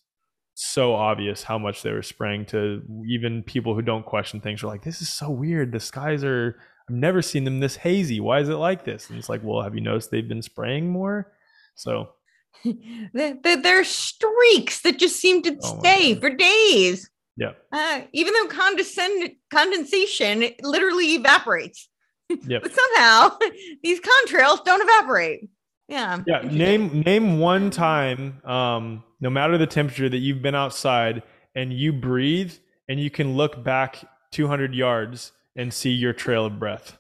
[0.64, 4.64] so obvious how much they were spraying to even people who don't question things.
[4.64, 5.72] Are like this is so weird.
[5.72, 6.60] The skies are
[6.92, 8.20] I've never seen them this hazy.
[8.20, 9.10] Why is it like this?
[9.10, 11.32] And it's like, well, have you noticed they've been spraying more?
[11.76, 12.10] So
[13.14, 17.10] there, there, there are streaks that just seem to Oh stay for days.
[17.38, 21.88] yeah, Uh, even though condescend- condensation literally evaporates,
[22.46, 22.62] yep.
[22.64, 23.38] but somehow
[23.84, 25.50] these contrails don't evaporate.
[25.88, 26.22] Yeah.
[26.28, 31.24] Yeah, name name one time, um, no matter the temperature, that you've been outside
[31.56, 32.54] and you breathe
[32.90, 36.98] and you can look back 200 yards and see your trail of breath.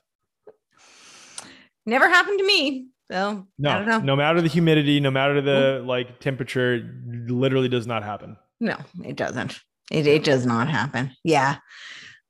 [1.86, 2.88] Never happened to me.
[3.11, 3.99] So I don't No, know.
[3.99, 8.38] no matter the humidity, no matter the like temperature, literally does not happen.
[8.60, 9.60] No, it doesn't.
[9.91, 11.11] It, it does not happen.
[11.23, 11.57] Yeah.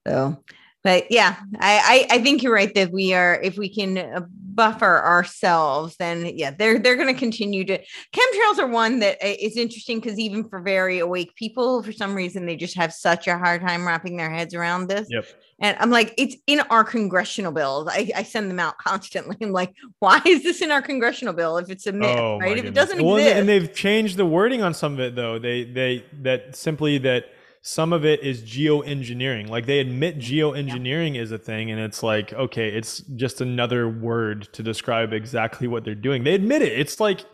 [0.08, 0.44] So,
[0.84, 4.22] but yeah, I, I I think you're right that we are if we can uh,
[4.32, 7.78] buffer ourselves, then yeah, they're they're going to continue to.
[7.78, 12.48] Chemtrails are one that uh, interesting because even for very awake people, for some reason
[12.48, 15.08] they just have such a hard time wrapping their heads around this.
[15.12, 15.26] Yep.
[15.62, 17.88] And I'm like, it's in our congressional bills.
[17.90, 19.38] I, I send them out constantly.
[19.42, 22.58] I'm like, why is this in our congressional bill if it's a myth, Oh, right?
[22.58, 25.40] If it doesn't well, exist, and they've changed the wording on some of it though.
[25.40, 27.26] They they that simply that
[27.62, 29.48] some of it is geoengineering.
[29.48, 30.34] Like they admit mm-hmm.
[30.34, 35.68] geoengineering is a thing, and it's like okay, it's just another word to describe exactly
[35.68, 36.24] what they're doing.
[36.24, 36.78] They admit it.
[36.78, 37.26] It's like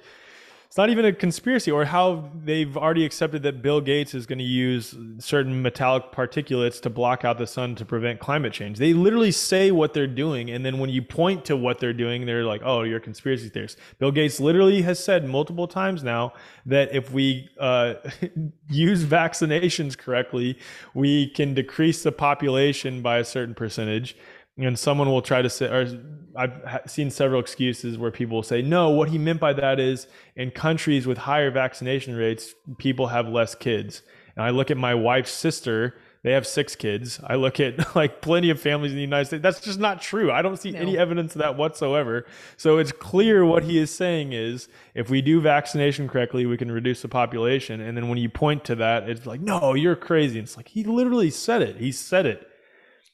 [0.67, 4.39] it's not even a conspiracy or how they've already accepted that Bill Gates is going
[4.39, 8.77] to use certain metallic particulates to block out the sun to prevent climate change.
[8.77, 10.49] They literally say what they're doing.
[10.49, 13.47] And then when you point to what they're doing, they're like, oh, you're a conspiracy
[13.47, 13.77] theorist.
[13.97, 16.33] Bill Gates literally has said multiple times now
[16.65, 17.93] that if we uh,
[18.69, 20.59] use vaccinations correctly,
[20.93, 24.17] we can decrease the population by a certain percentage
[24.57, 25.99] and someone will try to say or
[26.35, 30.07] i've seen several excuses where people will say no what he meant by that is
[30.35, 34.01] in countries with higher vaccination rates people have less kids.
[34.35, 37.21] And i look at my wife's sister they have six kids.
[37.25, 39.43] I look at like plenty of families in the united states.
[39.43, 40.29] That's just not true.
[40.29, 40.79] I don't see no.
[40.79, 42.25] any evidence of that whatsoever.
[42.57, 46.69] So it's clear what he is saying is if we do vaccination correctly we can
[46.69, 47.79] reduce the population.
[47.79, 50.39] And then when you point to that it's like no you're crazy.
[50.39, 51.77] It's like he literally said it.
[51.77, 52.45] He said it.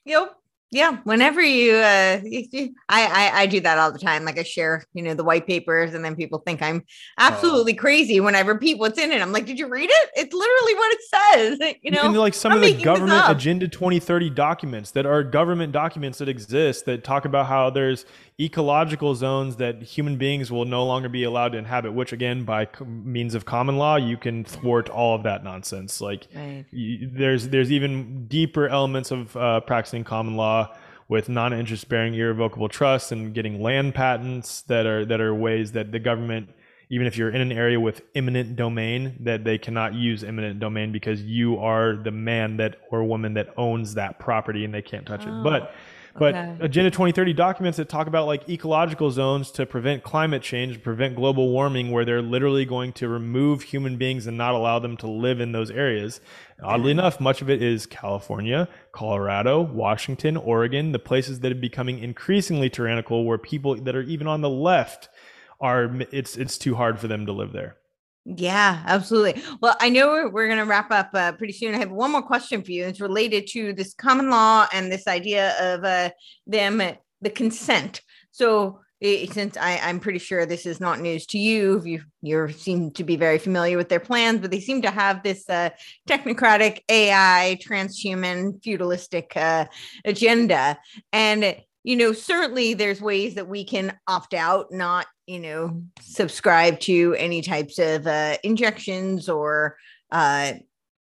[0.05, 0.35] Yep
[0.73, 2.19] yeah, whenever you, uh,
[2.89, 4.25] I, I, I do that all the time.
[4.25, 6.83] Like I share, you know, the white papers, and then people think I'm
[7.19, 9.21] absolutely crazy when I repeat what's in it.
[9.21, 10.09] I'm like, did you read it?
[10.15, 11.59] It's literally what it says.
[11.83, 15.73] You know, Even like some I'm of the government agenda 2030 documents that are government
[15.73, 18.05] documents that exist that talk about how there's
[18.39, 21.91] ecological zones that human beings will no longer be allowed to inhabit.
[21.93, 25.99] Which again, by means of common law, you can thwart all of that nonsense.
[25.99, 26.65] Like right.
[26.71, 30.62] you, there's there's even deeper elements of uh, practicing common law
[31.13, 35.91] with non-interest bearing irrevocable trusts and getting land patents that are that are ways that
[35.91, 36.49] the government
[36.89, 40.91] even if you're in an area with eminent domain that they cannot use eminent domain
[40.91, 45.05] because you are the man that or woman that owns that property and they can't
[45.05, 45.39] touch oh.
[45.39, 45.67] it but oh.
[46.15, 46.57] But okay.
[46.59, 51.49] Agenda 2030 documents that talk about like ecological zones to prevent climate change, prevent global
[51.49, 55.39] warming, where they're literally going to remove human beings and not allow them to live
[55.39, 56.21] in those areas.
[56.61, 61.99] Oddly enough, much of it is California, Colorado, Washington, Oregon, the places that are becoming
[61.99, 65.09] increasingly tyrannical, where people that are even on the left
[65.59, 67.77] are it's it's too hard for them to live there.
[68.25, 69.41] Yeah, absolutely.
[69.61, 71.75] Well, I know we're, we're going to wrap up uh, pretty soon.
[71.75, 72.85] I have one more question for you.
[72.85, 76.09] It's related to this common law and this idea of uh,
[76.47, 76.81] them,
[77.21, 78.01] the consent.
[78.31, 82.47] So, it, since I, I'm pretty sure this is not news to you, you you
[82.53, 85.71] seem to be very familiar with their plans, but they seem to have this uh,
[86.07, 89.65] technocratic AI, transhuman, feudalistic uh,
[90.05, 90.77] agenda,
[91.11, 96.79] and you know certainly there's ways that we can opt out, not you know subscribe
[96.81, 99.77] to any types of uh, injections or
[100.11, 100.53] uh,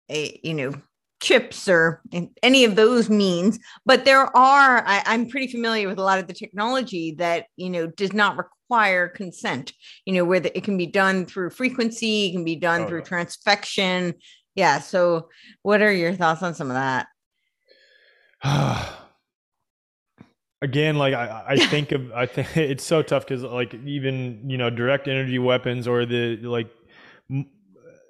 [0.09, 0.72] a, you know
[1.20, 2.00] chips or
[2.44, 3.59] any of those means.
[3.84, 7.70] But there are I, i'm pretty familiar with a lot of the technology that you
[7.70, 9.72] know does not require consent.
[10.05, 12.88] You know where the, it can be done through frequency it can be done oh,
[12.88, 14.14] through transfection.
[14.55, 15.28] Yeah so
[15.62, 17.06] what are your thoughts on some of that
[20.62, 24.59] again like i, I think of i think it's so tough because like even you
[24.59, 26.68] know direct energy weapons or the like
[27.30, 27.47] m-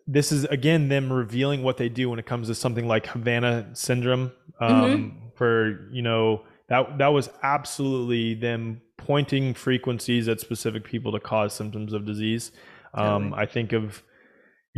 [0.06, 3.68] this is again them revealing what they do when it comes to something like havana
[3.74, 5.28] syndrome um, mm-hmm.
[5.34, 11.52] for you know that that was absolutely them pointing frequencies at specific people to cause
[11.52, 12.52] symptoms of disease
[12.94, 14.02] um, i think of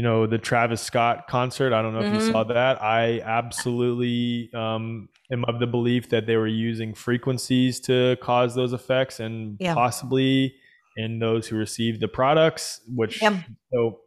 [0.01, 1.75] you know the Travis Scott concert.
[1.75, 2.15] I don't know mm-hmm.
[2.15, 2.55] if you saw mm-hmm.
[2.55, 2.83] that.
[2.83, 8.73] I absolutely um, am of the belief that they were using frequencies to cause those
[8.73, 9.75] effects, and yeah.
[9.75, 10.55] possibly
[10.97, 12.81] in those who received the products.
[12.89, 13.43] Which yeah.
[13.75, 14.01] so,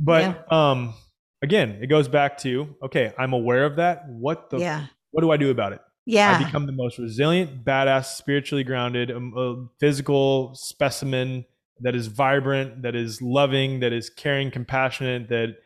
[0.00, 0.70] but yeah.
[0.70, 0.94] um,
[1.40, 4.08] again, it goes back to okay, I'm aware of that.
[4.08, 4.86] What the yeah.
[5.12, 5.82] what do I do about it?
[6.04, 11.44] Yeah, I become the most resilient, badass, spiritually grounded, um, physical specimen
[11.80, 15.56] that is vibrant, that is loving, that is caring, compassionate, that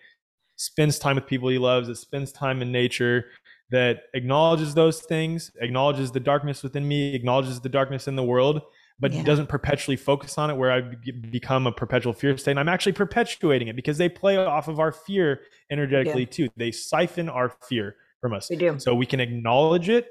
[0.56, 3.26] spends time with people he loves, that spends time in nature,
[3.70, 8.60] that acknowledges those things, acknowledges the darkness within me, acknowledges the darkness in the world,
[8.98, 9.22] but yeah.
[9.22, 10.82] doesn't perpetually focus on it where I
[11.30, 12.52] become a perpetual fear state.
[12.52, 16.48] And I'm actually perpetuating it because they play off of our fear energetically too.
[16.56, 18.48] They siphon our fear from us.
[18.48, 18.78] They do.
[18.78, 20.08] So we can acknowledge it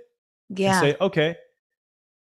[0.49, 0.79] yeah.
[0.81, 1.35] say, okay,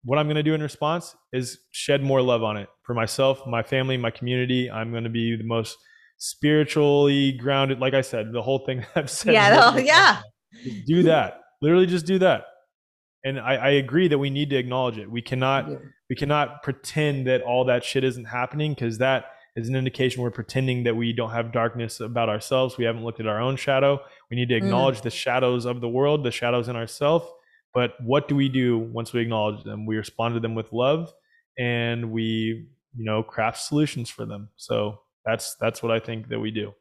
[0.03, 3.45] what I'm going to do in response is shed more love on it for myself,
[3.45, 4.69] my family, my community.
[4.69, 5.77] I'm going to be the most
[6.17, 7.79] spiritually grounded.
[7.79, 9.33] Like I said, the whole thing I've said.
[9.33, 10.21] Yeah, yeah.
[10.85, 11.41] do that.
[11.61, 12.45] Literally, just do that.
[13.23, 15.11] And I, I, agree that we need to acknowledge it.
[15.11, 15.75] We cannot, yeah.
[16.09, 19.25] we cannot pretend that all that shit isn't happening because that
[19.57, 22.77] is an indication we're pretending that we don't have darkness about ourselves.
[22.77, 23.99] We haven't looked at our own shadow.
[24.29, 24.63] We need to mm.
[24.63, 25.03] acknowledge mm.
[25.03, 27.25] the shadows of the world, the shadows in ourselves,
[27.73, 29.85] but what do we do once we acknowledge them?
[29.85, 31.13] We respond to them with love
[31.57, 34.49] and we, you know, craft solutions for them.
[34.55, 36.73] So that's that's what I think that we do.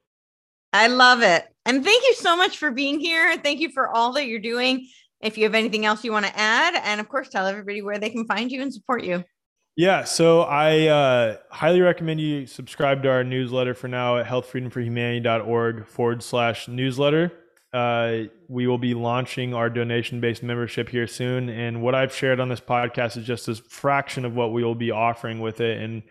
[0.73, 1.47] I love it.
[1.65, 3.37] And thank you so much for being here.
[3.39, 4.89] Thank you for all that you're doing.
[5.21, 7.99] If you have anything else you want to add, and of course, tell everybody where
[7.99, 9.25] they can find you and support you.
[9.77, 15.87] Yeah, so I uh, highly recommend you subscribe to our newsletter for now at healthfreedomforhumanity.org
[15.87, 17.33] forward slash newsletter.
[17.73, 21.51] Uh, we will be launching our donation based membership here soon.
[21.51, 24.75] And what I've shared on this podcast is just a fraction of what we will
[24.75, 25.83] be offering with it.
[25.83, 26.03] And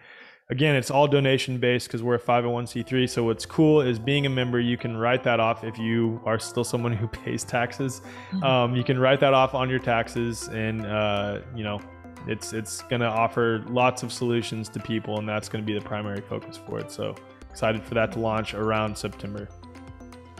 [0.49, 3.09] again, it's all donation based because we're a 501c3.
[3.09, 6.39] So what's cool is being a member, you can write that off if you are
[6.39, 8.01] still someone who pays taxes.
[8.31, 8.43] Mm-hmm.
[8.43, 11.79] Um, you can write that off on your taxes, and uh, you know
[12.27, 15.77] it's it's going to offer lots of solutions to people, and that's going to be
[15.77, 16.91] the primary focus for it.
[16.91, 17.15] So
[17.49, 19.47] excited for that to launch around September.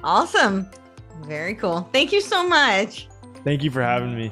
[0.04, 0.70] Awesome.
[1.26, 1.88] Very cool.
[1.92, 3.08] Thank you so much.
[3.44, 4.32] Thank you for having me.